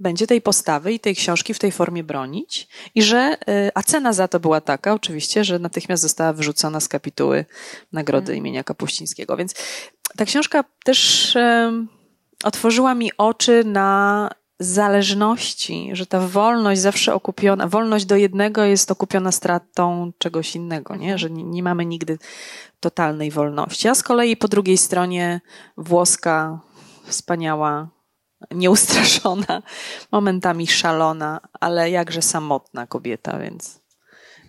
[0.00, 4.12] będzie tej postawy i tej książki w tej formie bronić i że, y, a cena
[4.12, 7.44] za to była taka oczywiście, że natychmiast została wyrzucona z kapituły
[7.92, 8.38] nagrody hmm.
[8.38, 9.36] imienia Kapuścińskiego.
[9.36, 9.54] Więc
[10.16, 11.36] ta książka też
[12.44, 14.30] otworzyła mi oczy na
[14.60, 21.12] zależności, że ta wolność zawsze okupiona, wolność do jednego jest okupiona stratą czegoś innego, nie?
[21.12, 21.18] Mhm.
[21.18, 22.18] że nie, nie mamy nigdy
[22.80, 23.88] totalnej wolności.
[23.88, 25.40] A z kolei po drugiej stronie
[25.76, 26.60] włoska,
[27.04, 27.88] wspaniała
[28.50, 29.62] nieustraszona,
[30.12, 33.80] momentami szalona, ale jakże samotna kobieta, więc.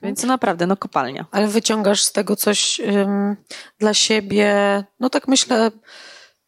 [0.04, 1.26] Więc naprawdę, no kopalnia.
[1.32, 3.36] Ale wyciągasz z tego coś um,
[3.80, 5.72] dla siebie, no tak myślę,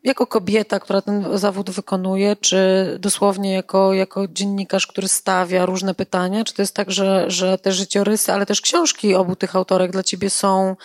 [0.03, 2.57] jako kobieta, która ten zawód wykonuje, czy
[2.99, 6.43] dosłownie jako, jako dziennikarz, który stawia różne pytania?
[6.43, 10.03] Czy to jest tak, że, że te życiorysy, ale też książki obu tych autorek dla
[10.03, 10.75] ciebie są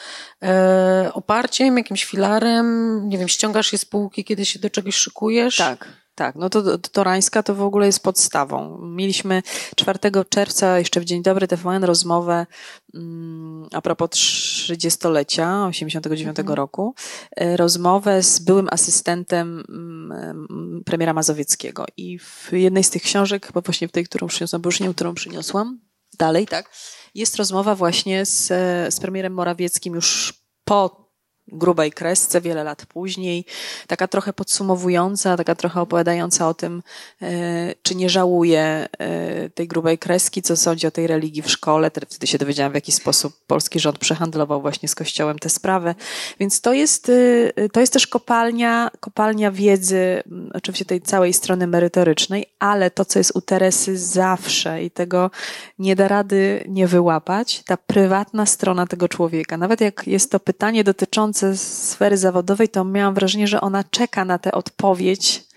[0.42, 3.08] e, oparciem, jakimś filarem?
[3.08, 5.56] Nie wiem, ściągasz je z półki, kiedy się do czegoś szykujesz?
[5.56, 6.07] Tak.
[6.18, 8.78] Tak, no to Torańska to w ogóle jest podstawą.
[8.82, 9.42] Mieliśmy
[9.76, 9.98] 4
[10.28, 12.46] czerwca, jeszcze w Dzień Dobry TVN, rozmowę
[12.94, 16.56] mm, a propos 30-lecia 89 mhm.
[16.56, 16.94] roku,
[17.36, 21.84] e, rozmowę z byłym asystentem mm, premiera Mazowieckiego.
[21.96, 24.94] I w jednej z tych książek, bo właśnie w tej, którą przyniosłam, bo już nie,
[24.94, 25.80] którą przyniosłam,
[26.18, 26.70] dalej, tak,
[27.14, 28.46] jest rozmowa właśnie z,
[28.94, 31.07] z premierem Morawieckim już po
[31.52, 33.44] grubej kresce wiele lat później,
[33.86, 36.82] taka trochę podsumowująca, taka trochę opowiadająca o tym,
[37.22, 41.90] e, czy nie żałuje e, tej grubej kreski, co sądzi o tej religii w szkole.
[41.90, 45.94] Wtedy się dowiedziałam, w jaki sposób polski rząd przehandlował właśnie z Kościołem tę sprawę.
[46.40, 47.12] Więc to jest,
[47.56, 50.22] e, to jest też kopalnia, kopalnia wiedzy,
[50.54, 55.30] oczywiście tej całej strony merytorycznej, ale to, co jest u Teresy zawsze i tego
[55.78, 59.56] nie da rady nie wyłapać, ta prywatna strona tego człowieka.
[59.56, 64.24] Nawet jak jest to pytanie dotyczące dotyczące sfery zawodowej, to miałam wrażenie, że ona czeka
[64.24, 65.48] na tę odpowiedź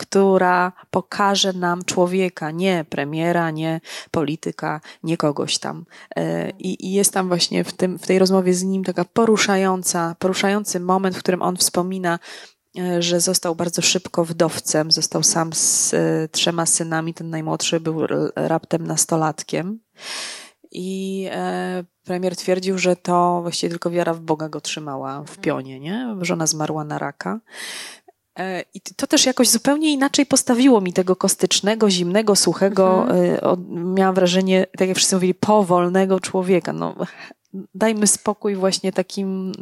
[0.00, 5.84] która pokaże nam człowieka, nie premiera, nie polityka, nie kogoś tam.
[6.16, 10.16] E, I, i jest tam właśnie w, tym, w tej rozmowie z nim taka poruszająca,
[10.18, 12.18] poruszający moment, w którym on wspomina,
[12.78, 18.06] e, że został bardzo szybko wdowcem, został sam z e, trzema synami, ten najmłodszy był
[18.36, 19.80] raptem nastolatkiem.
[20.72, 25.80] I e, premier twierdził, że to właściwie tylko wiara w Boga go trzymała w pionie,
[25.80, 26.16] nie?
[26.20, 27.40] Żona zmarła na raka.
[28.38, 33.94] E, I to też jakoś zupełnie inaczej postawiło mi tego kostycznego, zimnego, suchego, mhm.
[33.94, 36.72] miałam wrażenie, tak jak wszyscy mówili, powolnego człowieka.
[36.72, 36.94] No,
[37.74, 39.52] dajmy spokój właśnie takim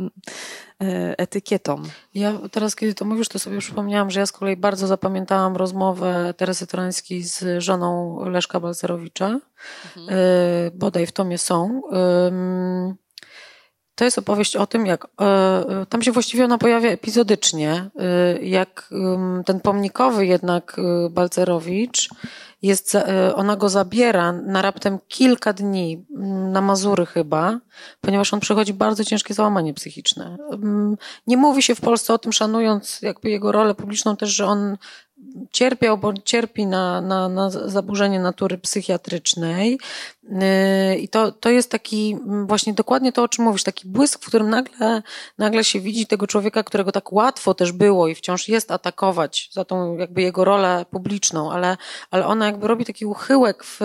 [0.83, 1.83] e, etykietom.
[2.15, 6.35] Ja teraz, kiedy to mówisz, to sobie przypomniałam, że ja z kolei bardzo zapamiętałam rozmowę
[6.37, 9.41] Teresy Torańskiej z żoną Leszka Balcerowicza.
[9.97, 10.09] Mhm.
[10.09, 11.83] E, bodaj w tomie są.
[13.95, 17.91] To jest opowieść o tym, jak e, tam się właściwie ona pojawia epizodycznie,
[18.43, 18.91] jak
[19.47, 20.77] ten pomnikowy jednak
[21.11, 22.09] Balcerowicz
[22.67, 26.07] jest, e, ona go zabiera na raptem kilka dni,
[26.53, 27.61] na Mazury chyba,
[28.01, 30.37] ponieważ on przechodzi bardzo ciężkie załamanie psychiczne.
[31.27, 34.77] Nie mówi się w Polsce o tym, szanując jakby jego rolę publiczną też, że on
[35.53, 39.79] cierpiał, bo cierpi na, na, na zaburzenie natury psychiatrycznej.
[40.23, 44.25] Yy, I to, to jest taki mm, właśnie dokładnie to, o czym mówisz, taki błysk,
[44.25, 45.03] w którym nagle,
[45.39, 49.65] nagle się widzi tego człowieka, którego tak łatwo też było i wciąż jest atakować za
[49.65, 51.77] tą jakby jego rolę publiczną, ale,
[52.11, 53.79] ale ona jakby robi taki uchyłek w,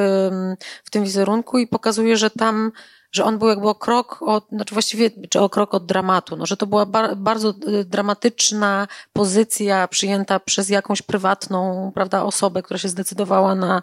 [0.84, 2.72] w tym wizerunku i pokazuje, że tam
[3.12, 6.45] że on był jakby o krok od, znaczy właściwie, czy o krok od dramatu, no,
[6.45, 12.78] że to była bar, bardzo y, dramatyczna pozycja przyjęta przez jakąś prywatną, prawda, osobę, która
[12.78, 13.82] się zdecydowała na,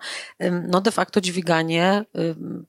[0.68, 2.04] no de facto dźwiganie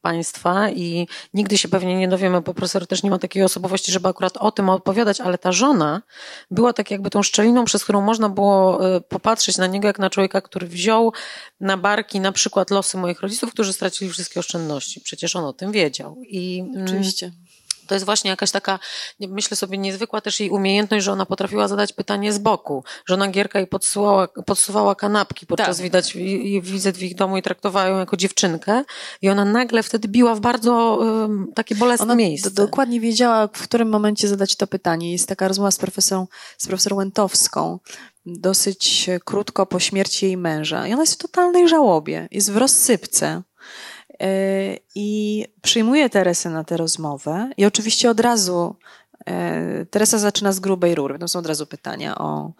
[0.01, 4.07] państwa i nigdy się pewnie nie dowiemy, bo profesor też nie ma takiej osobowości, żeby
[4.07, 6.01] akurat o tym opowiadać, ale ta żona
[6.51, 10.09] była tak jakby tą szczeliną, przez którą można było y, popatrzeć na niego jak na
[10.09, 11.13] człowieka, który wziął
[11.59, 15.01] na barki na przykład losy moich rodziców, którzy stracili wszystkie oszczędności.
[15.01, 16.17] Przecież on o tym wiedział.
[16.27, 17.31] I Mm, Oczywiście.
[17.89, 18.79] To jest właśnie jakaś taka,
[19.19, 22.83] myślę sobie, niezwykła też jej umiejętność, że ona potrafiła zadać pytanie z boku.
[23.05, 25.83] Żona Gierka jej podsuwała, podsuwała kanapki podczas tak.
[25.83, 26.13] widać
[26.61, 28.83] wizyt w ich domu i traktowała ją jako dziewczynkę.
[29.21, 32.51] I ona nagle wtedy biła w bardzo um, takie bolesne ona miejsce.
[32.51, 35.11] dokładnie wiedziała, w którym momencie zadać to pytanie.
[35.11, 36.27] Jest taka rozmowa z profesorą,
[36.57, 37.79] z profesorą Łętowską,
[38.25, 40.87] dosyć krótko po śmierci jej męża.
[40.87, 43.41] I ona jest w totalnej żałobie, jest w rozsypce.
[44.21, 48.75] E, I przyjmuję Teresę na tę rozmowę i oczywiście od razu
[49.25, 51.19] e, Teresa zaczyna z grubej rury.
[51.19, 52.51] To są od razu pytania o,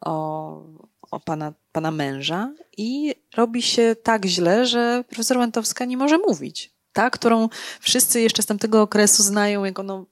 [0.00, 0.62] o,
[1.10, 6.74] o pana, pana męża i robi się tak źle, że profesor Łętowska nie może mówić.
[6.92, 7.48] Ta, którą
[7.80, 10.06] wszyscy jeszcze z tamtego okresu znają jako no,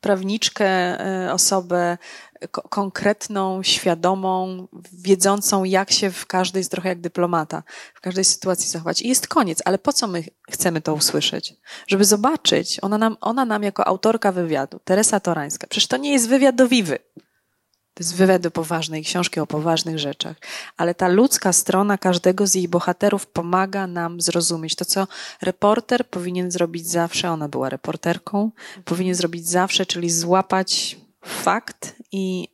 [0.00, 1.98] prawniczkę, e, osobę
[2.48, 7.62] konkretną, świadomą, wiedzącą, jak się w każdej, jest trochę jak dyplomata,
[7.94, 9.02] w każdej sytuacji zachować.
[9.02, 11.54] I jest koniec, ale po co my chcemy to usłyszeć?
[11.86, 16.28] Żeby zobaczyć, ona nam, ona nam jako autorka wywiadu, Teresa Torańska, przecież to nie jest
[16.28, 16.98] wywiad do Wiwy.
[17.94, 20.36] To jest wywiad do poważnej książki o poważnych rzeczach.
[20.76, 25.06] Ale ta ludzka strona każdego z jej bohaterów pomaga nam zrozumieć to, co
[25.42, 27.30] reporter powinien zrobić zawsze.
[27.30, 28.50] Ona była reporterką.
[28.84, 32.48] Powinien zrobić zawsze, czyli złapać fakt i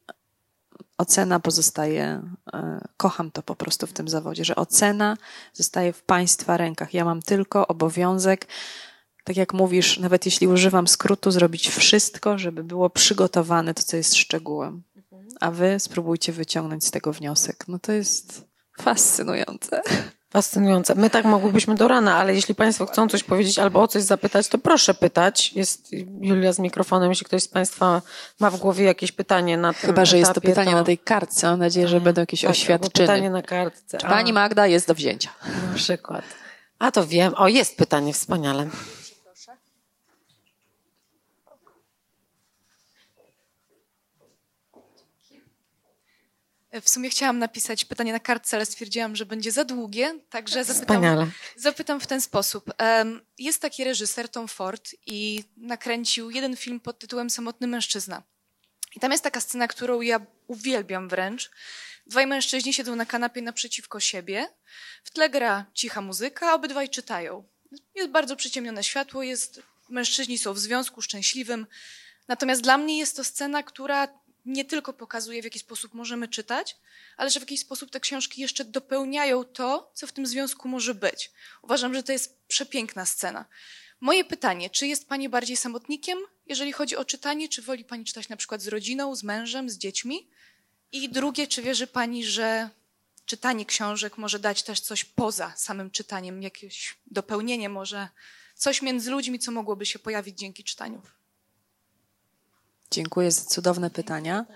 [0.99, 5.17] ocena pozostaje, e, kocham to po prostu w tym zawodzie, że ocena
[5.53, 6.95] zostaje w Państwa rękach.
[6.95, 8.47] Ja mam tylko obowiązek,
[9.25, 14.15] tak jak mówisz, nawet jeśli używam skrótu, zrobić wszystko, żeby było przygotowane to, co jest
[14.15, 14.83] szczegółem.
[15.41, 17.69] A Wy spróbujcie wyciągnąć z tego wniosek.
[17.69, 18.45] No to jest
[18.81, 19.83] fascynujące.
[20.31, 20.95] Fascynujące.
[20.95, 24.49] My tak mogłybyśmy do rana, ale jeśli Państwo chcą coś powiedzieć albo o coś zapytać,
[24.49, 25.53] to proszę pytać.
[25.53, 28.03] Jest Julia z mikrofonem, jeśli ktoś z Państwa
[28.41, 30.77] ma w głowie jakieś pytanie na tym Chyba, że jest to pytanie to...
[30.77, 31.47] na tej kartce.
[31.47, 33.07] Mam nadzieję, że będą jakieś tak, oświadczyny.
[33.09, 33.99] pytanie na kartce.
[33.99, 35.31] Czy Pani Magda jest do wzięcia?
[35.69, 36.25] Na przykład.
[36.79, 37.35] A to wiem.
[37.37, 38.67] O, jest pytanie, wspaniale.
[46.83, 51.33] W sumie chciałam napisać pytanie na kartce, ale stwierdziłam, że będzie za długie, także zapytam,
[51.57, 52.71] zapytam w ten sposób.
[53.39, 58.23] Jest taki reżyser, Tom Ford, i nakręcił jeden film pod tytułem Samotny mężczyzna.
[58.97, 61.51] I tam jest taka scena, którą ja uwielbiam wręcz.
[62.07, 64.49] Dwaj mężczyźni siedzą na kanapie naprzeciwko siebie,
[65.05, 67.49] w tle gra cicha muzyka, a obydwaj czytają.
[67.95, 71.67] Jest bardzo przyciemnione światło, jest, mężczyźni są w związku szczęśliwym.
[72.29, 74.09] Natomiast dla mnie jest to scena, która
[74.47, 76.77] nie tylko pokazuje, w jaki sposób możemy czytać,
[77.17, 80.95] ale że w jakiś sposób te książki jeszcze dopełniają to, co w tym związku może
[80.95, 81.33] być.
[81.63, 83.45] Uważam, że to jest przepiękna scena.
[84.01, 88.29] Moje pytanie, czy jest Pani bardziej samotnikiem, jeżeli chodzi o czytanie, czy woli Pani czytać
[88.29, 90.29] na przykład z rodziną, z mężem, z dziećmi?
[90.93, 92.71] I drugie, czy wierzy Pani, że
[93.25, 98.09] czytanie książek może dać też coś poza samym czytaniem, jakieś dopełnienie, może
[98.55, 101.03] coś między ludźmi, co mogłoby się pojawić dzięki czytaniu.
[102.91, 104.47] Dziękuję za cudowne pytania.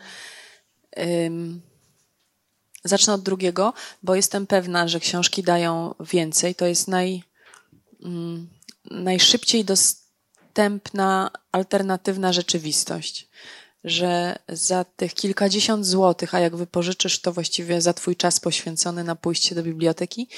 [2.84, 3.72] Zacznę od drugiego,
[4.02, 6.54] bo jestem pewna, że książki dają więcej.
[6.54, 7.22] To jest naj,
[8.00, 8.48] um,
[8.90, 13.28] najszybciej dostępna alternatywna rzeczywistość.
[13.84, 19.16] Że za tych kilkadziesiąt złotych, a jak wypożyczysz to właściwie za twój czas poświęcony na
[19.16, 20.28] pójście do biblioteki,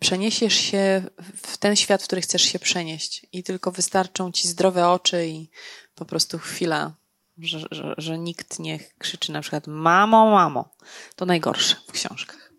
[0.00, 1.02] przeniesiesz się
[1.36, 3.26] w ten świat, w który chcesz się przenieść.
[3.32, 5.48] I tylko wystarczą ci zdrowe oczy i
[5.94, 6.92] po prostu chwila,
[7.38, 10.68] że, że, że nikt nie krzyczy na przykład mamo, mamo.
[11.16, 12.52] To najgorsze w książkach.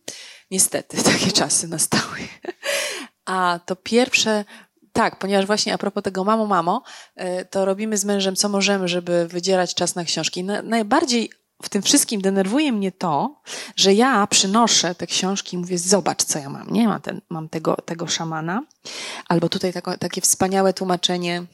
[0.52, 2.18] Niestety, takie czasy nastały.
[3.26, 4.46] A to pierwsze,
[4.94, 6.84] tak, ponieważ właśnie a propos tego mamo, mamo,
[7.16, 10.44] e, to robimy z mężem co możemy, żeby wydzierać czas na książki.
[10.44, 11.30] najbardziej
[11.64, 13.42] w tym wszystkim denerwuje mnie to,
[13.76, 16.70] że ja przynoszę te książki i mówię, zobacz, co ja mam.
[16.70, 18.64] Nie mam, ten, mam tego, tego szamana.
[19.28, 21.46] Albo tutaj tako, takie wspaniałe tłumaczenie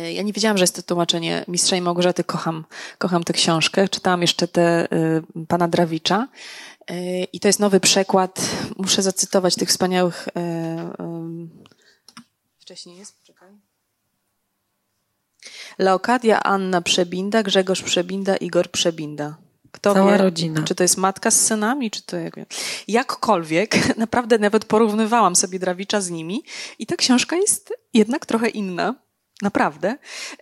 [0.00, 2.24] ja nie wiedziałam, że jest to tłumaczenie Mistrza i Małgorzaty.
[2.24, 2.64] Kocham,
[2.98, 3.88] kocham tę książkę.
[3.88, 6.28] Czytałam jeszcze te y, pana Drawicza.
[6.90, 8.40] Y, I to jest nowy przekład.
[8.76, 10.28] Muszę zacytować tych wspaniałych.
[10.28, 10.32] Y,
[12.58, 13.22] wcześniej jest?
[13.22, 13.48] Czekaj.
[15.78, 19.36] Leokadia Anna Przebinda, Grzegorz Przebinda, Igor Przebinda.
[19.72, 20.62] Kto Cała wie, rodzina.
[20.62, 22.36] Czy to jest matka z synami, czy to jak...
[22.88, 26.42] Jakkolwiek, naprawdę nawet porównywałam sobie Drawicza z nimi
[26.78, 29.05] i ta książka jest jednak trochę inna.
[29.42, 29.96] Naprawdę,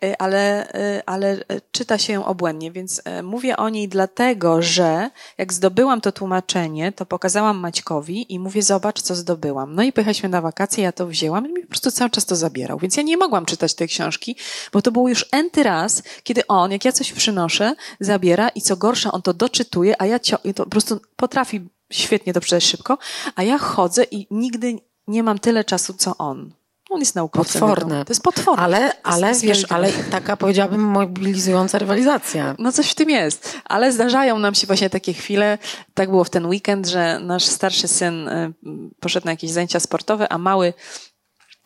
[0.05, 5.11] e, ale, e, ale e, czyta się ją obłędnie, więc mówię o niej dlatego, że
[5.39, 9.75] jak zdobyłam to tłumaczenie, to pokazałam Maćkowi i mówię, zobacz, co zdobyłam.
[9.75, 12.37] No i pojechaliśmy na wakacje, ja to wzięłam i mi po prostu cały czas to
[12.37, 12.79] zabierał.
[12.79, 14.37] Więc ja nie mogłam czytać tej książki,
[14.73, 18.77] bo to był już enty raz, kiedy on, jak ja coś przynoszę, zabiera i co
[18.77, 22.99] gorsza, on to doczytuje, a ja cio- to po prostu potrafi świetnie to przeczytać szybko,
[23.37, 26.53] a ja chodzę i nigdy nie mam tyle czasu, co on.
[26.95, 27.61] On jest naukowcem.
[27.61, 28.05] Potworne.
[28.05, 28.63] To jest potworne.
[28.63, 32.55] Ale, ale wiesz, ale taka powiedziałabym mobilizująca rywalizacja.
[32.59, 33.57] No coś w tym jest.
[33.65, 35.59] Ale zdarzają nam się właśnie takie chwile.
[35.95, 38.53] Tak było w ten weekend, że nasz starszy syn y,
[39.01, 40.73] poszedł na jakieś zajęcia sportowe, a mały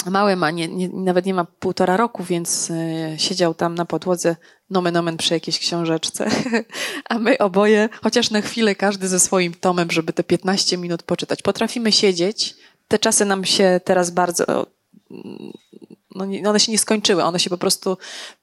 [0.07, 4.37] Mały ma, nie, nie, nawet nie ma półtora roku, więc y, siedział tam na podłodze
[4.71, 6.31] nomen omen przy jakiejś książeczce.
[7.11, 11.43] A my oboje, chociaż na chwilę każdy ze swoim tomem, żeby te 15 minut poczytać.
[11.43, 12.55] Potrafimy siedzieć.
[12.89, 14.67] Te czasy nam się teraz bardzo
[16.15, 17.97] no nie, one się nie skończyły, one się po prostu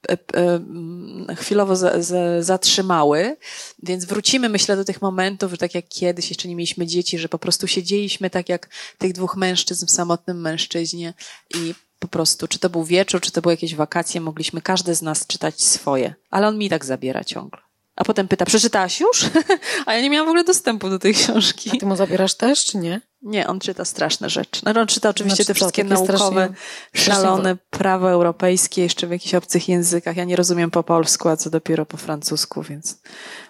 [0.08, 3.36] e, e, chwilowo za, za, zatrzymały,
[3.82, 7.28] więc wrócimy, myślę, do tych momentów, że tak jak kiedyś jeszcze nie mieliśmy dzieci, że
[7.28, 11.14] po prostu siedzieliśmy tak jak tych dwóch mężczyzn w samotnym mężczyźnie
[11.54, 15.02] i po prostu, czy to był wieczór, czy to były jakieś wakacje, mogliśmy każdy z
[15.02, 17.65] nas czytać swoje, ale on mi tak zabiera ciągle.
[17.96, 19.24] A potem pyta, przeczytałaś już?
[19.86, 21.70] A ja nie miałam w ogóle dostępu do tej książki.
[21.74, 23.00] A ty mu zabierasz też, czy nie?
[23.22, 24.62] Nie, on czyta straszne rzeczy.
[24.64, 26.48] No, on czyta oczywiście znaczy, te wszystkie naukowe,
[26.94, 30.16] szalone prawo europejskie, jeszcze w jakichś obcych językach.
[30.16, 33.00] Ja nie rozumiem po polsku, a co dopiero po francusku, więc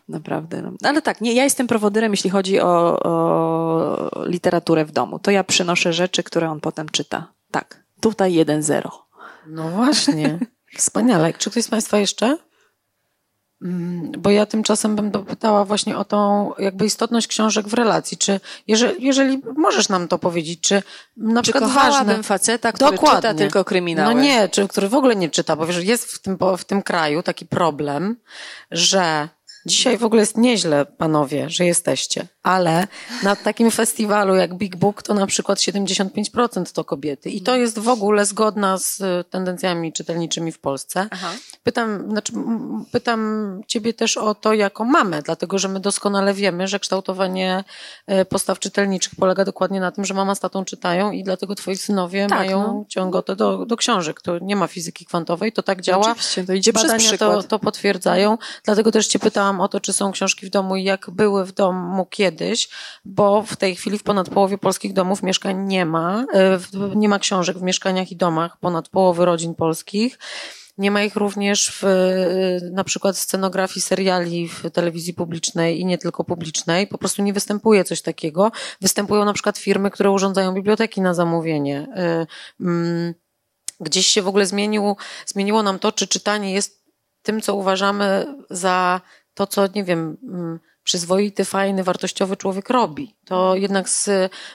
[0.08, 0.62] naprawdę.
[0.62, 0.72] No.
[0.82, 5.18] Ale tak, nie, ja jestem prowodyrem, jeśli chodzi o, o literaturę w domu.
[5.18, 7.32] To ja przynoszę rzeczy, które on potem czyta.
[7.50, 8.88] Tak, tutaj 1-0.
[9.46, 10.38] No właśnie.
[10.76, 11.32] Wspaniale.
[11.32, 12.38] Czy ktoś z Państwa jeszcze?
[13.62, 18.16] Mm, bo ja tymczasem bym dopytała właśnie o tą jakby istotność książek w relacji.
[18.18, 20.82] Czy jeżeli, jeżeli możesz nam to powiedzieć, czy
[21.16, 22.22] na czy przykład ważne...
[22.22, 23.16] faceta, który Dokładnie.
[23.16, 24.14] czyta tylko kryminały?
[24.14, 26.82] No nie, czy który w ogóle nie czyta, bo wiesz, jest w tym, w tym
[26.82, 28.16] kraju taki problem,
[28.70, 29.28] że
[29.66, 32.86] Dzisiaj w ogóle jest nieźle, panowie, że jesteście, ale
[33.22, 37.78] na takim festiwalu jak Big Book to na przykład 75% to kobiety i to jest
[37.78, 41.08] w ogóle zgodna z tendencjami czytelniczymi w Polsce.
[41.10, 41.32] Aha.
[41.62, 42.32] Pytam, znaczy,
[42.92, 47.64] pytam ciebie też o to jako mamę, dlatego że my doskonale wiemy, że kształtowanie
[48.06, 51.76] e, postaw czytelniczych polega dokładnie na tym, że mama z tatą czytają i dlatego twoi
[51.76, 52.84] synowie tak, mają no.
[52.88, 54.20] ciągotę do, do książek.
[54.20, 56.06] To nie ma fizyki kwantowej, to tak działa.
[56.06, 59.92] Oczywiście, to idzie Badania przez to, to potwierdzają, dlatego też cię pytałam o to, czy
[59.92, 62.68] są książki w domu i jak były w domu kiedyś,
[63.04, 66.24] bo w tej chwili w ponad połowie polskich domów mieszkań nie ma.
[66.34, 66.58] E,
[66.94, 70.18] nie ma książek w mieszkaniach i domach ponad połowy rodzin polskich.
[70.78, 75.98] Nie ma ich również w e, na przykład scenografii seriali w telewizji publicznej i nie
[75.98, 76.86] tylko publicznej.
[76.86, 78.52] Po prostu nie występuje coś takiego.
[78.80, 81.86] Występują na przykład firmy, które urządzają biblioteki na zamówienie.
[81.96, 82.26] E,
[82.60, 83.14] mm,
[83.80, 84.96] gdzieś się w ogóle zmieniło,
[85.26, 86.86] zmieniło nam to, czy czytanie jest
[87.22, 89.00] tym, co uważamy za
[89.36, 93.16] to, co, nie wiem, mm, przyzwoity, fajny, wartościowy człowiek robi.
[93.24, 94.08] To jednak z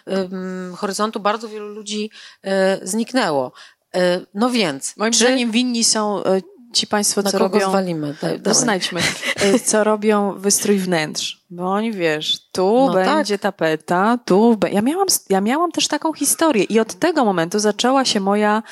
[0.06, 2.12] um, horyzontu bardzo wielu ludzi
[2.44, 3.52] e, zniknęło.
[3.96, 4.98] E, no więc.
[4.98, 5.20] Moim czy...
[5.20, 6.42] zdaniem winni są e,
[6.74, 7.70] ci państwo, co robią.
[7.70, 8.16] zwalimy?
[8.22, 9.02] Daj, no, znajdźmy.
[9.66, 11.41] co robią wystrój wnętrz.
[11.54, 13.41] Bo oni wiesz, tu no będzie tak.
[13.41, 14.58] tapeta, tu.
[14.58, 14.70] Be...
[14.70, 18.64] Ja, miałam, ja miałam też taką historię i od tego momentu zaczęła się moja,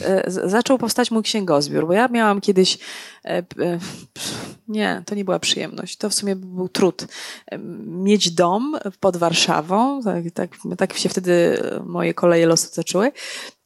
[0.00, 2.78] e, zaczął powstać mój księgozbiór, bo ja miałam kiedyś,
[3.24, 3.44] e, e,
[4.68, 7.06] nie, to nie była przyjemność, to w sumie był trud.
[7.46, 13.12] E, mieć dom pod Warszawą, tak, tak, tak się wtedy moje koleje losu zaczęły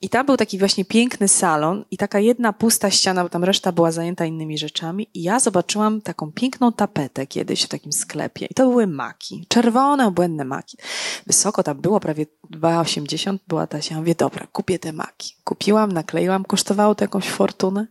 [0.02, 3.72] i tam był taki właśnie piękny salon i taka jedna pusta ściana, bo tam reszta
[3.72, 5.08] była zajęta innymi rzeczami.
[5.14, 8.46] I ja zobaczyłam taką piękną tapetę kiedyś w takim sklepie.
[8.46, 9.46] I to były maki.
[9.48, 10.76] Czerwone, obłędne maki.
[11.26, 13.94] Wysoko tam było, prawie 2,80 była ta się.
[13.94, 15.34] Ja mówię, dobra, kupię te maki.
[15.44, 17.86] Kupiłam, nakleiłam, kosztowało to jakąś fortunę.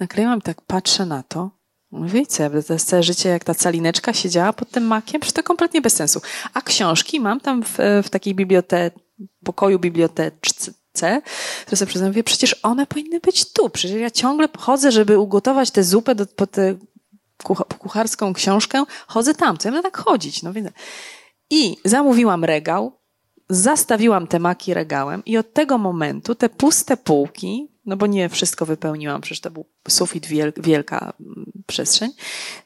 [0.00, 1.50] Nakleiłam i tak patrzę na to.
[1.90, 5.20] Mówię, co, to jest całe życie jak ta calineczka siedziała pod tym makiem?
[5.20, 6.20] Przecież to kompletnie bez sensu.
[6.54, 8.98] A książki mam tam w, w takiej bibliotece,
[9.44, 11.22] pokoju biblioteczce, C,
[11.66, 13.70] to sobie przyznam, mówię, przecież one powinny być tu.
[13.70, 16.74] Przecież ja ciągle chodzę, żeby ugotować tę zupę do, po tę
[17.78, 19.58] kucharską książkę, chodzę tam.
[19.58, 20.42] Co ja tak chodzić?
[20.42, 20.68] No więc...
[21.50, 22.92] I zamówiłam regał,
[23.48, 28.66] zastawiłam te maki regałem i od tego momentu te puste półki no bo nie wszystko
[28.66, 30.26] wypełniłam, przecież to był sufit,
[30.56, 32.10] wielka mm, przestrzeń,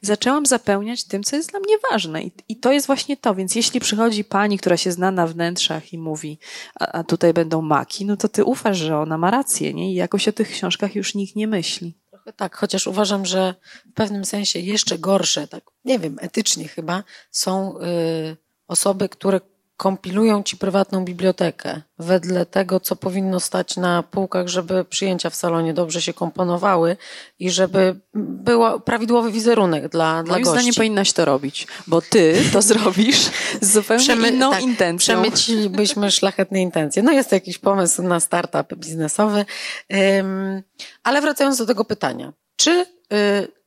[0.01, 2.23] zaczęłam zapełniać tym, co jest dla mnie ważne.
[2.23, 3.35] I, I, to jest właśnie to.
[3.35, 6.39] Więc jeśli przychodzi pani, która się zna na wnętrzach i mówi,
[6.81, 9.93] a, a tutaj będą maki, no to ty ufasz, że ona ma rację, nie?
[9.93, 11.95] I jakoś o tych książkach już nikt nie myśli.
[12.37, 13.55] Tak, chociaż uważam, że
[13.91, 18.37] w pewnym sensie jeszcze gorsze, tak, nie wiem, etycznie chyba, są y,
[18.69, 19.41] osoby, które
[19.79, 25.75] kompilują ci prywatną bibliotekę wedle tego, co powinno stać na półkach, żeby przyjęcia w salonie
[25.75, 26.97] dobrze się komponowały
[27.39, 30.59] i żeby był prawidłowy wizerunek dla, dla Moim gości.
[30.59, 35.23] zdaniem powinnaś to robić, bo ty to zrobisz z zupełnie Przemy, inną tak, intencją.
[35.23, 37.03] Przemycilibyśmy szlachetne intencje.
[37.03, 39.45] No jest to jakiś pomysł na startup biznesowy.
[39.91, 40.63] Um,
[41.03, 42.33] ale wracając do tego pytania.
[42.57, 43.58] Czy y,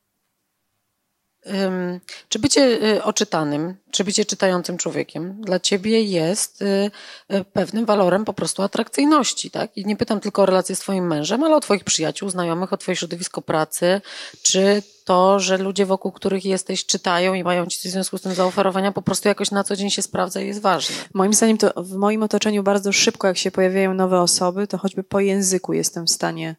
[2.28, 2.62] czy bycie
[2.96, 6.90] y, oczytanym, czy bycie czytającym człowiekiem dla ciebie jest y,
[7.34, 9.76] y, pewnym walorem po prostu atrakcyjności, tak?
[9.76, 12.76] I nie pytam tylko o relacje z twoim mężem, ale o twoich przyjaciół, znajomych, o
[12.76, 14.00] twoje środowisko pracy,
[14.42, 18.34] czy to, że ludzie wokół których jesteś czytają i mają ci w związku z tym
[18.34, 20.96] zaoferowania, po prostu jakoś na co dzień się sprawdza i jest ważne.
[21.14, 25.04] Moim zdaniem to w moim otoczeniu bardzo szybko, jak się pojawiają nowe osoby, to choćby
[25.04, 26.56] po języku jestem w stanie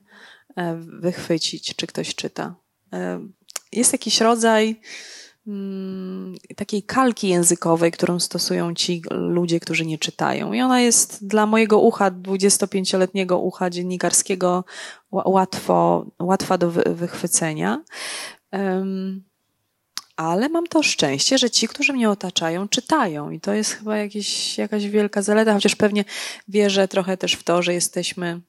[0.56, 2.56] e, wychwycić, czy ktoś czyta
[2.94, 3.28] e,
[3.74, 4.80] jest jakiś rodzaj
[5.48, 10.54] mm, takiej kalki językowej, którą stosują ci ludzie, którzy nie czytają.
[10.54, 14.64] I ona jest dla mojego ucha, 25-letniego ucha dziennikarskiego,
[15.12, 17.84] łatwo, łatwa do wychwycenia.
[20.16, 23.30] Ale mam to szczęście, że ci, którzy mnie otaczają, czytają.
[23.30, 26.06] I to jest chyba jakieś, jakaś wielka zaleta, chociaż pewnie
[26.48, 28.42] wierzę trochę też w to, że jesteśmy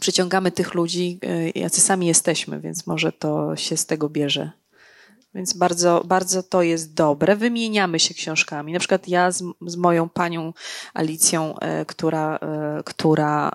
[0.00, 4.50] przyciągamy tych ludzi, y, jacy sami jesteśmy, więc może to się z tego bierze.
[5.34, 7.36] Więc bardzo, bardzo to jest dobre.
[7.36, 8.72] Wymieniamy się książkami.
[8.72, 10.52] Na przykład ja z, z moją panią
[10.94, 12.38] Alicją, y, która,
[12.80, 13.50] y, która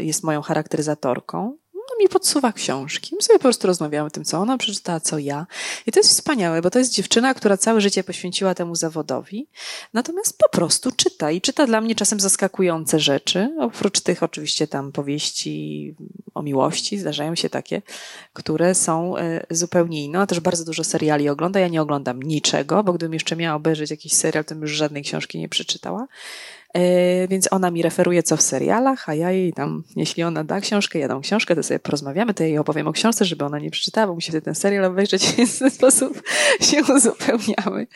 [0.00, 1.56] jest moją charakteryzatorką,
[2.02, 3.14] mi podsuwa książki.
[3.16, 5.46] My sobie po prostu rozmawiamy o tym, co ona przeczytała, co ja.
[5.86, 9.46] I to jest wspaniałe, bo to jest dziewczyna, która całe życie poświęciła temu zawodowi,
[9.94, 13.56] natomiast po prostu czyta i czyta dla mnie czasem zaskakujące rzeczy.
[13.60, 15.94] Oprócz tych oczywiście tam powieści
[16.34, 17.82] o miłości, zdarzają się takie,
[18.32, 20.18] które są e, zupełnie inne.
[20.18, 21.60] Ona też bardzo dużo seriali ogląda.
[21.60, 25.02] Ja nie oglądam niczego, bo gdybym jeszcze miała obejrzeć jakiś serial, to bym już żadnej
[25.02, 26.06] książki nie przeczytała.
[26.74, 30.60] E, więc ona mi referuje co w serialach, a ja jej tam, jeśli ona da
[30.60, 33.70] książkę, ja dam książkę, to sobie porozmawiamy, to jej opowiem o książce, żeby ona nie
[33.70, 36.22] przeczytała, bo musi ten serial obejrzeć, w ten sposób
[36.60, 37.86] się uzupełniamy.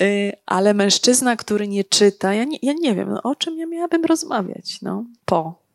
[0.00, 0.06] E,
[0.46, 4.04] ale mężczyzna, który nie czyta, ja nie, ja nie wiem, no, o czym ja miałabym
[4.04, 5.66] rozmawiać, no, po.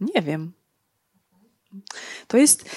[0.00, 0.52] Nie wiem.
[2.28, 2.70] To jest,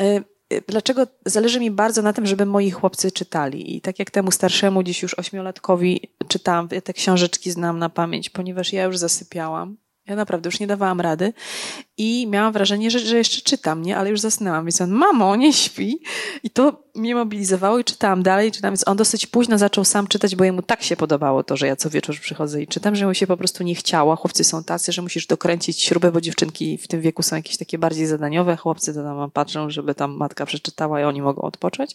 [0.00, 0.20] e,
[0.68, 3.76] dlaczego zależy mi bardzo na tym, żeby moi chłopcy czytali.
[3.76, 8.72] I tak jak temu starszemu, dziś już ośmiolatkowi czytałam, te książeczki znam na pamięć, ponieważ
[8.72, 9.76] ja już zasypiałam.
[10.08, 11.32] Ja naprawdę już nie dawałam rady
[11.96, 13.96] i miałam wrażenie, że, że jeszcze czytam, nie?
[13.96, 14.64] Ale już zasnęłam.
[14.64, 16.00] Więc on, mamo, nie śpi.
[16.42, 18.52] I to mnie mobilizowało i czytałam dalej.
[18.52, 18.72] Czytałam.
[18.72, 21.76] Więc on dosyć późno zaczął sam czytać, bo jemu tak się podobało to, że ja
[21.76, 24.16] co wieczór przychodzę i czytam, że mu się po prostu nie chciało.
[24.16, 27.78] Chłopcy są tacy, że musisz dokręcić śrubę, bo dziewczynki w tym wieku są jakieś takie
[27.78, 28.56] bardziej zadaniowe.
[28.56, 31.94] Chłopcy to tam patrzą, żeby tam matka przeczytała i oni mogą odpocząć.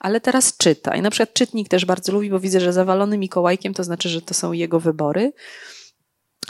[0.00, 0.96] Ale teraz czyta.
[0.96, 4.22] I na przykład czytnik też bardzo lubi, bo widzę, że zawalony Mikołajkiem to znaczy, że
[4.22, 5.32] to są jego wybory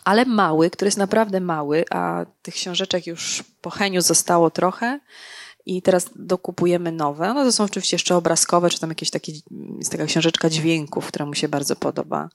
[0.05, 5.01] ale mały, który jest naprawdę mały, a tych książeczek już po Heniu zostało trochę
[5.67, 7.35] i teraz dokupujemy nowe.
[7.35, 9.33] No to są oczywiście jeszcze obrazkowe, czy tam jakieś takie,
[9.79, 12.29] jest taka książeczka dźwięków, która mu się bardzo podoba.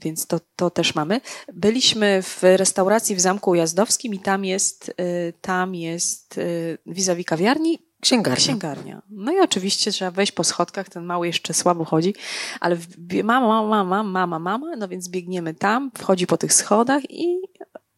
[0.00, 1.20] Więc to, to też mamy.
[1.52, 7.78] Byliśmy w restauracji w Zamku Ujazdowskim i tam jest, y, tam jest y, vis-a-vis kawiarni
[8.04, 8.36] Księgarnia.
[8.36, 9.02] Księgarnia.
[9.10, 12.14] No i oczywiście trzeba wejść po schodkach, ten mały jeszcze słabo chodzi,
[12.60, 12.76] ale
[13.24, 17.38] mama, mama, mama, mama, mama, no więc biegniemy tam, wchodzi po tych schodach i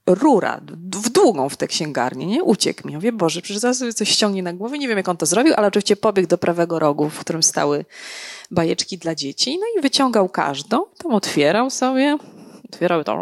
[0.07, 2.43] rura w długą w tę księgarnię, nie?
[2.43, 2.93] Uciekł mi.
[2.93, 4.79] Ja mówię, Boże, przecież zaraz sobie coś ściągnie na głowę.
[4.79, 7.85] Nie wiem, jak on to zrobił, ale oczywiście pobiegł do prawego rogu, w którym stały
[8.51, 9.59] bajeczki dla dzieci.
[9.59, 12.19] No i wyciągał każdą, tam otwierał sobie,
[12.73, 13.19] otwierał to,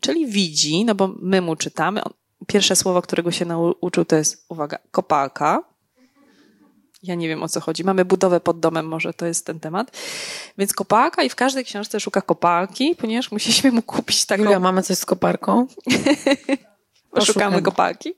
[0.00, 2.00] czyli widzi, no bo my mu czytamy.
[2.46, 5.62] Pierwsze słowo, którego się nauczył, to jest, uwaga, kopalka.
[7.02, 7.84] Ja nie wiem o co chodzi.
[7.84, 9.98] Mamy budowę pod domem, może to jest ten temat.
[10.58, 14.42] Więc kopalka i w każdej książce szuka kopalki, ponieważ musieliśmy mu kupić taką...
[14.42, 15.66] Julia, mamy coś z koparką?
[17.26, 18.14] Szukamy kopalki.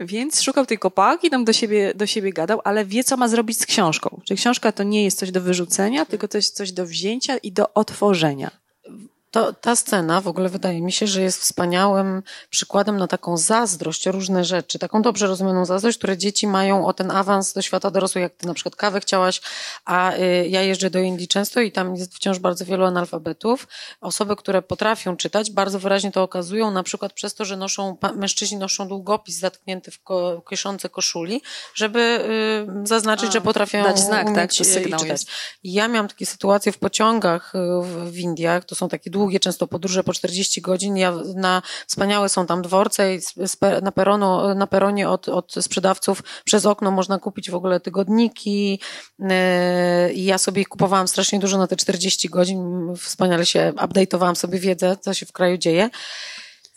[0.00, 3.60] Więc szukał tej kopalki, tam do siebie, do siebie gadał, ale wie, co ma zrobić
[3.60, 4.20] z książką.
[4.24, 7.52] Czyli książka to nie jest coś do wyrzucenia, tylko to jest coś do wzięcia i
[7.52, 8.59] do otworzenia.
[9.30, 14.08] To, ta scena w ogóle wydaje mi się, że jest wspaniałym przykładem na taką zazdrość
[14.08, 17.90] o różne rzeczy, taką dobrze rozumianą zazdrość, które dzieci mają o ten awans do świata
[17.90, 19.40] dorosłych, jak ty na przykład kawę chciałaś,
[19.84, 23.68] a y, ja jeżdżę do Indii często i tam jest wciąż bardzo wielu analfabetów.
[24.00, 28.58] Osoby, które potrafią czytać, bardzo wyraźnie to okazują, na przykład przez to, że noszą, mężczyźni
[28.58, 31.42] noszą długopis zatknięty w ko, kieszonce koszuli,
[31.74, 32.00] żeby
[32.82, 35.20] y, zaznaczyć, a, że potrafią dać znak, tak, umieć, tak, to sygnał czytać.
[35.20, 35.30] Jest.
[35.64, 37.52] Ja miałam takie sytuacje w pociągach
[37.82, 40.96] w, w Indiach, to są takie długie często podróże po 40 godzin.
[40.96, 43.20] Ja, na, wspaniałe są tam dworce i
[43.82, 48.80] na, peronu, na peronie od, od sprzedawców przez okno można kupić w ogóle tygodniki
[49.18, 49.28] yy,
[50.12, 52.92] i ja sobie kupowałam strasznie dużo na te 40 godzin.
[52.96, 55.90] Wspaniale się update'owałam sobie wiedzę, co się w kraju dzieje.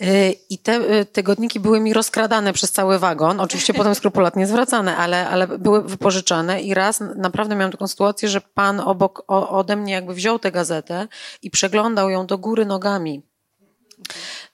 [0.03, 3.39] Yy, I te yy, tygodniki były mi rozkradane przez cały wagon.
[3.39, 8.41] Oczywiście potem skrupulatnie zwracane, ale, ale były wypożyczane i raz naprawdę miałam taką sytuację, że
[8.41, 11.07] pan obok ode mnie jakby wziął tę gazetę
[11.41, 13.21] i przeglądał ją do góry nogami.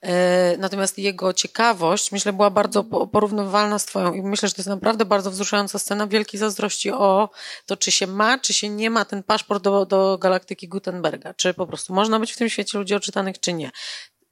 [0.02, 0.10] Yy,
[0.58, 5.04] natomiast jego ciekawość, myślę, była bardzo porównywalna z Twoją i myślę, że to jest naprawdę
[5.04, 7.30] bardzo wzruszająca scena wielkiej zazdrości o
[7.66, 11.54] to, czy się ma, czy się nie ma ten paszport do, do galaktyki Gutenberga, czy
[11.54, 13.70] po prostu można być w tym świecie ludzi oczytanych, czy nie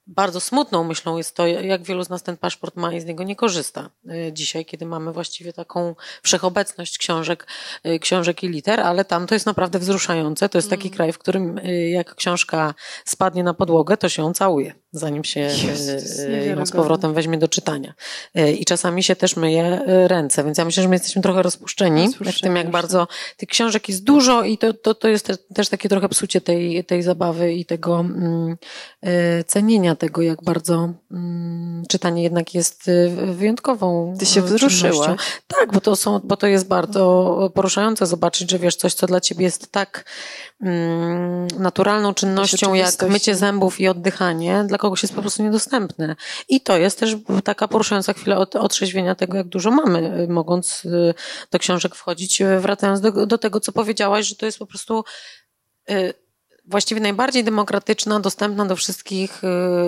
[0.09, 3.25] bardzo smutną myślą jest to, jak wielu z nas ten paszport ma i z niego
[3.25, 7.47] nie korzysta y, dzisiaj, kiedy mamy właściwie taką wszechobecność książek,
[7.87, 10.49] y, książek i liter, ale tam to jest naprawdę wzruszające.
[10.49, 10.97] To jest taki mm.
[10.97, 12.75] kraj, w którym y, jak książka
[13.05, 17.49] spadnie na podłogę, to się ją całuje, zanim się Jezus, ją z powrotem weźmie do
[17.49, 17.95] czytania.
[18.59, 22.41] I czasami się też myje ręce, więc ja myślę, że my jesteśmy trochę rozpuszczeni w
[22.41, 26.09] tym, jak bardzo tych książek jest dużo i to, to, to jest też takie trochę
[26.09, 28.57] psucie tej, tej zabawy i tego mm,
[29.47, 35.17] cenienia tego, jak bardzo mm, czytanie jednak jest y, wyjątkową Ty się wzruszyła.
[35.47, 39.21] Tak, bo to, są, bo to jest bardzo poruszające zobaczyć, że wiesz, coś, co dla
[39.21, 40.05] ciebie jest tak
[40.61, 46.17] mm, naturalną czynnością, jak mycie zębów i oddychanie, dla kogoś jest po prostu niedostępne.
[46.49, 50.85] I to jest też taka poruszająca chwila od, otrzeźwienia tego, jak dużo mamy, y, mogąc
[50.85, 51.15] y,
[51.51, 55.05] do książek wchodzić, wracając do, do tego, co powiedziałaś, że to jest po prostu
[56.69, 59.43] właściwie najbardziej demokratyczna, dostępna do wszystkich,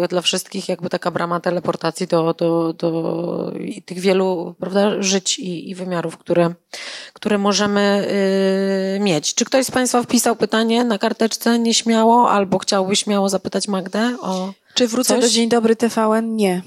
[0.05, 3.53] y, dla wszystkich jakby taka brama teleportacji do, do, do
[3.85, 6.55] tych wielu prawda, żyć i, i wymiarów, które,
[7.13, 8.09] które możemy
[8.97, 9.35] y, mieć.
[9.35, 14.53] Czy ktoś z Państwa wpisał pytanie na karteczce nieśmiało albo chciałby śmiało zapytać Magdę o
[14.75, 15.25] Czy wrócę coś?
[15.25, 16.37] do Dzień Dobry TVN?
[16.37, 16.63] Nie.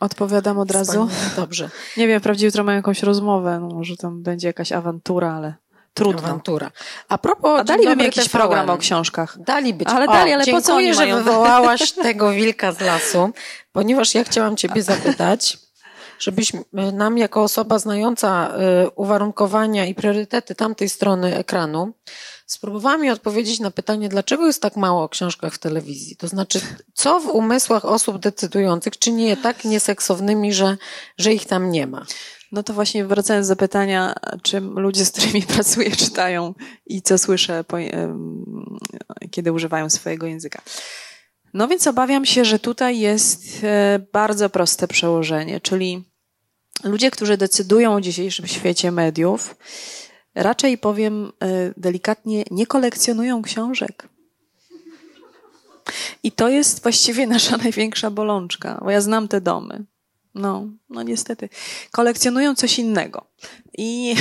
[0.00, 1.08] Odpowiadam od razu.
[1.36, 1.70] Dobrze.
[1.96, 5.54] Nie wiem, wprawdzie jutro mają jakąś rozmowę, no może tam będzie jakaś awantura, ale
[5.94, 6.22] trudno.
[6.22, 6.70] Awantura.
[7.08, 8.38] A propos, A daliby mi jakiś TVN.
[8.38, 9.38] program o książkach.
[9.38, 9.88] Dali być.
[9.88, 11.16] Ale dali, ale po co oni że mają?
[11.16, 13.30] wywołałaś tego wilka z lasu,
[13.72, 15.58] ponieważ ja chciałam ciebie zapytać,
[16.18, 18.52] żebyś nam jako osoba znająca
[18.86, 21.92] y, uwarunkowania i priorytety tamtej strony ekranu
[22.46, 26.16] spróbowała mi odpowiedzieć na pytanie, dlaczego jest tak mało o książkach w telewizji.
[26.16, 26.60] To znaczy,
[26.94, 30.76] co w umysłach osób decydujących czyni je tak nieseksownymi, że,
[31.18, 32.06] że ich tam nie ma.
[32.54, 36.54] No to właśnie wracając do pytania, czy ludzie, z którymi pracuję, czytają
[36.86, 37.64] i co słyszę,
[39.30, 40.62] kiedy używają swojego języka.
[41.54, 46.04] No więc obawiam się, że tutaj jest e, bardzo proste przełożenie, czyli
[46.84, 49.56] ludzie, którzy decydują o dzisiejszym świecie mediów,
[50.34, 54.08] raczej powiem e, delikatnie, nie kolekcjonują książek.
[56.22, 59.84] I to jest właściwie nasza największa bolączka, bo ja znam te domy.
[60.34, 61.48] No, no niestety.
[61.90, 63.26] Kolekcjonują coś innego.
[63.78, 64.14] I,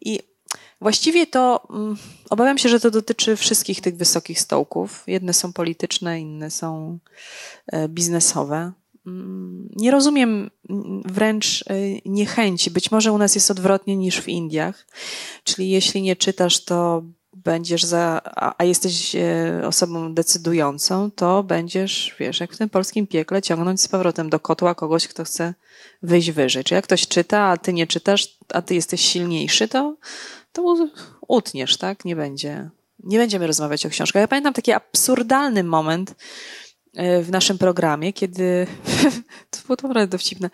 [0.00, 0.20] i
[0.80, 1.96] właściwie to um,
[2.30, 5.04] obawiam się, że to dotyczy wszystkich tych wysokich stołków.
[5.06, 6.98] Jedne są polityczne, inne są
[7.66, 8.72] e, biznesowe.
[9.06, 11.74] Mm, nie rozumiem mm, wręcz e,
[12.04, 12.70] niechęci.
[12.70, 14.86] Być może u nas jest odwrotnie niż w Indiach.
[15.44, 17.02] Czyli jeśli nie czytasz, to
[17.36, 23.06] będziesz za, a, a jesteś e, osobą decydującą, to będziesz, wiesz, jak w tym polskim
[23.06, 25.54] piekle, ciągnąć z powrotem do kotła kogoś, kto chce
[26.02, 26.64] wyjść wyżej.
[26.64, 29.96] Czy jak ktoś czyta, a ty nie czytasz, a ty jesteś silniejszy, to,
[30.52, 30.88] to
[31.28, 32.04] utniesz, tak?
[32.04, 32.70] Nie będzie,
[33.00, 34.20] nie będziemy rozmawiać o książkach.
[34.20, 36.14] Ja pamiętam taki absurdalny moment,
[36.94, 38.66] E, w naszym programie, kiedy,
[39.50, 40.50] to było naprawdę dowcipne,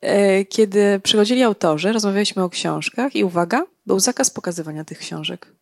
[0.00, 5.54] e, kiedy przychodzili autorzy, rozmawialiśmy o książkach i uwaga, był zakaz pokazywania tych książek.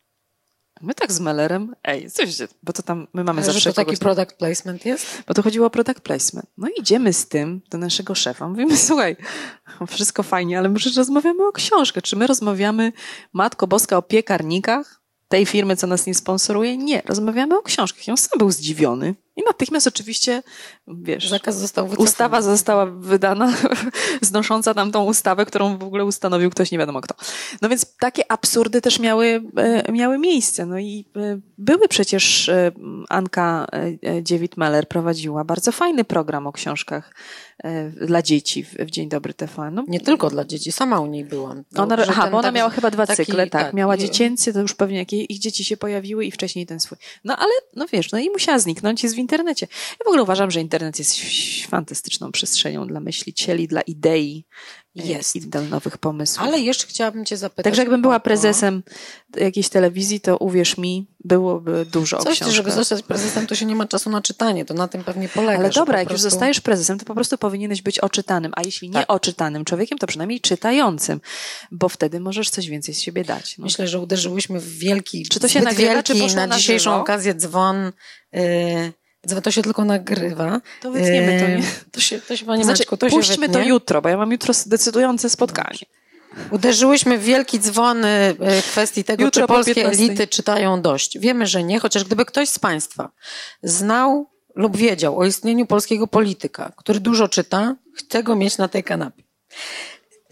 [0.80, 2.28] My tak z Mellerem, ej, coś,
[2.62, 3.60] bo to tam, my mamy Ale zawsze...
[3.60, 5.22] Że to taki product placement jest?
[5.26, 6.46] Bo to chodziło o product placement.
[6.58, 8.48] No i idziemy z tym do naszego szefa.
[8.48, 9.16] Mówimy, słuchaj,
[9.88, 12.02] wszystko fajnie, ale może rozmawiamy o książkę.
[12.02, 12.92] Czy my rozmawiamy,
[13.32, 15.00] Matko Boska, o piekarnikach?
[15.30, 16.76] tej firmy, co nas nie sponsoruje?
[16.76, 17.02] Nie.
[17.06, 18.08] Rozmawiamy o książkach.
[18.08, 19.14] I on sam był zdziwiony.
[19.40, 20.42] I natychmiast oczywiście,
[20.88, 22.08] wiesz, Zakaz został wycofany.
[22.08, 23.52] ustawa została wydana,
[24.20, 27.14] znosząca tam tą ustawę, którą w ogóle ustanowił ktoś nie wiadomo kto.
[27.62, 30.66] No więc takie absurdy też miały, e, miały miejsce.
[30.66, 32.72] No i e, były przecież, e,
[33.08, 33.66] Anka
[34.22, 37.14] Dziewit-Meller prowadziła bardzo fajny program o książkach
[38.06, 39.70] dla dzieci w, Dzień Dobry TV.
[39.70, 41.64] No, nie tylko dla dzieci, sama u niej byłam.
[41.72, 43.62] No, ona, aha, bo ona tak, miała chyba dwa taki, cykle, tak.
[43.62, 43.74] tak.
[43.74, 46.98] Miała dziecięcy, to już pewnie jakie ich dzieci się pojawiły i wcześniej ten swój.
[47.24, 49.66] No ale, no wiesz, no i musiała zniknąć i z internecie.
[49.90, 51.16] Ja w ogóle uważam, że internet jest
[51.68, 54.44] fantastyczną przestrzenią dla myślicieli, dla idei
[54.98, 55.36] e, jest.
[55.36, 56.46] i dla nowych pomysłów.
[56.46, 57.64] Ale jeszcze chciałabym cię zapytać.
[57.64, 58.82] Także jakbym była prezesem
[59.36, 62.54] jakiejś telewizji, to uwierz mi, byłoby dużo Coś, o książkach.
[62.54, 65.58] żeby zostać prezesem, to się nie ma czasu na czytanie, to na tym pewnie polega.
[65.58, 66.26] Ale dobra, jak prostu...
[66.26, 69.10] już zostajesz prezesem, to po prostu powinieneś być oczytanym, a jeśli nie tak.
[69.10, 71.20] oczytanym człowiekiem, to przynajmniej czytającym,
[71.70, 73.58] bo wtedy możesz coś więcej z siebie dać.
[73.58, 73.64] No.
[73.64, 77.34] Myślę, że uderzyłyśmy w wielki, czy to się nagrywa, wielki, czy na dzisiejszą na okazję
[77.34, 77.92] dzwon...
[78.32, 78.99] Yy
[79.42, 80.60] to się tylko nagrywa.
[80.82, 81.62] To wytniemy to, nie?
[81.92, 84.54] To się, to się Panie znaczy, Maćku, to puśćmy to jutro, bo ja mam jutro
[84.66, 85.78] decydujące spotkanie.
[86.50, 88.36] Uderzyłyśmy w wielki dzwon y,
[88.70, 91.18] kwestii tego, jutro czy polskie elity czytają dość.
[91.18, 93.10] Wiemy, że nie, chociaż gdyby ktoś z Państwa
[93.62, 98.84] znał lub wiedział o istnieniu polskiego polityka, który dużo czyta, chce go mieć na tej
[98.84, 99.22] kanapie.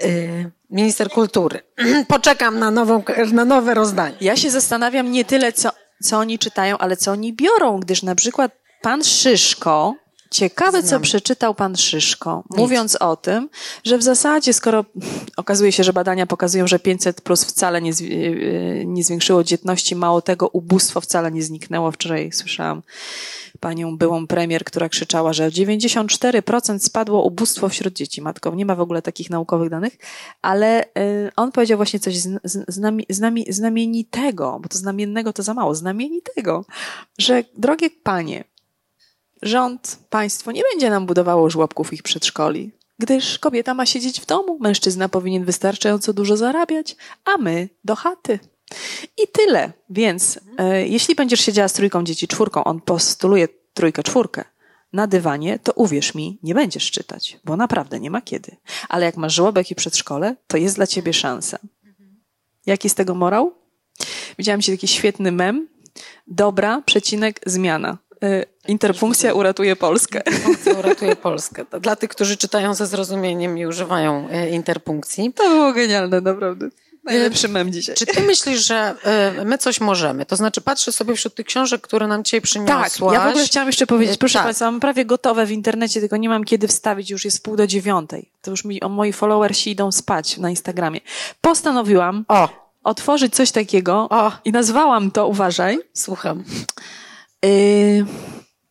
[0.03, 1.63] Y, minister kultury.
[2.09, 3.03] Poczekam na, nową,
[3.33, 4.17] na nowe rozdanie.
[4.21, 5.71] Ja się zastanawiam nie tyle, co,
[6.03, 8.53] co oni czytają, ale co oni biorą, gdyż na przykład
[8.83, 9.95] pan Szyszko,
[10.31, 10.91] Ciekawe, Znam.
[10.91, 12.59] co przeczytał pan Szyszko, Nic.
[12.59, 13.49] mówiąc o tym,
[13.85, 14.85] że w zasadzie, skoro
[15.37, 17.95] okazuje się, że badania pokazują, że 500 plus wcale nie, e,
[18.85, 21.93] nie zwiększyło dzietności, mało tego, ubóstwo wcale nie zniknęło.
[21.93, 22.83] Wczoraj słyszałam
[23.61, 28.23] panią byłą premier, która krzyczała, że 94% spadło ubóstwo wśród dzieci.
[28.23, 29.99] Matko, nie ma w ogóle takich naukowych danych,
[30.43, 32.17] ale e, on powiedział właśnie coś
[32.69, 36.65] znami, znami, znamienitego, bo to znamiennego to za mało, znamienitego,
[37.19, 38.45] że drogie panie,
[39.43, 44.59] Rząd, państwo nie będzie nam budowało żłobków ich przedszkoli, gdyż kobieta ma siedzieć w domu,
[44.61, 48.39] mężczyzna powinien wystarczająco dużo zarabiać, a my do chaty.
[49.17, 49.73] I tyle.
[49.91, 54.45] Więc e, jeśli będziesz siedziała z trójką dzieci, czwórką, on postuluje trójkę, czwórkę,
[54.93, 58.57] na dywanie, to uwierz mi, nie będziesz czytać, bo naprawdę nie ma kiedy.
[58.89, 61.59] Ale jak masz żłobek i przedszkole, to jest dla ciebie szansa.
[62.67, 63.55] Jaki z tego morał?
[64.39, 65.69] Widziałam ci taki świetny mem.
[66.27, 67.99] Dobra, przecinek, zmiana.
[68.23, 70.23] E, interpunkcja uratuje Polskę.
[70.27, 71.65] Interpunkcja uratuje Polskę.
[71.81, 75.33] Dla tych, którzy czytają ze zrozumieniem i używają e, interpunkcji.
[75.33, 76.69] To było genialne, naprawdę.
[77.05, 77.97] Najlepszy mem dzisiaj.
[77.97, 78.95] Czy ty myślisz, że
[79.45, 80.27] my coś możemy?
[80.27, 82.93] To znaczy, patrzę sobie wśród tych książek, które nam dzisiaj przyniosłaś.
[82.93, 84.45] Tak, ja w ogóle chciałam jeszcze powiedzieć, proszę tak.
[84.45, 87.67] Państwa, mam prawie gotowe w internecie, tylko nie mam kiedy wstawić, już jest pół do
[87.67, 88.31] dziewiątej.
[88.43, 91.01] To już mi, o, moi followersi idą spać na Instagramie.
[91.41, 92.49] Postanowiłam o.
[92.85, 94.33] otworzyć coś takiego o.
[94.45, 95.79] i nazwałam to, uważaj.
[95.95, 96.45] Słucham.
[97.45, 98.07] Yy,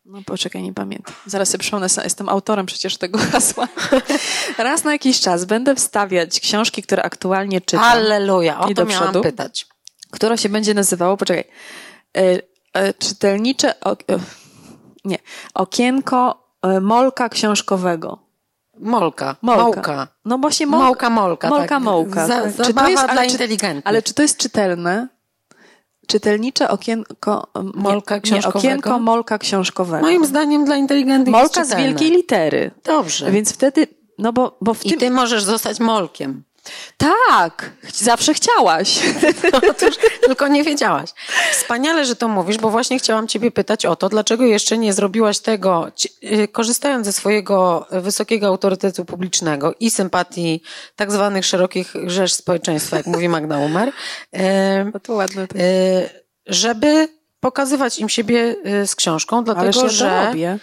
[0.06, 1.16] no poczekaj, nie pamiętam.
[1.26, 3.68] Zaraz sobie przypomnę, jestem autorem przecież tego hasła.
[4.58, 7.84] Raz na jakiś czas będę wstawiać książki, które aktualnie czytam.
[7.84, 9.68] Alleluja, o to miałam przodu, pytać.
[10.12, 11.44] Które się będzie nazywało, poczekaj,
[12.16, 12.24] yy,
[12.76, 13.98] yy, czytelnicze, o,
[15.06, 15.18] nie,
[15.54, 16.48] okienko
[16.82, 18.28] molka książkowego.
[18.80, 19.36] Molka.
[19.42, 20.08] Molka.
[20.26, 20.86] No właśnie molka.
[20.86, 21.50] Mołka, molka.
[21.50, 21.84] Molka, tak.
[21.84, 22.28] mołka.
[22.28, 22.68] Za, tak.
[22.68, 23.88] Czy to jest, dla inteligentnych.
[23.88, 25.08] Ale czy to jest czytelne?
[26.08, 28.60] Czytelnicze okienko, molka książkowego.
[28.60, 30.06] Nie, okienko molka książkowego.
[30.06, 32.72] Moim zdaniem dla inteligentnych Molka z wielkiej litery.
[32.84, 33.32] Dobrze.
[33.32, 36.44] Więc wtedy, no bo, bo w I ty możesz zostać molkiem.
[36.98, 39.00] Tak, zawsze chciałaś.
[39.54, 39.62] No,
[40.26, 41.10] tylko nie wiedziałaś.
[41.52, 45.40] Wspaniale, że to mówisz, bo właśnie chciałam ciebie pytać o to, dlaczego jeszcze nie zrobiłaś
[45.40, 45.88] tego,
[46.24, 50.62] y, korzystając ze swojego wysokiego autorytetu publicznego i sympatii
[50.96, 53.92] tak zwanych szerokich rzesz społeczeństwa, jak mówi Magda Umer,
[54.94, 55.48] no to ładne.
[55.48, 55.56] To.
[56.46, 57.08] żeby
[57.40, 60.26] pokazywać im siebie y, z książką, dlatego ja że...
[60.26, 60.60] robię.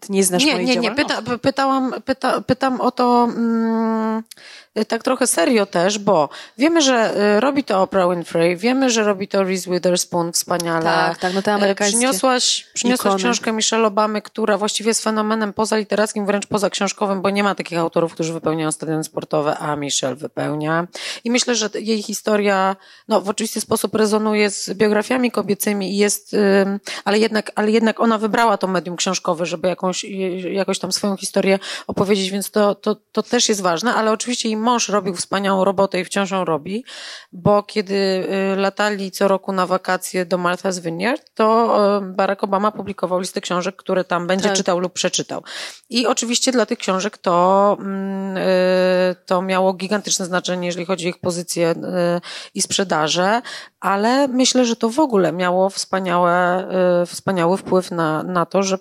[0.00, 4.22] Ty nie znasz nie, mojej nie, nie, pyta, pytałam, pyta, pytam o to mm,
[4.84, 6.28] tak trochę serio też, bo
[6.58, 10.84] wiemy, że y, robi to Oprah Winfrey, wiemy, że robi to Reese Witherspoon wspaniale.
[10.84, 13.18] Tak, tak, no te amerykańskie Przyniosłaś, przyniosłaś ikony.
[13.18, 18.12] książkę Michelle Obamy, która właściwie jest fenomenem pozaliterackim, wręcz pozaksiążkowym, bo nie ma takich autorów,
[18.12, 20.86] którzy wypełniają stadiony sportowe, a Michelle wypełnia.
[21.24, 22.76] I myślę, że jej historia,
[23.08, 26.36] no w oczywisty sposób rezonuje z biografiami kobiecymi i jest,
[27.04, 30.04] ale jednak, ale jednak ona wybrała to medium książkowe, żeby jakąś,
[30.52, 34.56] jakoś tam swoją historię opowiedzieć, więc to, to, to też jest ważne, ale oczywiście jej
[34.68, 36.84] mąż robił wspaniałą robotę i wciąż ją robi,
[37.32, 37.94] bo kiedy
[38.54, 43.40] y, latali co roku na wakacje do Martha's Vineyard, to y, Barack Obama publikował listę
[43.40, 44.56] książek, które tam będzie Tak.
[44.56, 45.42] czytał lub przeczytał.
[45.90, 51.08] I oczywiście dla tych książek to, mm, y, to miało gigantyczne znaczenie, jeżeli chodzi o
[51.08, 51.74] ich pozycję
[52.54, 53.42] i sprzedaże,
[53.80, 56.68] ale myślę, że to w ogóle miało wspaniałe,
[57.06, 58.78] wspaniały wpływ na, na to, że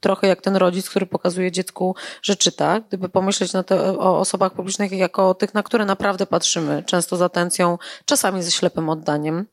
[0.00, 2.80] trochę jak ten rodzic, który pokazuje dziecku, że czyta.
[2.80, 7.16] Gdyby pomyśleć na te, o osobach publicznych jako o tych, na które naprawdę patrzymy, często
[7.16, 9.46] z atencją, czasami ze ślepym oddaniem,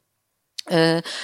[0.71, 0.73] y,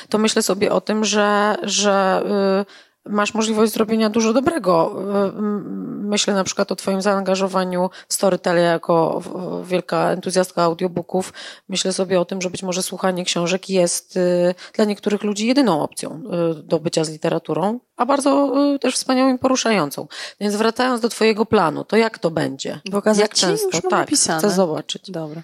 [0.10, 2.24] to myślę sobie o tym, że, że
[2.62, 4.96] y, masz możliwość zrobienia dużo dobrego.
[5.38, 9.22] M, Myślę na przykład o Twoim zaangażowaniu w Storytel jako
[9.64, 11.34] wielka entuzjastka audiobooków.
[11.70, 15.82] Myślę sobie o tym, że być może słuchanie książek jest y, dla niektórych ludzi jedyną
[15.82, 16.22] opcją
[16.52, 20.08] y, do bycia z literaturą, a bardzo też wspaniałą i poruszającą.
[20.40, 22.80] Więc wracając do Twojego planu, to jak to będzie?
[22.92, 23.42] Pokazać jak ci?
[23.42, 23.68] często?
[23.68, 24.40] Już tak, napisane.
[24.40, 25.12] chcę zobaczyć.
[25.12, 25.42] Dobra.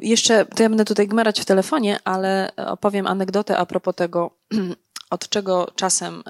[0.00, 4.30] Jeszcze, to ja będę tutaj gmerać w telefonie, ale opowiem anegdotę a propos tego,
[5.10, 6.22] od czego czasem y,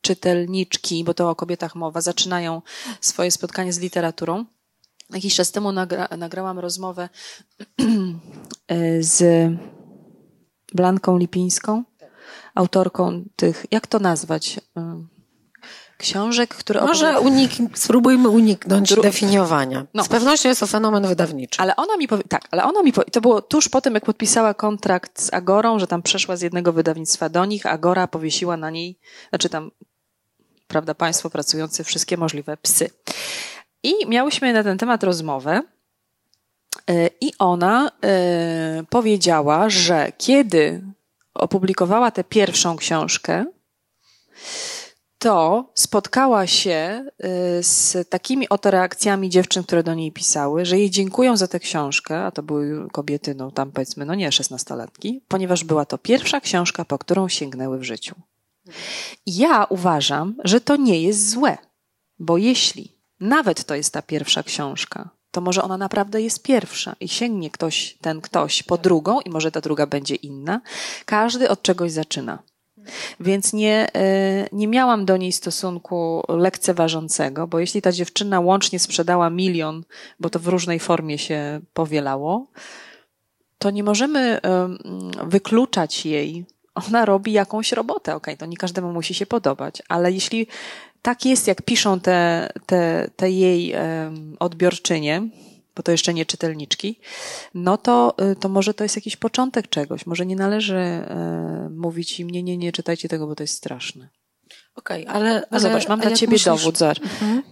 [0.00, 2.62] czytelniczki, bo to o kobietach mowa, zaczynają
[3.00, 4.44] swoje spotkanie z literaturą.
[5.10, 7.08] Jakiś czas temu nagra, nagrałam rozmowę
[8.72, 9.50] y, z
[10.74, 11.84] Blanką Lipińską,
[12.54, 14.60] autorką tych, jak to nazwać?
[15.98, 19.86] Książek, które Może unik, spróbujmy uniknąć Dru- definiowania.
[19.94, 20.04] No.
[20.04, 21.60] Z pewnością jest to fenomen wydawniczy.
[21.62, 24.04] Ale ona mi powie, tak, ale ona mi powie, to było tuż po tym, jak
[24.04, 28.70] podpisała kontrakt z Agorą, że tam przeszła z jednego wydawnictwa do nich, Agora powiesiła na
[28.70, 28.98] niej,
[29.28, 29.70] znaczy tam,
[30.68, 32.90] prawda, państwo pracujące wszystkie możliwe psy.
[33.82, 35.62] I miałyśmy na ten temat rozmowę.
[36.90, 37.88] y, I ona
[38.80, 40.82] y, powiedziała, że kiedy
[41.34, 43.44] opublikowała tę pierwszą książkę,
[45.24, 47.04] to spotkała się
[47.58, 51.60] y, z takimi oto reakcjami dziewczyn, które do niej pisały, że jej dziękują za tę
[51.60, 56.40] książkę, a to były kobiety, no tam powiedzmy, no nie szesnastolatki, ponieważ była to pierwsza
[56.40, 58.14] książka, po którą sięgnęły w życiu.
[59.26, 61.58] Ja uważam, że to nie jest złe,
[62.18, 67.08] bo jeśli nawet to jest ta pierwsza książka, to może ona naprawdę jest pierwsza i
[67.08, 70.60] sięgnie ktoś, ten ktoś po drugą i może ta druga będzie inna.
[71.04, 72.42] Każdy od czegoś zaczyna.
[73.20, 79.30] Więc nie, e, nie miałam do niej stosunku lekceważącego, bo jeśli ta dziewczyna łącznie sprzedała
[79.30, 79.84] milion,
[80.20, 82.46] bo to w różnej formie się powielało,
[83.58, 84.78] to nie możemy em,
[85.26, 86.44] wykluczać jej.
[86.74, 90.46] Ona robi jakąś robotę, okej, to nie każdemu musi się podobać, ale jeśli
[91.02, 93.74] tak jest, jak piszą te, te, te jej
[94.38, 95.28] odbiorczynie,
[95.76, 97.00] bo to jeszcze nie czytelniczki,
[97.54, 100.06] no to, y, to może to jest jakiś początek czegoś.
[100.06, 104.08] Może nie należy e, mówić im, nie, nie, nie czytajcie tego, bo to jest straszne.
[104.76, 107.00] Okej, ale, No ale zobacz, mam dla ciebie myślisz- dowód, zobacz.
[107.00, 107.42] Mhm.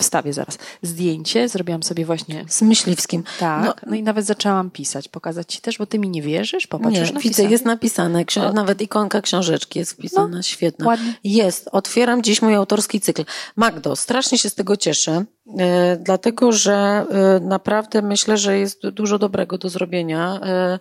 [0.00, 0.58] Wstawię zaraz.
[0.82, 3.24] Zdjęcie zrobiłam sobie właśnie Z myśliwskim.
[3.38, 6.66] tak, no, No, i nawet zaczęłam pisać, pokazać ci też, bo ty mi nie wierzysz,
[6.66, 7.50] popatrz, nie, już widzę, napisane.
[7.50, 8.24] jest napisane.
[8.54, 10.86] Nawet ikonka książeczki jest wpisana, świetna.
[10.86, 11.14] ładnie.
[11.24, 11.68] Jest.
[11.72, 13.24] Otwieram dziś mój autorski cykl.
[13.56, 15.24] Magdo, strasznie się z tego cieszę,
[15.58, 20.40] e, dlatego że e, naprawdę myślę, że jest du- dużo dobrego do zrobienia.
[20.42, 20.78] E,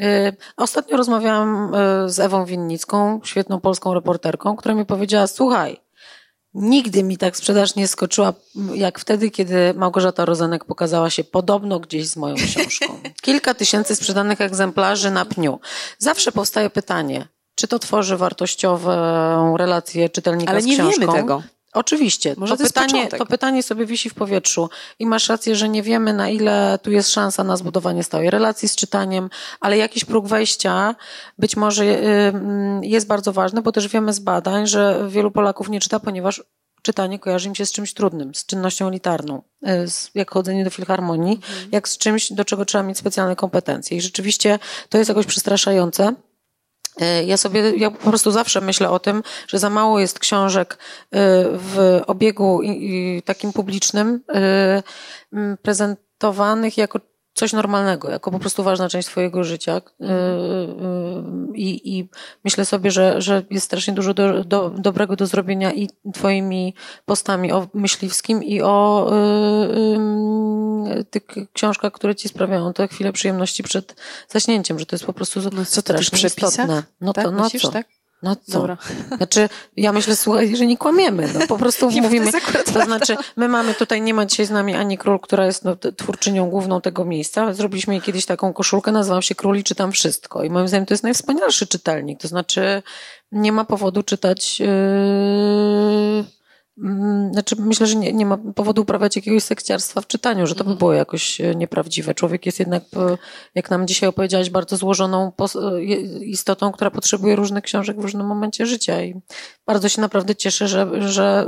[0.00, 5.80] e, Ostatnio rozmawiałam e, z Ewą Winnicką, świetną polską reporterką, która mi powiedziała, słuchaj,
[6.58, 8.32] Nigdy mi tak sprzedaż nie skoczyła,
[8.74, 12.86] jak wtedy, kiedy Małgorzata Rozenek pokazała się podobno gdzieś z moją książką.
[13.22, 15.60] Kilka tysięcy sprzedanych egzemplarzy na pniu.
[15.98, 21.00] Zawsze powstaje pytanie, czy to tworzy wartościową relację czytelnika Ale z nie książką?
[21.00, 21.42] wiemy tego.
[21.76, 22.34] Oczywiście.
[22.36, 23.18] Może to, to pytanie, początek.
[23.18, 24.70] to pytanie sobie wisi w powietrzu.
[24.98, 28.68] I masz rację, że nie wiemy, na ile tu jest szansa na zbudowanie stałej relacji
[28.68, 29.30] z czytaniem,
[29.60, 30.94] ale jakiś próg wejścia
[31.38, 35.68] być może y, mm, jest bardzo ważny, bo też wiemy z badań, że wielu Polaków
[35.68, 36.42] nie czyta, ponieważ
[36.82, 40.70] czytanie kojarzy im się z czymś trudnym, z czynnością elitarną, y, z, jak chodzenie do
[40.70, 41.40] filharmonii,
[41.72, 43.96] jak z czymś, do czego trzeba mieć specjalne kompetencje.
[43.96, 44.58] I rzeczywiście
[44.88, 46.14] to jest jakoś przestraszające.
[47.26, 50.78] Ja sobie, ja po prostu zawsze myślę o tym, że za mało jest książek e,
[51.52, 52.60] w obiegu
[53.24, 54.20] takim publicznym,
[55.32, 57.00] m, prezentowanych jako
[57.36, 59.76] coś normalnego, jako po prostu ważna część swojego życia.
[59.76, 60.08] Y, y,
[61.54, 62.08] I, i
[62.44, 67.52] myślę sobie, że, że jest strasznie dużo do, do, dobrego do zrobienia i twoimi postami
[67.52, 69.10] o myśliwskim i o
[70.96, 71.22] y, tych
[71.52, 73.96] książkach, które ci sprawiają te chwile przyjemności przed
[74.28, 76.82] zaśnięciem, że to jest po prostu no, co strasznie istotne.
[77.00, 77.70] No tak, to, no myślisz, co?
[77.70, 77.86] Tak?
[78.26, 78.52] No co?
[78.52, 78.76] Dobra.
[79.16, 81.28] Znaczy, ja myślę, słuchaj, że nie kłamiemy.
[81.34, 82.32] No, po prostu mówimy.
[82.32, 85.64] To, to znaczy, my mamy tutaj, nie ma dzisiaj z nami Ani Król, która jest
[85.64, 87.54] no, twórczynią główną tego miejsca.
[87.54, 90.42] Zrobiliśmy jej kiedyś taką koszulkę, nazywam się Król i czytam wszystko.
[90.42, 92.20] I moim zdaniem to jest najwspanialszy czytelnik.
[92.20, 92.82] To znaczy,
[93.32, 94.60] nie ma powodu czytać.
[94.60, 96.35] Yy
[97.32, 100.70] znaczy, myślę, że nie, nie ma powodu uprawiać jakiegoś sekciarstwa w czytaniu, że to by
[100.70, 100.78] mhm.
[100.78, 102.14] było jakoś e, nieprawdziwe.
[102.14, 103.18] Człowiek jest jednak, e,
[103.54, 105.82] jak nam dzisiaj opowiedziałaś, bardzo złożoną e,
[106.24, 109.02] istotą, która potrzebuje różnych książek w różnym momencie życia.
[109.02, 109.20] I
[109.66, 111.46] bardzo się naprawdę cieszę, że, że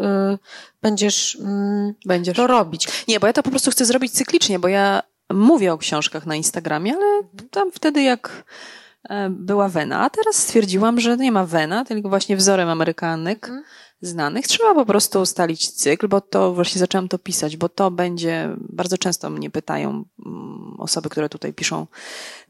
[0.83, 2.89] będziesz, mm, będziesz to robić.
[3.09, 5.03] Nie, bo ja to po prostu chcę zrobić cyklicznie, bo ja
[5.33, 8.45] mówię o książkach na Instagramie, ale tam wtedy jak
[9.31, 13.47] była Wena, a teraz stwierdziłam, że nie ma Wena, tylko właśnie wzorem Amerykanek.
[13.47, 13.65] Hmm
[14.01, 14.47] znanych.
[14.47, 18.99] Trzeba po prostu ustalić cykl, bo to właśnie zaczęłam to pisać, bo to będzie, bardzo
[18.99, 21.87] często mnie pytają mm, osoby, które tutaj piszą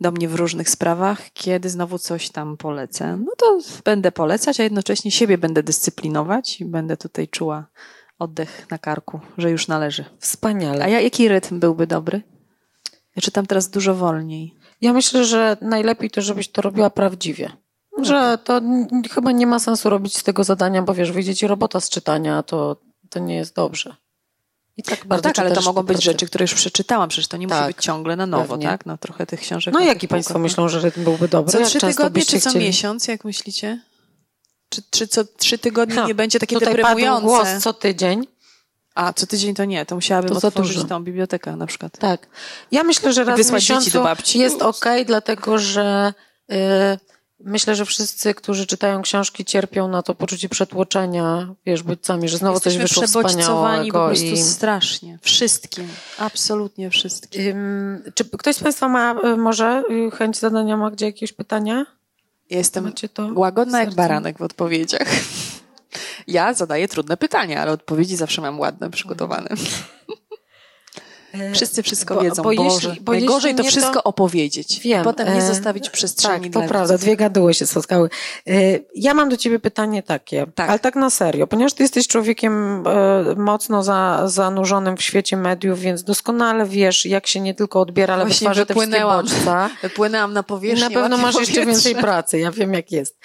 [0.01, 3.17] do mnie w różnych sprawach, kiedy znowu coś tam polecę.
[3.17, 7.67] No to będę polecać, a jednocześnie siebie będę dyscyplinować i będę tutaj czuła
[8.19, 10.05] oddech na karku, że już należy.
[10.19, 10.85] Wspaniale.
[10.85, 12.23] A ja, jaki rytm byłby dobry?
[13.17, 14.55] Ja czytam teraz dużo wolniej.
[14.81, 17.53] Ja myślę, że najlepiej to, żebyś to robiła prawdziwie.
[18.03, 18.61] Że to
[19.11, 22.43] chyba nie ma sensu robić z tego zadania, bo wiesz, wyjdzie ci robota z czytania,
[22.43, 22.77] to,
[23.11, 23.97] to nie jest dobrze.
[24.77, 27.47] I tak no tak, ale to mogą być rzeczy, które już przeczytałam, przecież to nie
[27.47, 28.67] tak, musi być ciągle na nowo, pewnie.
[28.67, 28.87] tak?
[28.87, 29.75] No trochę tych książek.
[29.75, 31.53] No jaki Państwo myślą, że rytm byłby dobry?
[31.53, 32.65] Co trzy tygodnie czy co chcieli?
[32.65, 33.81] miesiąc, jak myślicie?
[34.69, 37.27] Czy, czy co trzy tygodnie ha, nie będzie takie tutaj deprymujące?
[37.27, 38.27] głos co tydzień.
[38.95, 41.99] A, co tydzień to nie, to musiałabym to otworzyć tą bibliotekę na przykład.
[41.99, 42.27] Tak.
[42.71, 44.05] Ja myślę, że raz w miesiącu
[44.35, 46.15] jest okej, okay, dlatego że...
[46.49, 46.57] Yy,
[47.41, 52.55] Myślę, że wszyscy, którzy czytają książki, cierpią na to poczucie przetłoczenia, wiesz, bodźcami, że znowu
[52.55, 53.99] Jesteśmy coś wyszło wspaniałego.
[54.01, 54.37] po prostu i...
[54.37, 55.19] strasznie.
[55.23, 55.89] Wszystkim.
[56.19, 57.47] Absolutnie wszystkim.
[57.47, 61.87] Um, czy ktoś z Państwa ma y, może y, chęć zadania ma gdzie jakieś pytania?
[62.51, 62.93] Ja jestem
[63.35, 65.09] łagodna jak baranek w odpowiedziach.
[66.27, 69.49] Ja zadaję trudne pytania, ale odpowiedzi zawsze mam ładne, przygotowane.
[69.51, 69.57] E,
[71.55, 72.43] Wszyscy wszystko bo, wiedzą.
[72.43, 74.05] Bo Boże, jeśli, bo najgorzej to wszystko to...
[74.05, 74.81] opowiedzieć.
[74.81, 75.05] Wiem.
[75.05, 78.11] Potem nie e, zostawić przestrzeni tak, to prawda, dwie gaduły się spotkały.
[78.47, 78.53] E,
[78.95, 80.71] ja mam do ciebie pytanie takie, tak.
[80.71, 82.85] ale tak na serio, ponieważ ty jesteś człowiekiem
[83.37, 88.25] mocno za, zanurzonym w świecie mediów, więc doskonale wiesz, jak się nie tylko odbiera, ale
[88.25, 89.71] Właśnie wytwarza te wszystkie bodźca.
[89.83, 90.87] Wypłynęłam na powierzchnię.
[90.87, 91.61] I na pewno masz powietrze.
[91.61, 93.19] jeszcze więcej pracy, ja wiem jak jest.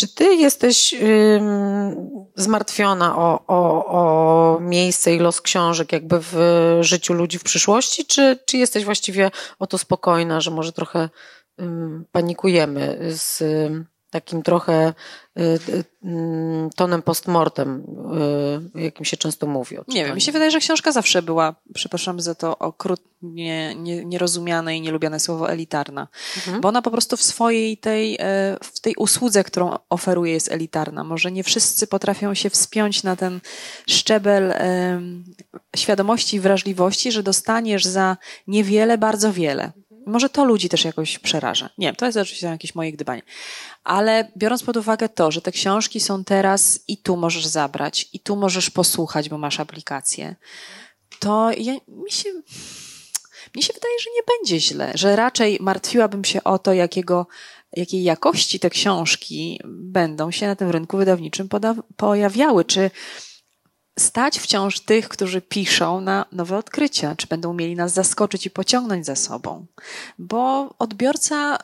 [0.00, 0.94] Czy ty jesteś
[2.36, 6.36] zmartwiona o, o, o miejsce i los książek jakby w
[6.80, 11.08] życiu ludzi w przyszłości, czy, czy jesteś właściwie o to spokojna, że może trochę
[12.12, 13.42] panikujemy z
[14.10, 14.92] takim trochę
[15.38, 17.84] Y, y, mm, tonem postmortem,
[18.74, 19.76] y, jakim się często mówi.
[19.88, 23.74] nie wiem, mi się wydaje, że książka zawsze była, przepraszam za to okrutnie
[24.04, 26.60] nierozumiane i nielubiane słowo elitarna, mhm.
[26.60, 28.18] bo ona po prostu w swojej tej,
[28.62, 31.04] w tej usłudze, którą oferuje jest elitarna.
[31.04, 33.40] Może nie wszyscy potrafią się wspiąć na ten
[33.88, 34.54] szczebel
[35.76, 38.16] świadomości i wrażliwości, że dostaniesz za
[38.46, 39.72] niewiele bardzo wiele.
[40.06, 41.70] Może to ludzi też jakoś przeraża.
[41.78, 43.22] Nie wiem, to jest oczywiście jakieś moje gdybanie.
[43.84, 48.20] Ale biorąc pod uwagę to, że te książki są teraz i tu możesz zabrać, i
[48.20, 50.36] tu możesz posłuchać, bo masz aplikację,
[51.18, 52.30] to ja, mi się,
[53.54, 57.26] mnie się wydaje, że nie będzie źle, że raczej martwiłabym się o to, jakiego,
[57.72, 61.48] jakiej jakości te książki będą się na tym rynku wydawniczym
[61.96, 62.64] pojawiały.
[62.64, 62.90] Czy
[64.00, 69.06] stać wciąż tych, którzy piszą na nowe odkrycia, czy będą mieli nas zaskoczyć i pociągnąć
[69.06, 69.66] za sobą.
[70.18, 71.60] Bo odbiorca y,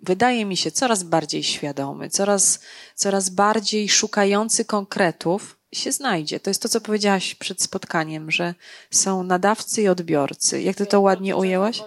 [0.00, 2.60] wydaje mi się coraz bardziej świadomy, coraz,
[2.94, 6.40] coraz bardziej szukający konkretów, się znajdzie.
[6.40, 8.54] To jest to, co powiedziałaś przed spotkaniem, że
[8.90, 10.62] są nadawcy i odbiorcy.
[10.62, 11.82] Jak ty to ładnie ujęłaś?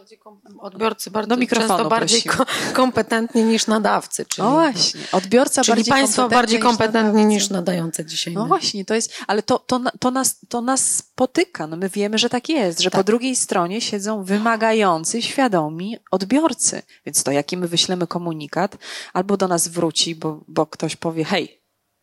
[0.60, 2.24] Odbiorcy bardzo, Do bardziej
[2.74, 4.26] kompetentni niż nadawcy.
[4.26, 8.34] Czyli, no właśnie, odbiorca czyli bardziej państwo bardziej kompetentni niż, niż nadające dzisiaj.
[8.34, 11.68] No właśnie, to jest, ale to, to, to, nas, to nas spotyka.
[11.68, 13.00] No my wiemy, że tak jest, że tak.
[13.00, 16.82] po drugiej stronie siedzą wymagający, świadomi odbiorcy.
[17.06, 18.78] Więc to jaki my wyślemy komunikat,
[19.14, 21.59] albo do nas wróci, bo, bo ktoś powie, hej,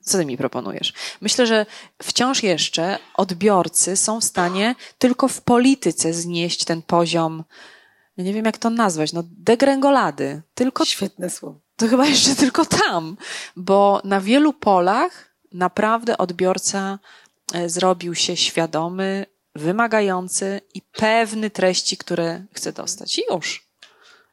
[0.07, 0.93] co ty mi proponujesz?
[1.20, 1.66] Myślę, że
[2.03, 7.45] wciąż jeszcze odbiorcy są w stanie tylko w polityce znieść ten poziom,
[8.19, 10.43] nie wiem jak to nazwać, no degrengolady.
[10.55, 11.61] Tylko, Świetne słowo.
[11.77, 13.16] To chyba jeszcze tylko tam,
[13.57, 16.99] bo na wielu polach naprawdę odbiorca
[17.53, 23.19] e, zrobił się świadomy, wymagający i pewny treści, które chce dostać.
[23.19, 23.65] I już.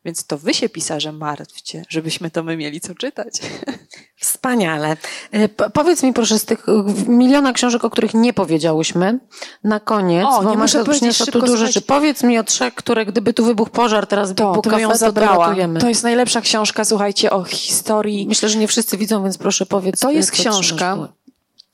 [0.05, 3.39] Więc to wy się pisarzem martwcie, żebyśmy to my mieli co czytać.
[4.15, 4.97] Wspaniale.
[5.31, 6.65] E, powiedz mi proszę z tych
[7.07, 9.19] miliona książek, o których nie powiedziałyśmy,
[9.63, 11.81] na koniec, o, bo nie muszę przyniosła tu dużo rzeczy.
[11.81, 15.55] Powiedz mi o trzech, które gdyby tu wybuchł pożar, teraz to, to ją zabrała.
[15.55, 18.27] To, to jest najlepsza książka, słuchajcie, o historii.
[18.27, 19.99] Myślę, że nie wszyscy widzą, więc proszę powiedz.
[19.99, 21.13] To jest książka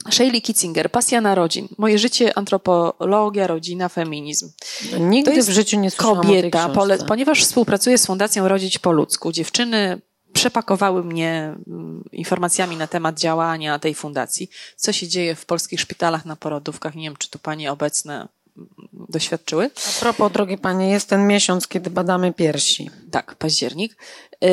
[0.10, 1.68] Shaylee Kitzinger, Pasja narodzin.
[1.78, 4.52] Moje życie, antropologia, rodzina, feminizm.
[5.00, 9.32] Nigdy jest w życiu nie słyszałam kobieta, pole, ponieważ współpracuję z Fundacją Rodzić po ludzku.
[9.32, 10.02] Dziewczyny
[10.34, 14.50] przepakowały mnie mm, informacjami na temat działania tej fundacji.
[14.76, 16.96] Co się dzieje w polskich szpitalach na porodówkach.
[16.96, 18.28] Nie wiem, czy tu panie obecne
[18.58, 18.70] mm,
[19.10, 19.70] doświadczyły.
[19.88, 22.90] A propos, drogie panie, jest ten miesiąc, kiedy badamy piersi.
[23.12, 23.98] Tak, październik.
[24.42, 24.50] Yy,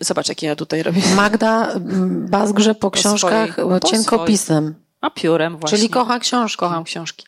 [0.00, 1.02] zobacz, jak ja tutaj robię.
[1.16, 4.81] Magda mm, bazgrze po, po książkach swoich, cienkopisem.
[5.02, 5.78] A piórem właśnie.
[5.78, 6.58] Czyli kocha książki.
[6.58, 7.26] Kocham książki.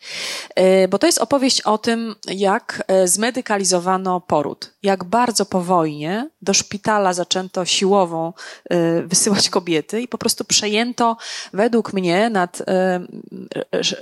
[0.55, 4.71] E, bo to jest opowieść o tym, jak e, zmedykalizowano poród.
[4.83, 8.33] Jak bardzo po wojnie do szpitala zaczęto siłową
[8.71, 11.17] e, wysyłać kobiety i po prostu przejęto
[11.53, 12.63] według mnie nad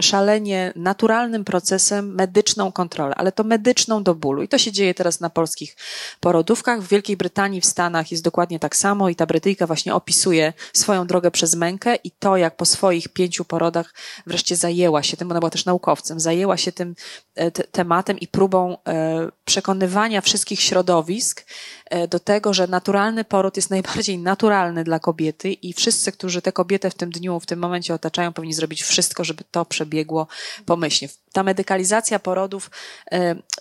[0.01, 4.43] szalenie naturalnym procesem medyczną kontrolę, ale to medyczną do bólu.
[4.43, 5.77] I to się dzieje teraz na polskich
[6.21, 6.83] porodówkach.
[6.83, 11.07] W Wielkiej Brytanii, w Stanach jest dokładnie tak samo i ta Brytyjka właśnie opisuje swoją
[11.07, 13.95] drogę przez mękę i to, jak po swoich pięciu porodach porodach
[14.27, 16.95] wreszcie zajęła się tym, ona była też naukowcem, zajęła się tym
[17.35, 21.45] e, tematem i próbą e, przekonywania wszystkich środowisk
[21.91, 26.53] e, do tego, że naturalny poród jest najbardziej naturalny dla kobiety i wszyscy, którzy tę
[26.53, 30.27] kobietę w tym dniu, w tym momencie otaczają, powinni zrobić wszystko, żeby to przebiegło
[30.67, 31.09] pomyślnie.
[31.33, 32.71] Ta medykalizacja porodów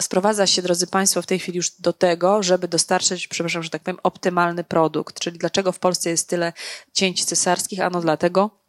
[0.02, 3.82] sprowadza się, drodzy Państwo, w tej chwili już do tego, żeby dostarczyć, przepraszam, że tak
[3.82, 5.19] powiem, optymalny produkt.
[5.19, 6.53] Czyli dlaczego w Polsce jest tyle
[6.94, 7.80] cięć cesarskich?
[7.80, 8.60] Ano dlatego,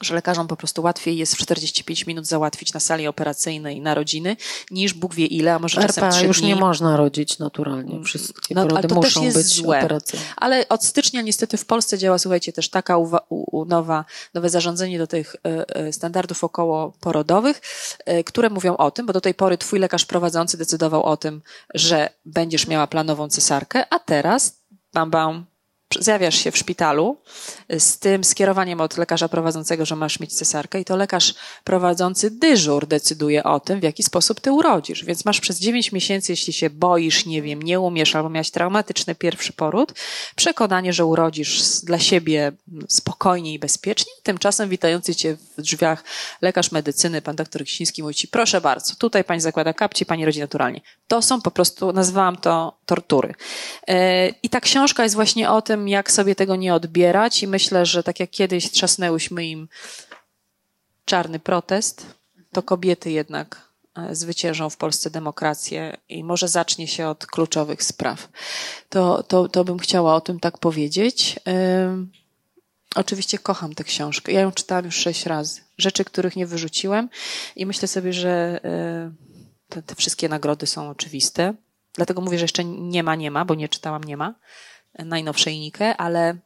[0.00, 4.36] że lekarzom po prostu łatwiej jest w 45 minut załatwić na sali operacyjnej narodziny,
[4.70, 6.48] niż Bóg wie ile, a może czasem RPA już dni.
[6.48, 7.92] nie można rodzić naturalnie.
[7.92, 9.78] Mm, Wszystkie no, porody to muszą być złe.
[9.78, 10.24] operacyjne.
[10.36, 14.04] Ale od stycznia niestety w Polsce działa, słuchajcie, też taka uwa- u, nowa,
[14.34, 15.36] nowe zarządzenie do tych
[15.76, 17.60] y, y, standardów okołoporodowych,
[18.10, 21.42] y, które mówią o tym, bo do tej pory twój lekarz prowadzący decydował o tym,
[21.74, 24.56] że będziesz miała planową cesarkę, a teraz
[24.94, 25.46] bam bam,
[25.98, 27.16] zjawiasz się w szpitalu
[27.78, 32.86] z tym skierowaniem od lekarza prowadzącego, że masz mieć cesarkę i to lekarz prowadzący dyżur
[32.86, 35.04] decyduje o tym, w jaki sposób ty urodzisz.
[35.04, 39.14] Więc masz przez 9 miesięcy, jeśli się boisz, nie wiem, nie umiesz albo miałeś traumatyczny
[39.14, 39.92] pierwszy poród,
[40.36, 42.52] przekonanie, że urodzisz dla siebie
[42.88, 44.12] spokojnie i bezpiecznie.
[44.22, 46.04] Tymczasem witający cię w drzwiach
[46.42, 50.40] lekarz medycyny, pan doktor Kisiński mówi ci, proszę bardzo, tutaj pani zakłada kapci, pani rodzi
[50.40, 50.80] naturalnie.
[51.08, 53.34] To są po prostu, nazwałam to tortury.
[53.88, 57.86] E, I ta książka jest właśnie o tym, jak sobie tego nie odbierać i myślę,
[57.86, 59.68] że tak jak kiedyś trzasnęłyśmy im
[61.04, 62.06] czarny protest,
[62.52, 68.28] to kobiety jednak e, zwyciężą w Polsce demokrację i może zacznie się od kluczowych spraw.
[68.88, 71.40] To, to, to bym chciała o tym tak powiedzieć.
[72.94, 74.32] Oczywiście kocham tę książkę.
[74.32, 75.60] Ja ją czytałam już sześć razy.
[75.78, 77.08] Rzeczy, których nie wyrzuciłem
[77.56, 79.12] i myślę sobie, że e,
[79.68, 81.54] te, te wszystkie nagrody są oczywiste.
[81.94, 84.34] Dlatego mówię, że jeszcze nie ma, nie ma, bo nie czytałam nie ma
[84.98, 86.36] najnowszej Nikę, ale,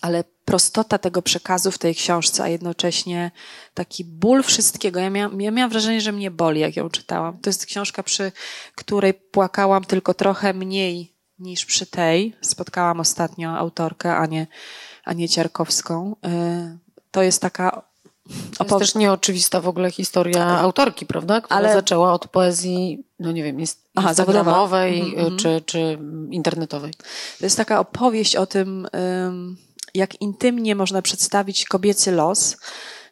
[0.00, 3.30] ale prostota tego przekazu w tej książce, a jednocześnie
[3.74, 5.00] taki ból wszystkiego.
[5.00, 7.38] Ja miałam, ja miałam wrażenie, że mnie boli, jak ją czytałam.
[7.38, 8.32] To jest książka, przy
[8.74, 12.36] której płakałam tylko trochę mniej niż przy tej.
[12.40, 14.46] Spotkałam ostatnio autorkę, Anię,
[15.04, 16.16] Anię Ciarkowską.
[16.26, 16.78] Y,
[17.10, 17.87] to jest taka
[18.58, 21.40] to jest też nieoczywista w ogóle historia autorki, prawda?
[21.40, 21.72] Która Ale...
[21.72, 25.36] zaczęła od poezji, no nie wiem, jest Aha, instagramowej mm -hmm.
[25.36, 25.98] czy, czy
[26.30, 26.92] internetowej.
[27.38, 28.88] To jest taka opowieść o tym,
[29.94, 32.56] jak intymnie można przedstawić kobiecy los.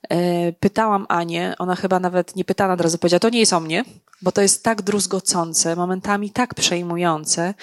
[0.08, 3.60] E, pytałam Anię, ona chyba nawet nie pytała od razu, powiedziała, to nie jest o
[3.60, 3.84] mnie,
[4.22, 7.54] bo to jest tak druzgocące, momentami tak przejmujące.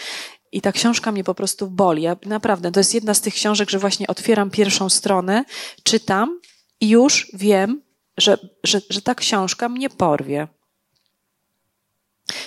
[0.52, 2.04] I ta książka mnie po prostu boli.
[2.04, 5.46] Ja, naprawdę, to jest jedna z tych książek, że właśnie otwieram pierwszą stronę,
[5.84, 6.40] czytam
[6.82, 7.82] i już wiem,
[8.18, 10.48] że, że, że ta książka mnie porwie.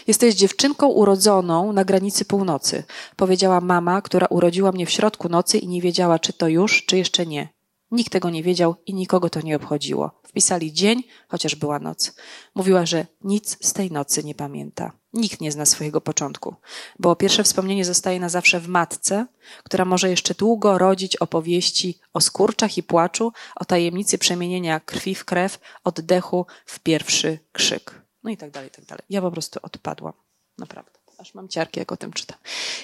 [0.07, 2.85] Jesteś dziewczynką urodzoną na granicy północy,
[3.16, 6.98] powiedziała mama, która urodziła mnie w środku nocy i nie wiedziała, czy to już, czy
[6.98, 7.55] jeszcze nie.
[7.90, 10.10] Nikt tego nie wiedział i nikogo to nie obchodziło.
[10.22, 12.12] Wpisali dzień, chociaż była noc.
[12.54, 14.92] Mówiła, że nic z tej nocy nie pamięta.
[15.12, 16.54] Nikt nie zna swojego początku,
[16.98, 19.26] bo pierwsze wspomnienie zostaje na zawsze w matce,
[19.64, 25.24] która może jeszcze długo rodzić opowieści o skurczach i płaczu, o tajemnicy przemienienia krwi w
[25.24, 28.02] krew, oddechu w pierwszy krzyk.
[28.24, 29.04] No i tak dalej, i tak dalej.
[29.10, 30.12] Ja po prostu odpadłam.
[30.58, 30.92] Naprawdę.
[31.18, 32.38] Aż mam ciarki, jak o tym czytam.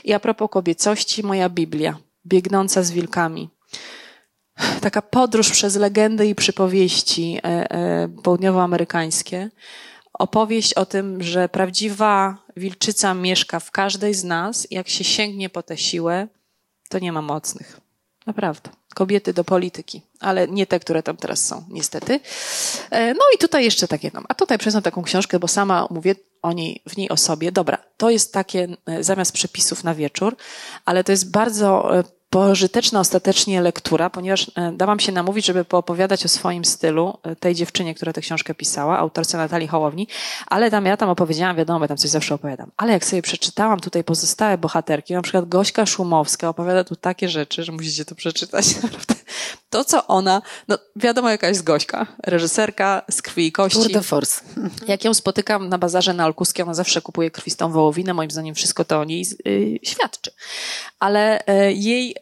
[0.04, 3.50] I a propos kobiecości, moja Biblia, biegnąca z wilkami
[4.80, 9.50] taka podróż przez legendy i przypowieści e, e, południowoamerykańskie
[10.12, 14.66] opowieść o tym, że prawdziwa wilczyca mieszka w każdej z nas.
[14.70, 16.28] Jak się sięgnie po tę siłę,
[16.88, 17.80] to nie ma mocnych.
[18.26, 18.70] Naprawdę.
[18.94, 22.20] Kobiety do polityki, ale nie te, które tam teraz są, niestety.
[22.90, 26.14] E, no i tutaj jeszcze takie, no, a tutaj przyznam taką książkę, bo sama mówię
[26.42, 27.52] o niej, w niej o sobie.
[27.52, 28.68] Dobra, to jest takie
[29.00, 30.36] zamiast przepisów na wieczór,
[30.84, 31.90] ale to jest bardzo
[32.32, 37.54] pożyteczna ostatecznie lektura, ponieważ e, dałam się namówić, żeby poopowiadać o swoim stylu e, tej
[37.54, 40.08] dziewczynie, która tę książkę pisała, autorce Natalii Hołowni,
[40.46, 44.04] ale tam ja tam opowiedziałam, wiadomo, tam coś zawsze opowiadam, ale jak sobie przeczytałam tutaj
[44.04, 49.14] pozostałe bohaterki, na przykład Gośka Szumowska opowiada tu takie rzeczy, że musicie to przeczytać, naprawdę.
[49.70, 53.78] To, co ona, no wiadomo jaka jest Gośka, reżyserka z krwi i kości.
[53.78, 54.40] Tour de force.
[54.88, 58.84] Jak ją spotykam na bazarze na Olkuskie, ona zawsze kupuje krwistą wołowinę, moim zdaniem wszystko
[58.84, 60.30] to o niej yy, świadczy.
[60.98, 62.14] Ale yy, jej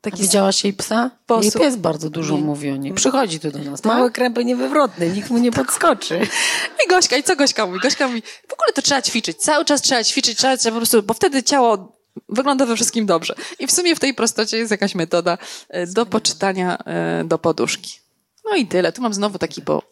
[0.00, 1.10] taki Widziałaś jej psa?
[1.24, 1.54] Sposób.
[1.54, 2.40] Jej pies bardzo dużo nie.
[2.40, 2.94] mówi o niej.
[2.94, 3.80] Przychodzi tu do nas.
[3.80, 3.92] Tak?
[3.92, 6.20] Mały krępy niewywrotny, nikt mu nie podskoczy.
[6.86, 7.80] I Gośka, i co Gośka mówi?
[7.80, 9.36] Gośka mówi, w ogóle to trzeba ćwiczyć.
[9.38, 11.98] Cały czas trzeba ćwiczyć, trzeba, trzeba po prostu, bo wtedy ciało
[12.28, 13.34] wygląda we wszystkim dobrze.
[13.58, 15.38] I w sumie w tej prostocie jest jakaś metoda
[15.68, 17.98] e, do poczytania e, do poduszki.
[18.44, 18.92] No i tyle.
[18.92, 19.82] Tu mam znowu taki, bo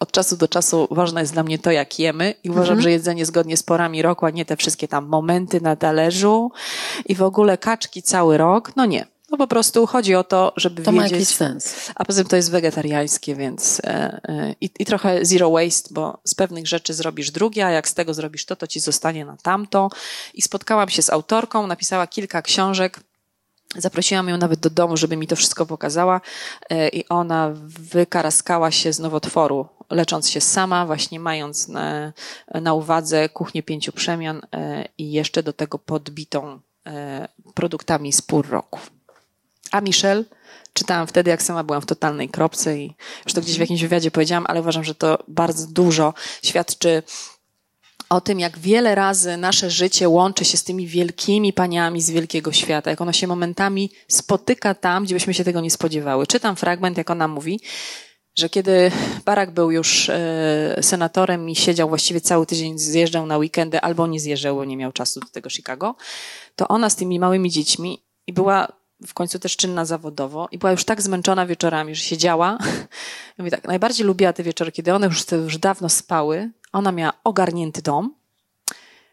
[0.00, 2.82] od czasu do czasu ważne jest dla mnie to, jak jemy i uważam, mhm.
[2.82, 6.50] że jedzenie zgodnie z porami roku, a nie te wszystkie tam momenty na talerzu
[7.06, 8.72] i w ogóle kaczki cały rok.
[8.76, 9.06] No nie.
[9.30, 11.08] No po prostu chodzi o to, żeby to wiedzieć.
[11.08, 11.90] To ma jakiś sens.
[11.94, 16.20] A poza tym to jest wegetariańskie, więc e, e, i, i trochę zero waste, bo
[16.24, 19.36] z pewnych rzeczy zrobisz drugie, a jak z tego zrobisz to, to ci zostanie na
[19.36, 19.90] tamto.
[20.34, 23.00] I spotkałam się z autorką, napisała kilka książek.
[23.76, 26.20] Zaprosiłam ją nawet do domu, żeby mi to wszystko pokazała
[26.70, 27.50] e, i ona
[27.92, 32.12] wykaraskała się z nowotworu lecząc się sama, właśnie mając na,
[32.54, 38.48] na uwadze kuchnię pięciu przemian e, i jeszcze do tego podbitą e, produktami z pór
[38.48, 38.80] roku.
[39.70, 40.24] A Michelle
[40.72, 42.94] czytałam wtedy, jak sama byłam w totalnej kropce i
[43.24, 47.02] już to gdzieś w jakimś wywiadzie powiedziałam, ale uważam, że to bardzo dużo świadczy
[48.10, 52.52] o tym, jak wiele razy nasze życie łączy się z tymi wielkimi paniami z wielkiego
[52.52, 56.26] świata, jak ono się momentami spotyka tam, gdzie byśmy się tego nie spodziewały.
[56.26, 57.60] Czytam fragment, jak ona mówi,
[58.40, 58.90] że kiedy
[59.24, 64.20] Barack był już e, senatorem i siedział właściwie cały tydzień, zjeżdżał na weekendy albo nie
[64.20, 65.94] zjeżdżał, bo nie miał czasu do tego Chicago,
[66.56, 68.68] to ona z tymi małymi dziećmi i była
[69.06, 72.58] w końcu też czynna zawodowo i była już tak zmęczona wieczorami, że siedziała.
[73.38, 76.50] Mówi tak, najbardziej lubiła te wieczory, kiedy one już, już dawno spały.
[76.72, 78.14] Ona miała ogarnięty dom,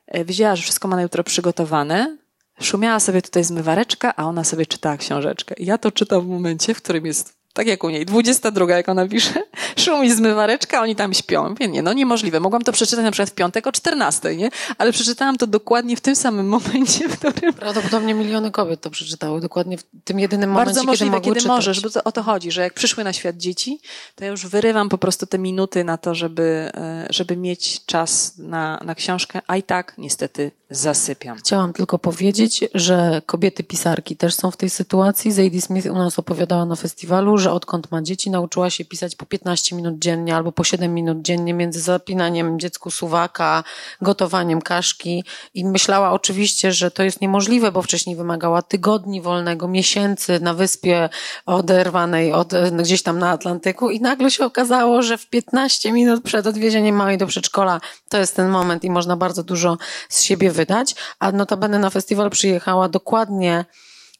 [0.07, 2.17] e, wiedziała, że wszystko ma na jutro przygotowane,
[2.61, 5.55] szumiała sobie tutaj zmywareczka, a ona sobie czytała książeczkę.
[5.59, 8.05] Ja to czytam w momencie, w którym jest tak jak u niej.
[8.05, 9.43] 22, jak ona pisze.
[9.85, 11.55] Szumi zmywareczka, oni tam śpią.
[11.55, 12.39] Wiem, nie, no niemożliwe.
[12.39, 14.49] Mogłam to przeczytać na przykład w piątek o 14, nie?
[14.77, 17.53] Ale przeczytałam to dokładnie w tym samym momencie, w którym...
[17.53, 19.41] Prawdopodobnie miliony kobiet to przeczytały.
[19.41, 21.55] Dokładnie w tym jedynym momencie, Bardzo możliwe, kiedy, kiedy czytać.
[21.55, 23.79] możesz, bo to, o to chodzi, że jak przyszły na świat dzieci,
[24.15, 28.37] to ja już wyrywam po prostu te minuty na to, żeby, e, żeby mieć czas
[28.37, 31.37] na, na książkę, a i tak niestety zasypiam.
[31.37, 35.31] Chciałam tylko powiedzieć, że kobiety pisarki też są w tej sytuacji.
[35.31, 39.25] Zadie Smith u nas opowiadała na festiwalu, że odkąd ma dzieci, nauczyła się pisać po
[39.25, 43.63] 15 minut dziennie albo po 7 minut dziennie między zapinaniem dziecku suwaka,
[44.01, 45.23] gotowaniem kaszki.
[45.53, 51.09] I myślała oczywiście, że to jest niemożliwe, bo wcześniej wymagała tygodni wolnego, miesięcy na wyspie
[51.45, 53.89] oderwanej od, gdzieś tam na Atlantyku.
[53.89, 58.35] I nagle się okazało, że w 15 minut przed odwiezieniem małej do przedszkola to jest
[58.35, 59.77] ten moment i można bardzo dużo
[60.09, 63.65] z siebie wydać, a notabene na festiwal przyjechała dokładnie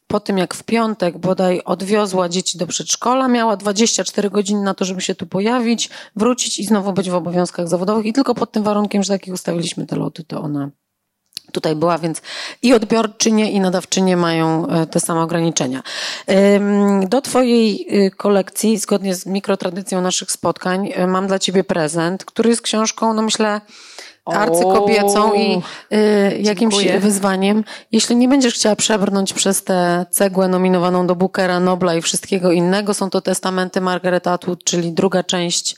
[0.08, 4.84] po tym, jak w piątek bodaj odwiozła dzieci do przedszkola, miała 24 godziny na to,
[4.84, 8.62] żeby się tu pojawić, wrócić i znowu być w obowiązkach zawodowych i tylko pod tym
[8.62, 10.70] warunkiem, że takich ustawiliśmy te loty, to ona
[11.52, 12.22] tutaj była, więc
[12.62, 15.82] i odbiorczynie, i nadawczynie mają e, te same ograniczenia.
[17.08, 22.50] Do Twojej y, kolekcji, zgodnie z mikrotradycją naszych spotkań, e, mam dla Ciebie prezent, który
[22.50, 23.60] jest książką, no myślę,
[24.32, 27.00] arcykobiecą i y, jakimś Dziękuję.
[27.00, 27.64] wyzwaniem.
[27.92, 32.94] Jeśli nie będziesz chciała przebrnąć przez tę cegłę nominowaną do Bookera, Nobla i wszystkiego innego,
[32.94, 35.76] są to testamenty Margaret Atwood, czyli druga część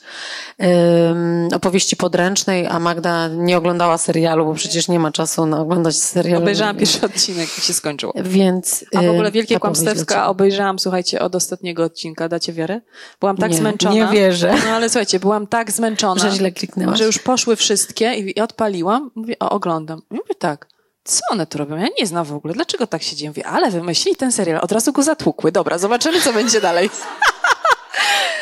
[1.51, 5.95] y, opowieści podręcznej, a Magda nie oglądała serialu, bo przecież nie ma czasu na oglądać
[5.95, 6.41] serialu.
[6.41, 8.13] Obejrzałam pierwszy odcinek i się skończyło.
[8.23, 12.29] Więc, a w ogóle y, wielkie kłamstewka obejrzałam, słuchajcie, od ostatniego odcinka.
[12.29, 12.81] Dacie wiarę?
[13.19, 13.95] Byłam tak nie, zmęczona.
[13.95, 14.55] Nie wierzę.
[14.65, 16.21] No ale słuchajcie, byłam tak zmęczona.
[16.21, 16.97] Że źle kliknęłaś.
[16.97, 20.01] Że już poszły wszystkie i odpaliłam, mówię, o, oglądam.
[20.11, 20.67] I mówię tak,
[21.03, 21.77] co one tu robią?
[21.77, 23.29] Ja nie znam w ogóle, dlaczego tak się dzieje?
[23.29, 25.51] Mówię, ale wymyślili ten serial, od razu go zatłukły.
[25.51, 26.89] Dobra, zobaczymy, co będzie dalej.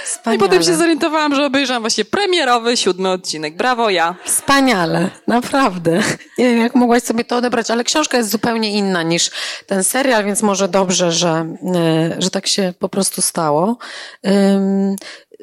[0.05, 0.45] Wspaniale.
[0.45, 3.57] I potem się zorientowałam, że obejrzałam właśnie premierowy siódmy odcinek.
[3.57, 4.15] Brawo, ja.
[4.25, 6.01] Wspaniale, naprawdę.
[6.37, 9.31] Nie wiem, jak mogłaś sobie to odebrać, ale książka jest zupełnie inna niż
[9.67, 13.77] ten serial, więc może dobrze, że, e, że tak się po prostu stało.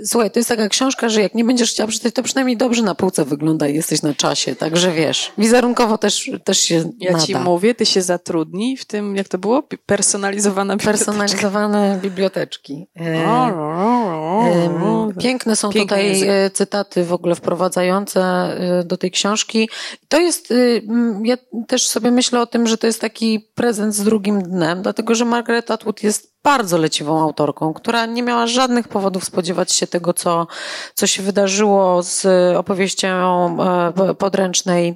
[0.04, 2.94] Słuchaj, to jest taka książka, że jak nie będziesz chciała przeczytać, to przynajmniej dobrze na
[2.94, 7.24] półce wygląda i jesteś na czasie, także wiesz, wizerunkowo też, też się Ja nada.
[7.24, 9.62] ci mówię, ty się zatrudnij w tym, jak to było?
[9.86, 11.04] Personalizowana biblioteczka.
[11.04, 12.86] Personalizowane biblioteczki.
[12.96, 13.52] E.
[15.22, 16.28] Piękne są Piękny tutaj język.
[16.28, 19.68] e, cytaty w ogóle wprowadzające e, do tej książki.
[20.08, 20.82] To jest, y,
[21.24, 21.36] ja
[21.68, 25.24] też sobie myślę o tym, że to jest taki prezent z drugim dnem, dlatego że
[25.24, 30.46] Margaret Atwood jest bardzo leciwą autorką, która nie miała żadnych powodów spodziewać się tego, co,
[30.94, 33.08] co się wydarzyło z opowieścią
[34.10, 34.88] e, podręcznej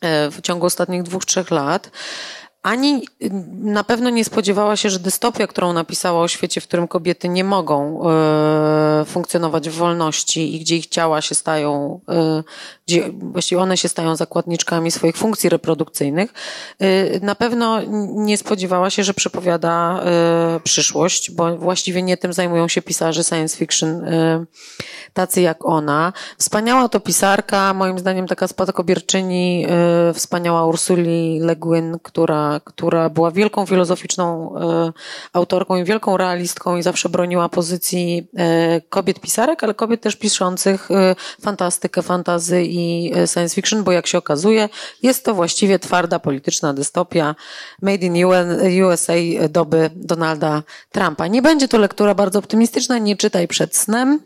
[0.00, 1.90] e, w ciągu ostatnich dwóch, trzech lat.
[2.68, 3.30] Ani y,
[3.60, 7.44] na pewno nie spodziewała się, że dystopia, którą napisała o świecie, w którym kobiety nie
[7.44, 12.42] mogą e, funkcjonować w wolności i gdzie ich ciała się stają, e,
[12.88, 16.32] gdzie właściwie one się stają zakładniczkami swoich funkcji reprodukcyjnych,
[16.78, 17.80] e, na pewno
[18.14, 23.56] nie spodziewała się, że przepowiada e, przyszłość, bo właściwie nie tym zajmują się pisarze science
[23.56, 24.44] fiction e,
[25.12, 26.12] tacy jak ona.
[26.38, 29.66] Wspaniała to pisarka, moim zdaniem taka spadkobierczyni,
[30.14, 34.92] wspaniała Ursuli Le Guin, która, która była wielką filozoficzną e,
[35.32, 40.90] autorką i wielką realistką i zawsze broniła pozycji e, kobiet pisarek, ale kobiet też piszących
[40.90, 44.68] e, fantastykę, fantazy i science fiction, bo jak się okazuje,
[45.02, 47.34] jest to właściwie twarda polityczna dystopia
[47.82, 48.24] made in
[48.84, 49.12] USA
[49.48, 50.62] doby Donalda
[50.92, 51.26] Trumpa.
[51.26, 54.20] Nie będzie to lektura bardzo optymistyczna, nie czytaj przed snem.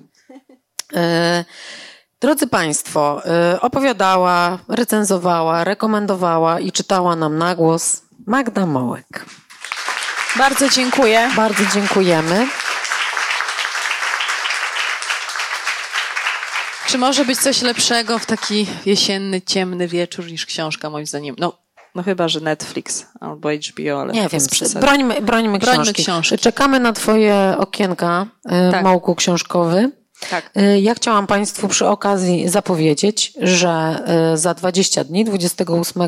[2.23, 3.23] Drodzy Państwo,
[3.61, 9.25] opowiadała, recenzowała, rekomendowała i czytała nam na głos Magda Mołek.
[10.39, 11.31] Bardzo dziękuję.
[11.37, 12.47] Bardzo dziękujemy.
[16.87, 21.37] Czy może być coś lepszego w taki jesienny, ciemny wieczór niż książka, moim zdaniem?
[21.39, 21.59] No,
[21.95, 24.41] no chyba, że Netflix albo HBO, ale Nie wiem,
[24.81, 26.03] brońmy, brońmy, Brońmy książki.
[26.03, 26.39] książki.
[26.39, 28.85] Czekamy na Twoje okienka, e, Tak.
[28.85, 29.91] Mołku książkowy.
[30.31, 30.51] Tak.
[30.55, 36.03] E, Ja chciałam Państwu przy okazji zapowiedzieć, że e, za 20 dni, 28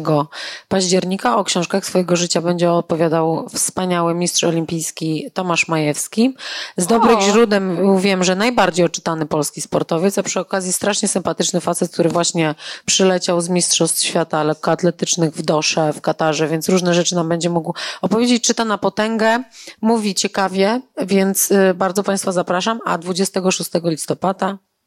[0.69, 6.35] października, o książkach swojego życia będzie opowiadał wspaniały mistrz olimpijski Tomasz Majewski.
[6.77, 7.23] Z dobrych O.
[7.23, 12.55] źródeł wiem, że najbardziej oczytany polski sportowiec, a przy okazji strasznie sympatyczny facet, który właśnie
[12.87, 17.75] przyleciał z Mistrzostw Świata lekkoatletycznych w Dosze, w Katarze, więc różne rzeczy nam będzie mógł
[18.03, 18.45] opowiedzieć.
[18.45, 19.43] Czyta na potęgę,
[19.81, 24.04] mówi ciekawie, więc y, bardzo Państwa zapraszam, a 26 listopada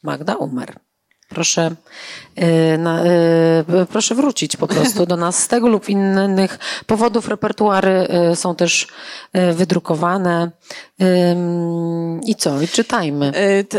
[0.04, 0.80] Magda Umer.
[1.30, 1.76] Proszę,
[2.74, 7.28] y, na, y, proszę wrócić po prostu do nas z tego lub innych powodów.
[7.28, 8.88] Repertuary y, są też
[9.54, 10.52] wydrukowane.
[12.26, 12.62] I co?
[12.62, 13.32] I czytajmy.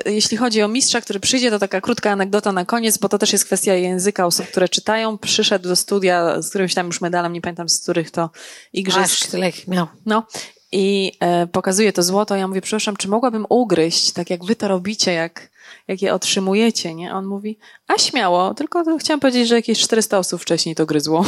[0.07, 3.33] Jeśli chodzi o mistrza, który przyjdzie, to taka krótka anegdota na koniec, bo to też
[3.33, 5.19] jest kwestia języka osób, które czytają.
[5.19, 8.31] Przyszedł do studia z którymś tam już medalem, nie pamiętam z których to
[8.73, 9.05] igrzysk.
[9.05, 9.87] Aż tyle ich miał.
[10.07, 10.27] No.
[10.73, 12.37] I e, pokazuje to złoto.
[12.37, 15.51] Ja mówię, przepraszam, czy mogłabym ugryźć, tak jak wy to robicie, jak,
[15.89, 17.13] jak je otrzymujecie, nie?
[17.13, 21.25] A on mówi, a śmiało, tylko chciałam powiedzieć, że jakieś 400 osób wcześniej to gryzło.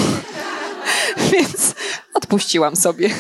[1.33, 1.75] Więc
[2.15, 3.11] odpuściłam sobie.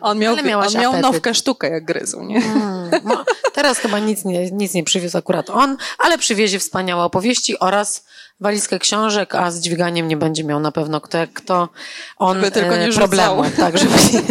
[0.00, 1.02] On miał, on miał apetyt.
[1.02, 2.36] nowkę sztukę, jak gryzł, nie?
[2.36, 7.58] Mm, no, teraz chyba nic nie, nic nie przywiózł akurat on, ale przywiezie wspaniałe opowieści
[7.58, 8.04] oraz
[8.42, 11.68] walizkę książek, a z dźwiganiem nie będzie miał na pewno kto, kto
[12.16, 13.08] on Żeby tylko nie e, rzucał.
[13.08, 13.44] problemu.
[13.56, 14.22] Tak, żeby nie,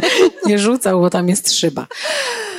[0.45, 1.87] nie rzucał, bo tam jest szyba.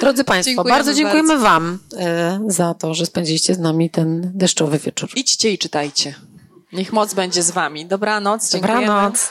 [0.01, 4.79] Drodzy Państwo, Dziękujemy bardzo dziękujemy Wam e, za to, że spędziliście z nami ten deszczowy
[4.79, 5.11] wieczór.
[5.17, 6.15] Idźcie i czytajcie.
[6.73, 7.87] Niech moc będzie z wami.
[7.87, 8.81] Dobranoc, dziękujemy.
[8.81, 9.31] Dobranoc.